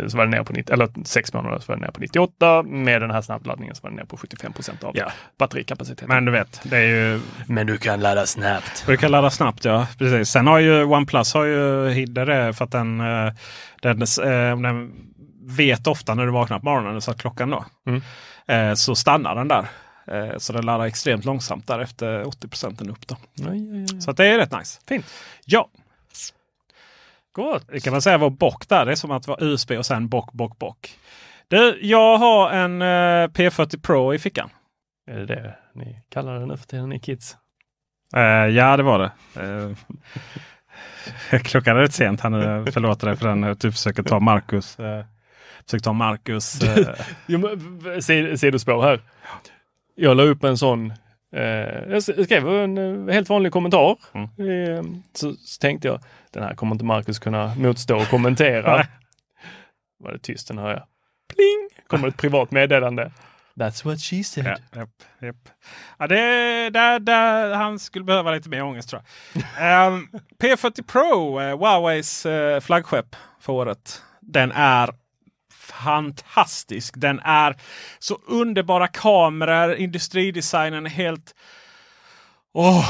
så 0.07 0.17
var 0.17 0.25
det 0.25 0.31
ner 0.31 0.43
på 0.43 0.53
90, 0.53 0.73
eller 0.73 0.89
sex 1.05 1.33
månader 1.33 1.59
så 1.59 1.71
var 1.71 1.75
det 1.75 1.81
ner 1.85 1.91
på 1.91 1.99
98. 1.99 2.63
Med 2.63 3.01
den 3.01 3.11
här 3.11 3.21
snabbladdningen 3.21 3.75
så 3.75 3.79
var 3.83 3.89
det 3.89 3.95
ner 3.95 4.03
på 4.03 4.17
75 4.17 4.53
procent 4.53 4.83
av 4.83 4.91
Ja. 4.97 5.11
batterikapaciteten. 5.37 6.07
Men 6.07 6.25
du 6.25 6.31
vet, 6.31 6.61
det 6.63 6.77
är 6.77 6.87
ju... 6.87 7.19
Men 7.47 7.67
du 7.67 7.77
kan 7.77 7.99
ladda 7.99 8.25
snabbt. 8.25 8.83
Du 8.87 8.97
kan 8.97 9.11
ladda 9.11 9.29
snabbt 9.29 9.65
ja. 9.65 9.87
Precis. 9.97 10.29
Sen 10.29 10.47
har 10.47 10.59
ju 10.59 10.83
OnePlus 10.83 11.33
har 11.33 11.43
ju 11.45 11.89
hidder 11.89 12.25
det 12.25 12.53
för 12.53 12.65
att 12.65 12.71
den, 12.71 12.99
eh, 12.99 13.33
den, 13.81 14.01
eh, 14.01 14.57
den 14.61 14.91
vet 15.55 15.87
ofta 15.87 16.13
när 16.15 16.25
du 16.25 16.31
vaknar 16.31 16.59
på 16.59 16.65
morgonen 16.65 17.01
så 17.01 17.11
att 17.11 17.21
klockan 17.21 17.49
då. 17.49 17.65
Mm. 17.87 18.01
Eh, 18.47 18.73
Så 18.75 18.95
stannar 18.95 19.35
den 19.35 19.47
där. 19.47 19.67
Eh, 20.07 20.37
Så 20.37 20.53
den 20.53 20.65
laddar 20.65 20.85
extremt 20.85 21.25
långsamt 21.25 21.67
där 21.67 21.79
efter 21.79 22.27
80 22.27 22.47
procenten 22.47 22.89
upp. 22.89 23.07
Då. 23.07 23.15
Aj, 23.49 23.49
aj, 23.73 23.81
aj. 23.93 24.01
Så 24.01 24.11
att 24.11 24.17
det 24.17 24.25
är 24.27 24.37
rätt 24.37 24.51
nice. 24.59 24.79
Fint. 24.87 25.05
Ja, 25.45 25.69
Gott. 27.33 27.67
det 27.67 27.79
kan 27.79 27.91
man 27.91 28.01
säga 28.01 28.17
var 28.17 28.29
bock 28.29 28.67
där. 28.69 28.85
Det 28.85 28.91
är 28.91 28.95
som 28.95 29.11
att 29.11 29.27
vara 29.27 29.37
USB 29.45 29.71
och 29.71 29.85
sen 29.85 30.07
bock, 30.07 30.31
bock, 30.33 30.59
bock. 30.59 30.95
Du, 31.47 31.79
jag 31.81 32.17
har 32.17 32.51
en 32.51 32.81
eh, 32.81 33.27
P40 33.27 33.81
Pro 33.81 34.13
i 34.13 34.19
fickan. 34.19 34.49
Är 35.11 35.17
det 35.19 35.25
det 35.25 35.55
ni 35.75 35.97
kallar 36.09 36.39
det 36.39 36.45
nu 36.45 36.57
för 36.57 36.65
tiden, 36.67 36.89
ni 36.89 36.99
kids? 36.99 37.37
Eh, 38.15 38.21
ja, 38.23 38.77
det 38.77 38.83
var 38.83 38.99
det. 38.99 39.11
Eh, 41.31 41.39
klockan 41.43 41.77
är 41.77 41.81
rätt 41.81 41.93
sent. 41.93 42.21
Han 42.21 42.33
uh, 42.33 42.65
förlåter 42.65 43.07
dig 43.07 43.15
för 43.17 43.27
den. 43.27 43.43
eh, 43.43 43.49
Du 43.59 43.71
försöker 43.71 44.03
ta 44.03 44.19
Marcus. 44.19 44.79
Uh, 44.79 45.03
försöker 45.65 45.83
ta 45.83 45.93
Marcus. 45.93 46.61
eh, 47.29 48.35
Sidospår 48.35 48.81
här. 48.81 49.01
Jag 49.95 50.17
la 50.17 50.23
upp 50.23 50.43
en 50.43 50.57
sån 50.57 50.93
Eh, 51.35 51.91
jag 51.91 52.03
skrev 52.03 52.49
en 52.49 52.77
eh, 53.07 53.13
helt 53.13 53.29
vanlig 53.29 53.51
kommentar. 53.51 53.97
Mm. 54.13 54.25
Eh, 54.25 54.83
så, 55.13 55.33
så 55.33 55.59
tänkte 55.59 55.87
jag, 55.87 55.99
den 56.31 56.43
här 56.43 56.55
kommer 56.55 56.75
inte 56.75 56.85
Marcus 56.85 57.19
kunna 57.19 57.55
motstå 57.55 57.97
och 57.97 58.07
kommentera. 58.07 58.85
Var 59.99 60.11
det 60.11 60.19
tyst, 60.19 60.47
den 60.47 60.57
hör 60.57 60.69
jag. 60.69 60.83
Pling! 61.35 61.85
Kommer 61.87 62.07
ett 62.07 62.17
privat 62.17 62.51
meddelande. 62.51 63.11
That's 63.55 63.85
what 63.85 64.01
she 64.01 64.23
said. 64.23 64.45
Ja, 64.45 64.79
japp, 64.79 64.89
japp. 65.21 65.49
Ja, 65.99 66.07
det, 66.07 66.15
där, 66.69 66.99
där, 66.99 67.53
han 67.53 67.79
skulle 67.79 68.05
behöva 68.05 68.31
lite 68.31 68.49
mer 68.49 68.63
ångest 68.63 68.89
tror 68.89 69.01
jag. 69.33 69.43
Ehm, 69.59 70.07
P40 70.41 70.83
Pro, 70.83 71.41
eh, 71.41 71.57
Huaweis 71.57 72.25
eh, 72.25 72.59
flaggskepp 72.59 73.15
för 73.39 73.53
året. 73.53 74.01
Den 74.19 74.51
är 74.51 74.89
fantastisk. 75.85 76.93
Den 76.97 77.19
är 77.19 77.55
så 77.99 78.17
underbara 78.27 78.87
kameror. 78.87 79.75
Industridesignen 79.75 80.85
är 80.85 80.89
helt... 80.89 81.35
Åh! 82.53 82.89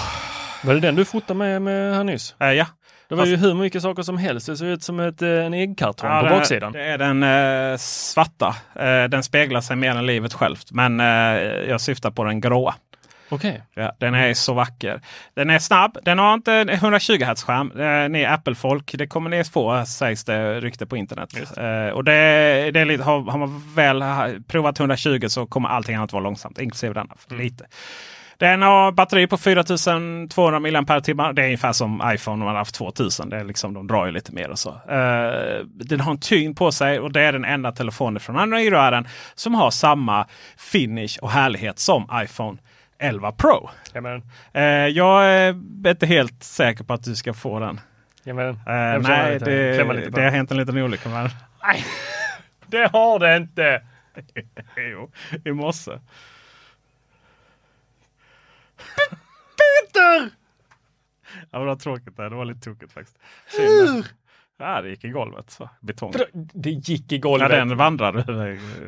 Var 0.63 0.73
det 0.73 0.79
den 0.79 0.95
du 0.95 1.05
fotade 1.05 1.37
med, 1.37 1.61
med 1.61 1.95
här 1.95 2.03
nyss? 2.03 2.35
Eh, 2.39 2.51
ja. 2.51 2.65
Det 3.09 3.15
var 3.15 3.25
ju 3.25 3.35
hur 3.35 3.53
mycket 3.53 3.81
saker 3.81 4.03
som 4.03 4.17
helst. 4.17 4.47
Det 4.47 4.57
såg 4.57 4.67
ut 4.67 4.83
som 4.83 4.99
ett, 4.99 5.21
eh, 5.21 5.29
en 5.29 5.53
äggkartong 5.53 6.09
Ja, 6.09 6.19
på 6.19 6.25
är- 6.25 6.29
baksidan. 6.29 6.71
Det 6.71 6.83
är 6.85 6.97
den 6.97 7.23
eh, 7.23 7.77
svarta. 7.77 8.55
Eh, 8.75 9.03
den 9.03 9.23
speglar 9.23 9.61
sig 9.61 9.75
mer 9.75 9.89
än 9.95 10.05
livet 10.05 10.33
självt. 10.33 10.71
Men 10.71 10.99
eh, 10.99 11.05
jag 11.69 11.81
syftar 11.81 12.11
på 12.11 12.23
den 12.23 12.41
gråa. 12.41 12.75
Okej. 13.31 13.63
Ja, 13.73 13.91
den 13.97 14.15
är 14.15 14.33
så 14.33 14.53
vacker. 14.53 15.01
Den 15.33 15.49
är 15.49 15.59
snabb. 15.59 15.97
Den 16.03 16.19
har 16.19 16.33
inte 16.33 16.53
en 16.53 16.69
120 16.69 17.23
Hz 17.23 17.43
skärm. 17.43 18.11
Ni 18.11 18.25
Apple-folk. 18.25 18.93
Det 18.97 19.07
kommer 19.07 19.29
ni 19.29 19.43
få 19.43 19.85
sägs 19.85 20.23
det 20.23 20.59
rykte 20.59 20.85
på 20.85 20.97
internet. 20.97 21.33
Eh, 21.57 21.95
och 21.95 22.03
det, 22.03 22.11
det 22.71 22.79
är 22.79 22.85
lite, 22.85 23.03
har, 23.03 23.21
har 23.21 23.37
man 23.37 23.63
väl 23.75 24.03
provat 24.47 24.79
120 24.79 25.25
så 25.27 25.45
kommer 25.45 25.69
allting 25.69 25.95
annat 25.95 26.13
vara 26.13 26.23
långsamt. 26.23 26.59
Inklusive 26.59 26.93
denna. 26.93 27.15
Lite. 27.29 27.65
Den 28.41 28.61
har 28.61 28.91
batteri 28.91 29.27
på 29.27 29.37
4200 29.37 30.59
mAh. 30.59 31.33
Det 31.33 31.41
är 31.41 31.45
ungefär 31.45 31.71
som 31.71 32.01
iPhone 32.05 32.33
om 32.33 32.39
man 32.39 32.47
har 32.47 32.57
haft 32.57 32.75
2000. 32.75 33.29
Det 33.29 33.37
är 33.37 33.43
liksom, 33.43 33.73
de 33.73 33.87
drar 33.87 34.05
ju 34.05 34.11
lite 34.11 34.31
mer 34.31 34.49
och 34.49 34.59
så. 34.59 34.69
Eh, 34.69 35.65
den 35.65 35.99
har 35.99 36.11
en 36.11 36.19
tyngd 36.19 36.57
på 36.57 36.71
sig 36.71 36.99
och 36.99 37.11
det 37.11 37.21
är 37.21 37.33
den 37.33 37.45
enda 37.45 37.71
telefonen 37.71 38.19
från 38.19 38.37
Android-rören 38.37 39.07
som 39.35 39.53
har 39.53 39.71
samma 39.71 40.27
finish 40.57 41.17
och 41.21 41.31
härlighet 41.31 41.79
som 41.79 42.09
iPhone 42.23 42.57
11 43.01 43.31
Pro. 43.31 43.69
Jamen, 43.93 44.23
Eh, 44.53 44.63
jag 44.63 45.25
är 45.25 45.49
inte 45.87 46.05
helt 46.05 46.43
säker 46.43 46.83
på 46.83 46.93
att 46.93 47.03
du 47.03 47.15
ska 47.15 47.33
få 47.33 47.59
den. 47.59 47.79
jamen. 48.23 48.49
Eh, 48.49 48.55
nej, 48.65 49.39
det, 49.39 50.09
det 50.09 50.21
har 50.23 50.29
hänt 50.31 50.51
en 50.51 50.57
liten 50.57 50.77
olycka. 50.77 51.09
Men... 51.09 51.29
Nej, 51.63 51.85
det 52.67 52.91
har 52.93 53.19
det 53.19 53.37
inte. 53.37 53.83
jo, 54.91 55.11
i 55.45 55.51
morse. 55.51 55.91
Peter! 59.57 60.29
Ja, 61.51 61.59
det 61.59 61.65
var 61.65 61.75
tråkigt. 61.75 62.17
Där. 62.17 62.29
Det 62.29 62.35
var 62.35 62.45
lite 62.45 62.59
tokigt 62.61 62.93
faktiskt. 62.93 63.17
Hur? 63.57 64.05
Ja, 64.57 64.81
det 64.81 64.89
gick 64.89 65.03
i 65.03 65.09
golvet. 65.09 65.49
Så. 65.49 65.69
Betong. 65.79 66.13
Det 66.33 66.69
gick 66.69 67.11
i 67.11 67.15
Ja, 67.15 67.21
golvet. 67.21 67.49
den 67.49 67.77
vandrar 67.77 68.13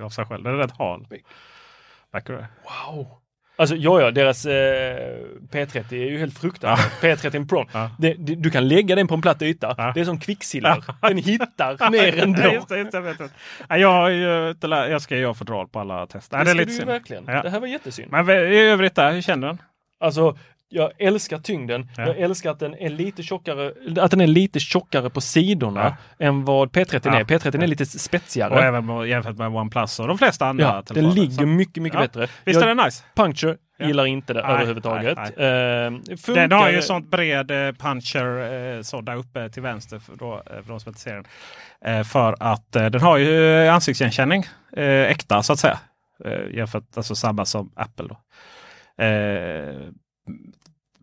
av 0.03 0.09
sig 0.09 0.25
själv. 0.25 0.43
Den 0.43 0.53
är 0.53 0.57
rätt 0.57 0.77
hal. 0.77 1.07
Märker 2.13 2.33
du 2.33 2.39
det? 2.39 2.47
Wow. 2.63 3.07
Alltså 3.55 3.75
ja, 3.75 4.01
ja, 4.01 4.11
deras 4.11 4.45
eh, 4.45 4.97
P30 5.51 5.93
är 5.93 6.09
ju 6.11 6.17
helt 6.19 6.39
fruktansvärt. 6.39 7.01
P30 7.01 7.47
Pro. 7.49 7.65
Ja. 7.73 7.89
Det, 7.99 8.13
det, 8.13 8.35
du 8.35 8.51
kan 8.51 8.67
lägga 8.67 8.95
den 8.95 9.07
på 9.07 9.13
en 9.15 9.21
platt 9.21 9.41
yta. 9.41 9.75
Ja. 9.77 9.91
Det 9.95 9.99
är 10.01 10.05
som 10.05 10.19
kvicksilver. 10.19 10.83
Den 11.01 11.17
hittar 11.17 11.89
mer 11.91 12.19
än 12.23 12.33
Ja, 12.33 12.53
just 12.53 12.69
det, 12.69 12.77
just 12.77 12.93
jag 12.93 13.01
vet. 13.01 13.17
Ja, 13.69 14.11
jag, 14.11 14.63
lä- 14.63 14.87
jag 14.89 15.01
ska 15.01 15.17
göra 15.17 15.33
fodral 15.33 15.67
på 15.67 15.79
alla 15.79 16.07
tester. 16.07 16.37
Ja, 16.37 16.43
Det, 16.43 16.49
det 16.49 16.51
är 16.51 16.65
lite 16.65 16.71
synd. 16.71 16.87
verkligen. 16.87 17.23
Ja. 17.27 17.41
Det 17.43 17.49
här 17.49 17.59
var 17.59 17.67
jättesynd. 17.67 18.11
Men 18.11 18.29
i 18.29 18.57
övrigt 18.59 18.95
där, 18.95 19.11
hur 19.11 19.21
känner 19.21 19.47
den? 19.47 19.57
Alltså, 19.99 20.37
jag 20.73 20.91
älskar 20.99 21.39
tyngden. 21.39 21.89
Ja. 21.97 22.07
Jag 22.07 22.17
älskar 22.19 22.51
att 22.51 22.59
den 22.59 22.75
är 22.75 22.89
lite 22.89 23.23
tjockare, 23.23 23.73
att 24.01 24.11
den 24.11 24.21
är 24.21 24.27
lite 24.27 24.59
tjockare 24.59 25.09
på 25.09 25.21
sidorna 25.21 25.97
än 26.19 26.45
vad 26.45 26.69
P30 26.71 27.01
Ja. 27.03 27.19
är. 27.19 27.23
P30 27.23 27.63
är 27.63 27.67
lite 27.67 27.85
spetsigare. 27.85 28.53
Och 28.53 28.59
även 28.63 29.07
jämfört 29.09 29.37
med 29.37 29.47
OnePlus 29.47 29.99
och 29.99 30.07
de 30.07 30.17
flesta 30.17 30.45
andra 30.45 30.65
Ja, 30.65 30.73
den 30.75 30.83
telefoner. 30.83 31.15
ligger 31.15 31.37
Så- 31.37 31.45
mycket, 31.45 31.83
mycket 31.83 31.99
Ja. 31.99 32.05
bättre. 32.07 32.21
Visst 32.45 32.61
jag, 32.61 32.69
är 32.69 32.75
den 32.75 32.85
nice? 32.85 33.03
Puncture 33.15 33.57
Ja. 33.77 33.85
gillar 33.87 34.05
inte 34.05 34.33
det 34.33 34.41
Nej, 34.41 34.51
överhuvudtaget. 34.55 35.17
nej, 35.17 35.47
Eh, 35.47 35.91
Den 35.91 36.17
funkar- 36.17 36.51
har 36.57 36.69
ju 36.69 36.81
sånt 36.81 37.07
bred 37.11 37.51
eh, 37.51 37.71
puncher 37.73 38.53
eh, 38.77 38.81
så 38.81 39.01
där 39.01 39.15
uppe 39.15 39.49
till 39.49 39.61
vänster 39.61 39.99
för, 39.99 40.15
då, 40.15 40.43
för 40.45 40.67
de 40.67 40.79
som 40.79 40.89
inte 40.89 40.99
ser 41.01 41.23
den. 41.83 42.05
För 42.05 42.35
att 42.39 42.71
den 42.71 43.01
har 43.01 43.17
ju 43.17 43.67
ansiktsigenkänning. 43.67 44.43
Äkta 44.77 45.43
så 45.43 45.53
att 45.53 45.59
säga. 45.59 45.79
Eh, 46.25 46.55
jämfört, 46.57 46.83
alltså 46.95 47.15
samma 47.15 47.45
som 47.45 47.71
Apple. 47.75 48.05
Då. 48.07 48.17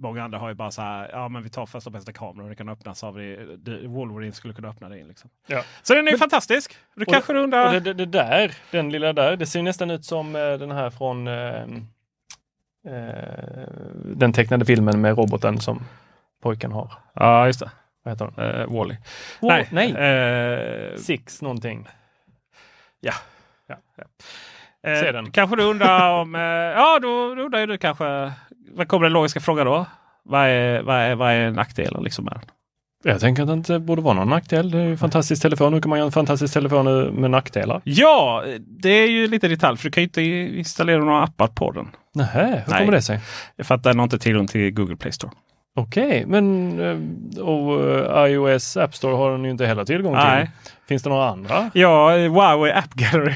Eh, 0.00 0.02
många 0.02 0.24
andra 0.24 0.38
har 0.38 0.48
ju 0.48 0.54
bara 0.54 0.70
så 0.70 0.82
här, 0.82 1.08
ja 1.12 1.28
men 1.28 1.42
vi 1.42 1.50
tar 1.50 1.66
första 1.66 1.90
bästa 1.90 2.12
kameran 2.12 2.40
och 2.40 2.46
den 2.46 2.56
kan 2.56 2.68
öppnas 2.68 3.04
av 3.04 3.14
det. 3.16 3.56
det- 3.56 3.86
Wolverine 3.88 4.32
skulle 4.32 4.54
kunna 4.54 4.68
öppna 4.68 4.88
det 4.88 4.98
in. 4.98 5.08
Liksom. 5.08 5.30
Ja. 5.46 5.62
Så 5.82 5.94
den 5.94 6.06
är 6.08 6.12
ju 6.12 6.18
fantastisk. 6.18 6.76
Du 6.94 7.04
kanske 7.04 7.32
du 7.32 7.38
undrar? 7.40 7.72
Det, 7.72 7.80
det, 7.80 7.94
det 7.94 8.06
där, 8.06 8.52
den 8.70 8.90
lilla 8.90 9.12
där, 9.12 9.36
det 9.36 9.46
ser 9.46 9.62
nästan 9.62 9.90
ut 9.90 10.04
som 10.04 10.36
eh, 10.36 10.52
den 10.52 10.70
här 10.70 10.90
från 10.90 11.28
eh, 11.28 11.62
eh, 12.86 13.68
den 14.04 14.32
tecknade 14.32 14.64
filmen 14.64 15.00
med 15.00 15.16
roboten 15.18 15.60
som 15.60 15.82
pojken 16.42 16.72
har. 16.72 16.92
Ja 17.14 17.46
just 17.46 17.60
det. 17.60 17.70
Vad 18.02 18.14
heter 18.14 18.32
den? 18.36 18.60
Eh, 18.60 18.66
Wall-E. 18.66 18.96
Wall- 19.40 19.66
nej. 19.70 19.92
nej. 19.92 20.92
Eh, 20.92 20.96
Six 20.96 21.42
någonting. 21.42 21.88
Ja. 23.00 23.12
Ja. 23.66 23.76
Eh, 24.90 25.00
Se 25.00 25.12
den. 25.12 25.30
Kanske 25.30 25.56
du 25.56 25.62
undrar 25.64 26.10
om... 26.20 26.34
Eh, 26.34 26.40
ja, 26.40 26.98
då, 27.02 27.34
då 27.34 27.42
undrar 27.42 27.60
ju 27.60 27.66
du 27.66 27.78
kanske... 27.78 28.32
Vad 28.74 28.88
kommer 28.88 29.04
den 29.04 29.12
logiska 29.12 29.40
frågan 29.40 29.66
då? 29.66 29.86
Vad 30.24 30.46
är, 30.46 30.82
vad 30.82 30.96
är, 30.96 31.14
vad 31.14 31.32
är 31.32 31.50
nackdelen 31.50 32.02
liksom 32.02 32.24
med 32.24 32.34
den? 32.34 32.42
Jag 33.04 33.20
tänker 33.20 33.42
att 33.42 33.48
det 33.48 33.54
inte 33.54 33.78
borde 33.78 34.02
vara 34.02 34.14
någon 34.14 34.28
nackdel. 34.28 34.70
Det 34.70 34.78
är 34.78 34.82
ju 34.82 34.90
en 34.90 34.98
fantastisk 34.98 35.42
telefon. 35.42 35.74
Hur 35.74 35.80
kan 35.80 35.90
man 35.90 35.98
göra 35.98 36.06
en 36.06 36.12
fantastisk 36.12 36.54
telefon 36.54 37.02
med 37.02 37.30
nackdelar? 37.30 37.80
Ja, 37.84 38.44
det 38.66 38.90
är 38.90 39.06
ju 39.08 39.26
lite 39.28 39.48
detalj 39.48 39.76
för 39.76 39.84
du 39.84 39.90
kan 39.90 40.02
ju 40.02 40.06
inte 40.06 40.22
installera 40.58 41.04
några 41.04 41.22
appar 41.22 41.46
på 41.46 41.70
den. 41.72 41.88
Nähä, 42.14 42.46
hur 42.46 42.72
Nej. 42.72 42.78
kommer 42.78 42.92
det 42.92 43.02
sig? 43.02 43.20
För 43.62 43.74
att 43.74 43.82
den 43.82 43.98
har 43.98 44.04
inte 44.04 44.18
tillgång 44.18 44.46
till 44.46 44.70
Google 44.70 44.96
Play 44.96 45.12
Store. 45.12 45.32
Okej, 45.76 46.24
men 46.26 46.80
eh, 46.80 47.42
och 47.44 47.90
eh, 47.90 48.30
iOS 48.30 48.76
App 48.76 48.94
Store 48.94 49.16
har 49.16 49.32
den 49.32 49.44
ju 49.44 49.50
inte 49.50 49.66
heller 49.66 49.84
tillgång 49.84 50.14
till. 50.14 50.24
Nej. 50.24 50.50
Finns 50.88 51.02
det 51.02 51.10
några 51.10 51.28
andra? 51.28 51.70
Ja, 51.74 52.10
Huawei 52.10 52.72
App 52.72 52.94
Gallery. 52.94 53.34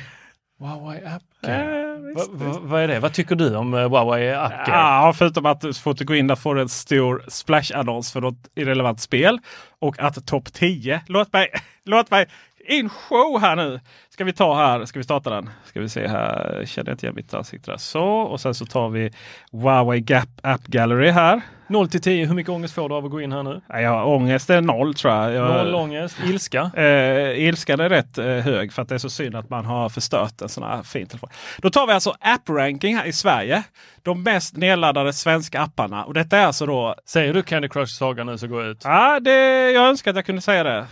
Huawei 0.64 1.04
App 1.04 1.22
Eh, 1.46 2.14
Va, 2.16 2.24
va, 2.30 2.58
vad 2.62 2.82
är 2.82 2.88
det? 2.88 3.00
Vad 3.00 3.12
tycker 3.12 3.34
du 3.36 3.56
om 3.56 3.74
eh, 3.74 3.80
Huawei 3.80 4.32
App 4.34 4.50
Gallery? 4.52 4.72
Ja, 4.72 5.12
förutom 5.16 5.46
att 5.46 5.62
så 5.62 5.74
fort 5.74 5.96
du 5.96 6.04
går 6.04 6.16
in 6.16 6.26
där 6.26 6.36
får 6.36 6.54
du 6.54 6.60
en 6.60 6.68
stor 6.68 7.24
splash-annons 7.28 8.12
för 8.12 8.20
något 8.20 8.48
irrelevant 8.54 9.00
spel. 9.00 9.38
Och 9.78 10.00
att 10.00 10.26
topp 10.26 10.52
10, 10.52 11.00
låt 11.06 11.32
mig, 11.32 11.48
låt 11.84 12.10
mig 12.10 12.26
in 12.66 12.88
show 12.88 13.40
här 13.40 13.56
nu. 13.56 13.80
Ska 14.10 14.24
vi 14.24 14.32
ta 14.32 14.54
här, 14.56 14.84
ska 14.84 14.98
vi 14.98 15.04
starta 15.04 15.30
den? 15.30 15.50
Ska 15.64 15.80
vi 15.80 15.88
se 15.88 16.08
här, 16.08 16.62
känner 16.66 16.88
jag 16.88 16.94
inte 16.94 17.06
igen 17.06 17.14
mitt 17.16 17.34
ansikte 17.34 17.70
där. 17.70 17.78
Så 17.78 18.04
och 18.04 18.40
sen 18.40 18.54
så 18.54 18.66
tar 18.66 18.88
vi 18.88 19.10
Huawei 19.52 20.00
Gap 20.00 20.28
App 20.42 20.62
Gallery 20.66 21.10
här. 21.10 21.40
0 21.66 21.88
till 21.88 22.00
10, 22.00 22.26
hur 22.26 22.34
mycket 22.34 22.50
ångest 22.50 22.74
får 22.74 22.88
du 22.88 22.94
av 22.94 23.04
att 23.04 23.10
gå 23.10 23.20
in 23.20 23.32
här 23.32 23.42
nu? 23.42 23.60
Ja, 23.68 23.80
Jag 23.80 24.08
ångest 24.08 24.50
är 24.50 24.60
noll 24.60 24.94
tror 24.94 25.14
jag. 25.14 25.32
jag 25.32 25.48
Noll 25.48 25.74
ångest, 25.74 26.16
ilska. 26.26 26.70
Eh, 26.76 27.44
ilskan 27.46 27.80
är 27.80 27.88
rätt 27.88 28.18
eh, 28.18 28.24
hög 28.26 28.72
för 28.72 28.82
att 28.82 28.88
det 28.88 28.94
är 28.94 28.98
så 28.98 29.10
synd 29.10 29.36
att 29.36 29.50
man 29.50 29.64
har 29.64 29.88
förstört 29.88 30.42
en 30.42 30.48
sån 30.48 30.64
här 30.64 30.82
fin 30.82 31.06
telefon. 31.06 31.30
Då 31.58 31.70
tar 31.70 31.86
vi 31.86 31.92
alltså 31.92 32.14
app-ranking 32.20 32.96
här 32.96 33.04
i 33.06 33.12
Sverige. 33.12 33.62
De 34.02 34.22
mest 34.22 34.56
nedladdade 34.56 35.12
svenska 35.12 35.60
apparna. 35.60 36.04
Och 36.04 36.14
detta 36.14 36.38
är 36.38 36.46
alltså 36.46 36.66
då... 36.66 36.94
Säger 37.06 37.34
du 37.34 37.42
Candy 37.42 37.68
Crush 37.68 37.92
Saga 37.98 38.24
nu 38.24 38.38
så 38.38 38.46
går 38.46 38.64
ut? 38.66 38.80
Ja, 38.84 39.20
det, 39.20 39.70
jag 39.70 39.88
önskar 39.88 40.10
att 40.10 40.16
jag 40.16 40.26
kunde 40.26 40.42
säga 40.42 40.62
det. 40.64 40.86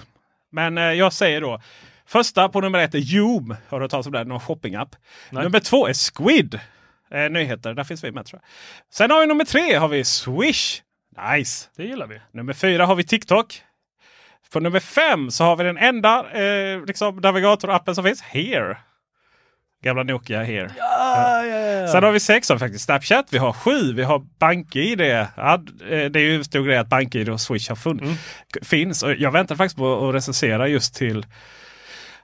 Men 0.53 0.79
eh, 0.79 0.85
jag 0.85 1.13
säger 1.13 1.41
då. 1.41 1.61
Första 2.07 2.49
på 2.49 2.61
nummer 2.61 2.79
ett 2.79 2.95
är 2.95 3.01
Zoom. 3.01 3.57
Har 3.69 3.81
du 3.81 3.85
hört 3.85 3.91
talas 3.91 4.07
om 4.07 4.13
det? 4.13 4.25
Någon 4.25 4.41
shoppingapp. 4.41 4.97
Nej. 5.31 5.45
Nummer 5.45 5.61
två 5.61 5.87
är 5.87 6.13
Squid. 6.13 6.61
Eh, 7.11 7.31
nyheter, 7.31 7.75
där 7.75 7.85
finns 7.85 8.05
vi 8.05 8.13
med 8.13 8.27
tror 8.27 8.41
jag. 8.43 8.49
Sen 8.95 9.11
har 9.11 9.21
vi 9.21 9.27
nummer 9.27 9.45
tre 9.45 9.75
har 9.75 9.89
vi 9.89 10.05
Swish. 10.05 10.83
Nice! 11.33 11.69
Det 11.77 11.85
gillar 11.85 12.07
vi. 12.07 12.21
Nummer 12.33 12.53
fyra 12.53 12.87
har 12.87 12.95
vi 12.95 13.05
TikTok. 13.05 13.63
På 14.53 14.61
nummer 14.61 14.81
fem 14.81 15.31
så 15.31 15.45
har 15.45 15.57
vi 15.57 15.65
den 15.65 15.77
enda 15.79 16.31
eh, 16.31 16.85
liksom, 16.85 17.17
navigatorappen 17.17 17.95
som 17.95 18.05
finns. 18.05 18.23
Here. 18.23 18.77
Gamla 19.83 20.03
Nokia 20.03 20.43
Here. 20.45 20.71
Ja, 20.79 21.45
ja, 21.47 21.57
ja. 21.57 21.89
Sen 21.89 22.03
har 22.05 22.13
vi 22.13 22.21
sex 22.21 22.49
har 22.49 22.57
vi 22.57 22.61
faktiskt 22.61 22.85
Snapchat. 22.85 23.27
Vi 23.31 23.39
har 23.39 23.53
sju. 23.53 23.93
Vi 23.93 24.03
har 24.03 24.23
BankID. 24.39 25.01
Eh, 25.01 25.27
det 25.87 26.17
är 26.17 26.19
ju 26.19 26.35
en 26.37 26.45
stor 26.45 26.65
grej 26.67 26.77
att 26.79 26.89
BankID 26.89 27.29
och 27.29 27.41
Swish 27.41 27.69
har 27.69 27.77
fun- 27.77 28.03
Mm. 28.03 28.15
finns. 28.63 29.03
Och 29.03 29.15
jag 29.15 29.31
väntar 29.31 29.57
faktiskt 29.57 29.77
på 29.77 30.09
att 30.09 30.15
recensera 30.15 30.69
just 30.69 30.95
till 30.95 31.27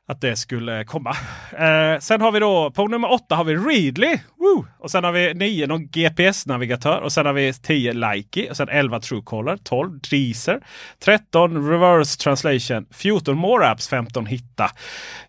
att 0.08 0.20
det 0.20 0.36
skulle 0.36 0.84
komma. 0.84 1.10
Eh, 1.52 1.98
sen 2.00 2.20
har 2.20 2.32
vi 2.32 2.38
då 2.38 2.70
på 2.70 2.86
nummer 2.86 3.12
åtta 3.12 3.34
har 3.34 3.44
vi 3.44 3.56
Readly. 3.56 4.18
Woo! 4.38 4.66
Och 4.78 4.90
sen 4.90 5.04
har 5.04 5.12
vi 5.12 5.34
nio 5.34 5.66
någon 5.66 5.88
GPS-navigatör. 5.88 7.00
Och 7.00 7.12
sen 7.12 7.26
har 7.26 7.32
vi 7.32 7.52
10 7.52 7.92
Likey. 7.92 8.50
Och 8.50 8.56
sen 8.56 8.68
11 8.68 9.00
Truecaller. 9.00 9.56
12 9.56 9.98
Deezer. 10.10 10.60
13 11.04 11.70
Reverse 11.70 12.18
Translation. 12.18 12.86
14 12.90 13.36
More 13.36 13.68
Apps. 13.68 13.88
15 13.88 14.26
Hitta. 14.26 14.70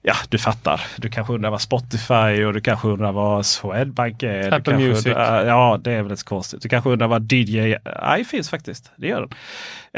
Ja, 0.02 0.14
du 0.30 0.38
fattar. 0.38 0.82
Du 0.98 1.10
kanske 1.10 1.34
undrar 1.34 1.50
vad 1.50 1.62
Spotify 1.62 2.44
och 2.46 2.54
du 2.54 2.62
kanske 2.62 2.88
undrar 2.88 3.12
vad 3.12 3.46
Swedbank 3.46 4.24
är. 4.24 4.54
Apple 4.54 4.78
Music. 4.78 5.06
Undrar, 5.06 5.46
ja, 5.46 5.80
det 5.84 5.92
är 5.92 6.02
väl 6.02 6.12
lite 6.12 6.24
konstigt. 6.24 6.62
Du 6.62 6.70
kanske 6.70 6.90
undrar 6.90 7.08
vad 7.08 7.32
DJI 7.32 8.24
finns 8.28 8.50
faktiskt. 8.50 8.92
Det 8.98 9.08
gör 9.08 9.22
den. 9.22 9.30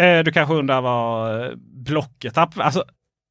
Eh, 0.05 0.23
du 0.23 0.32
kanske 0.32 0.55
undrar 0.55 0.82
vad 0.82 1.59
Blocket 1.59 2.38
app. 2.38 2.59
Alltså, 2.59 2.84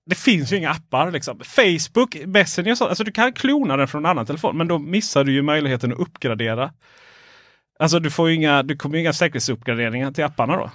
det 0.07 0.15
finns 0.15 0.53
ju 0.53 0.57
inga 0.57 0.71
appar. 0.71 1.11
Liksom. 1.11 1.41
Facebook, 1.45 2.17
Messenger 2.27 2.73
och 2.73 2.79
så. 2.79 2.87
Alltså 2.87 3.05
du 3.05 3.13
kan 3.13 3.33
klona 3.33 3.77
den 3.77 3.89
från 3.89 4.05
en 4.05 4.11
annan 4.11 4.27
telefon. 4.27 4.57
Men 4.57 4.69
då 4.69 4.79
missar 4.79 5.25
du 5.25 5.33
ju 5.33 5.43
möjligheten 5.43 5.93
att 5.93 5.99
uppgradera. 5.99 6.73
Alltså 7.79 8.01
du 8.01 8.11
får 8.11 8.29
ju 8.29 8.35
inga, 8.35 8.63
du 8.63 8.77
kommer 8.77 8.97
ju 8.97 9.01
inga 9.01 9.13
säkerhetsuppgraderingar 9.13 10.13
till 10.13 10.25
apparna 10.25 10.57
då. 10.57 10.71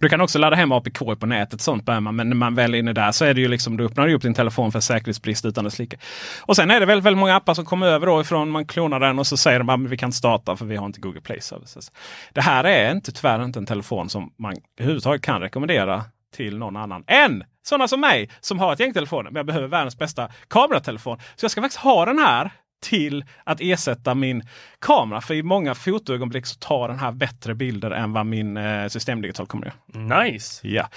Du 0.00 0.08
kan 0.08 0.20
också 0.20 0.38
ladda 0.38 0.56
hem 0.56 0.72
APK 0.72 0.98
på 1.20 1.26
nätet. 1.26 1.60
Sånt 1.60 1.86
man, 1.86 2.16
men 2.16 2.28
när 2.28 2.36
man 2.36 2.54
väl 2.54 2.74
är 2.74 2.78
inne 2.78 2.92
där 2.92 3.12
så 3.12 3.24
är 3.24 3.34
det 3.34 3.40
ju 3.40 3.48
liksom, 3.48 3.76
du 3.76 3.84
öppnar 3.84 4.06
du 4.06 4.14
upp 4.14 4.22
din 4.22 4.34
telefon 4.34 4.72
för 4.72 4.80
säkerhetsbrist 4.80 5.44
utan 5.44 5.64
dess 5.64 5.78
like. 5.78 5.96
Och 6.40 6.56
sen 6.56 6.70
är 6.70 6.80
det 6.80 6.86
väldigt, 6.86 7.04
väldigt 7.04 7.18
många 7.18 7.36
appar 7.36 7.54
som 7.54 7.64
kommer 7.64 7.86
över 7.86 8.06
då 8.06 8.20
ifrån 8.20 8.50
man 8.50 8.66
klonar 8.66 9.00
den 9.00 9.18
och 9.18 9.26
så 9.26 9.36
säger 9.36 9.58
de 9.58 9.68
att 9.68 9.90
vi 9.90 9.96
kan 9.96 10.12
starta 10.12 10.56
för 10.56 10.64
vi 10.64 10.76
har 10.76 10.86
inte 10.86 11.00
Google 11.00 11.20
Play 11.20 11.40
Services. 11.40 11.92
Det 12.32 12.40
här 12.40 12.64
är 12.64 12.92
inte, 12.92 13.12
tyvärr 13.12 13.44
inte 13.44 13.58
en 13.58 13.66
telefon 13.66 14.08
som 14.08 14.32
man 14.38 14.54
överhuvudtaget 14.78 15.22
kan 15.22 15.40
rekommendera 15.40 16.04
till 16.36 16.58
någon 16.58 16.76
annan 16.76 17.04
än 17.06 17.44
sådana 17.62 17.88
som 17.88 18.00
mig 18.00 18.30
som 18.40 18.58
har 18.58 18.72
ett 18.72 18.80
gäng 18.80 18.92
telefoner. 18.92 19.30
Men 19.30 19.36
jag 19.36 19.46
behöver 19.46 19.68
världens 19.68 19.98
bästa 19.98 20.28
kameratelefon. 20.48 21.18
Så 21.36 21.44
jag 21.44 21.50
ska 21.50 21.60
faktiskt 21.60 21.82
ha 21.82 22.04
den 22.04 22.18
här 22.18 22.50
till 22.88 23.24
att 23.44 23.60
ersätta 23.60 24.14
min 24.14 24.42
kamera. 24.78 25.20
För 25.20 25.34
i 25.34 25.42
många 25.42 25.74
fotoögonblick 25.74 26.46
så 26.46 26.58
tar 26.58 26.88
den 26.88 26.98
här 26.98 27.12
bättre 27.12 27.54
bilder 27.54 27.90
än 27.90 28.12
vad 28.12 28.26
min 28.26 28.56
eh, 28.56 28.88
systemdigital 28.88 29.46
kommer 29.46 29.66
att 29.66 29.94
göra. 29.94 30.22
Nice! 30.22 30.68
Ja. 30.68 30.88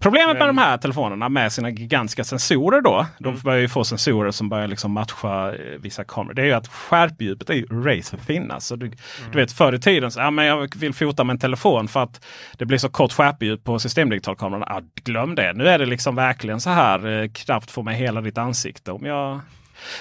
Problemet 0.00 0.38
med 0.38 0.48
de 0.48 0.58
här 0.58 0.78
telefonerna 0.78 1.28
med 1.28 1.52
sina 1.52 1.70
gigantiska 1.70 2.24
sensorer 2.24 2.80
då. 2.80 3.06
De 3.18 3.28
Mm. 3.28 3.40
börjar 3.40 3.60
ju 3.60 3.68
få 3.68 3.84
sensorer 3.84 4.30
som 4.30 4.48
börjar 4.48 4.66
liksom 4.66 4.92
matcha 4.92 5.48
eh, 5.54 5.56
vissa 5.80 6.04
kameror. 6.04 6.34
Det 6.34 6.42
är 6.42 6.46
ju 6.46 6.52
att 6.52 6.68
skärpdjupet 6.68 7.50
är 7.50 7.54
ju 7.54 7.66
razor 7.66 8.18
thin. 8.26 8.50
Alltså 8.50 8.76
du, 8.76 8.86
Mm. 8.86 8.98
du 9.32 9.38
vet 9.38 9.52
förr 9.52 9.74
i 9.74 9.78
tiden, 9.80 10.10
så, 10.10 10.20
ja, 10.20 10.30
men 10.30 10.44
jag 10.44 10.76
vill 10.76 10.94
fota 10.94 11.24
med 11.24 11.34
en 11.34 11.38
telefon 11.40 11.88
för 11.88 12.02
att 12.02 12.24
det 12.58 12.66
blir 12.66 12.78
så 12.78 12.88
kort 12.88 13.12
skärpdjup 13.12 13.64
på 13.64 13.78
systemdigitalkamerorna. 13.78 14.66
Ja, 14.68 14.80
glöm 15.04 15.34
det. 15.34 15.52
Nu 15.52 15.68
är 15.68 15.78
det 15.78 15.86
liksom 15.86 16.14
verkligen 16.14 16.60
så 16.60 16.70
här 16.70 17.22
eh, 17.22 17.28
knappt 17.28 17.70
få 17.70 17.82
med 17.82 17.96
hela 17.96 18.20
ditt 18.20 18.38
ansikte. 18.38 18.92
Om 18.92 19.04
jag... 19.06 19.40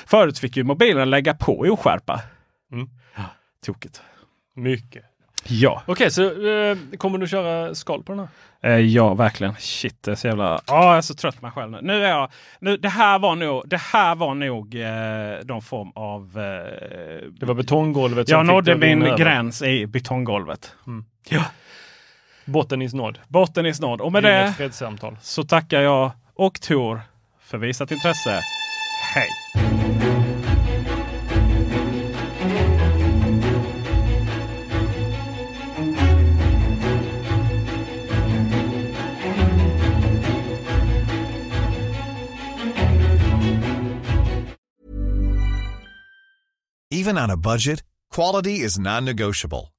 Förut 0.05 0.39
fick 0.39 0.57
ju 0.57 0.63
mobilen 0.63 1.09
lägga 1.09 1.33
på 1.33 1.67
i 1.67 1.69
oskärpa. 1.69 2.21
Mm. 2.71 2.89
Ja, 3.15 3.23
tokigt. 3.65 4.01
Mycket. 4.55 5.03
Ja. 5.47 5.83
Okej, 5.85 6.11
så 6.11 6.23
eh, 6.47 6.77
kommer 6.97 7.17
du 7.17 7.27
köra 7.27 7.75
skal 7.75 8.03
på 8.03 8.11
den 8.11 8.19
här? 8.19 8.29
Eh, 8.73 8.79
ja, 8.79 9.13
verkligen. 9.13 9.55
Shit, 9.55 10.03
det 10.03 10.11
är 10.11 10.15
så 10.15 10.27
jävla... 10.27 10.61
Ja, 10.67 10.87
jag 10.89 10.97
är 10.97 11.01
så 11.01 11.13
trött 11.13 11.35
på 11.39 11.45
mig 11.45 11.51
själv 11.51 11.71
nu. 11.71 11.79
nu, 11.81 12.05
är 12.05 12.09
jag, 12.09 12.31
nu 12.59 12.77
det 12.77 12.89
här 12.89 13.19
var 13.19 13.35
nog, 13.35 13.63
det 13.69 13.77
här 13.77 14.15
var 14.15 14.33
nog 14.33 14.75
eh, 14.75 15.45
någon 15.45 15.61
form 15.61 15.91
av... 15.95 16.21
Eh, 16.37 17.29
Det 17.39 17.45
var 17.45 17.53
betonggolvet 17.53 18.29
jag 18.29 18.45
nådde 18.45 18.75
min 18.75 19.01
över. 19.01 19.17
gräns 19.17 19.61
i 19.61 19.85
betonggolvet. 19.87 20.75
Mm. 20.87 21.05
Ja, 21.29 21.43
Botten 22.45 22.81
is 22.81 22.93
nådd. 22.93 23.19
botten 23.27 23.65
är 23.65 23.73
snådd. 23.73 24.01
Och 24.01 24.11
med 24.11 24.23
Inget 24.25 24.57
det 24.57 24.73
så 25.21 25.43
tackar 25.43 25.81
jag 25.81 26.11
och 26.33 26.61
Tor 26.61 27.01
för 27.41 27.57
visat 27.57 27.91
intresse. 27.91 28.41
Hej! 29.09 29.29
Even 46.91 47.17
on 47.17 47.29
a 47.29 47.37
budget, 47.37 47.81
quality 48.11 48.59
is 48.59 48.77
non-negotiable. 48.77 49.73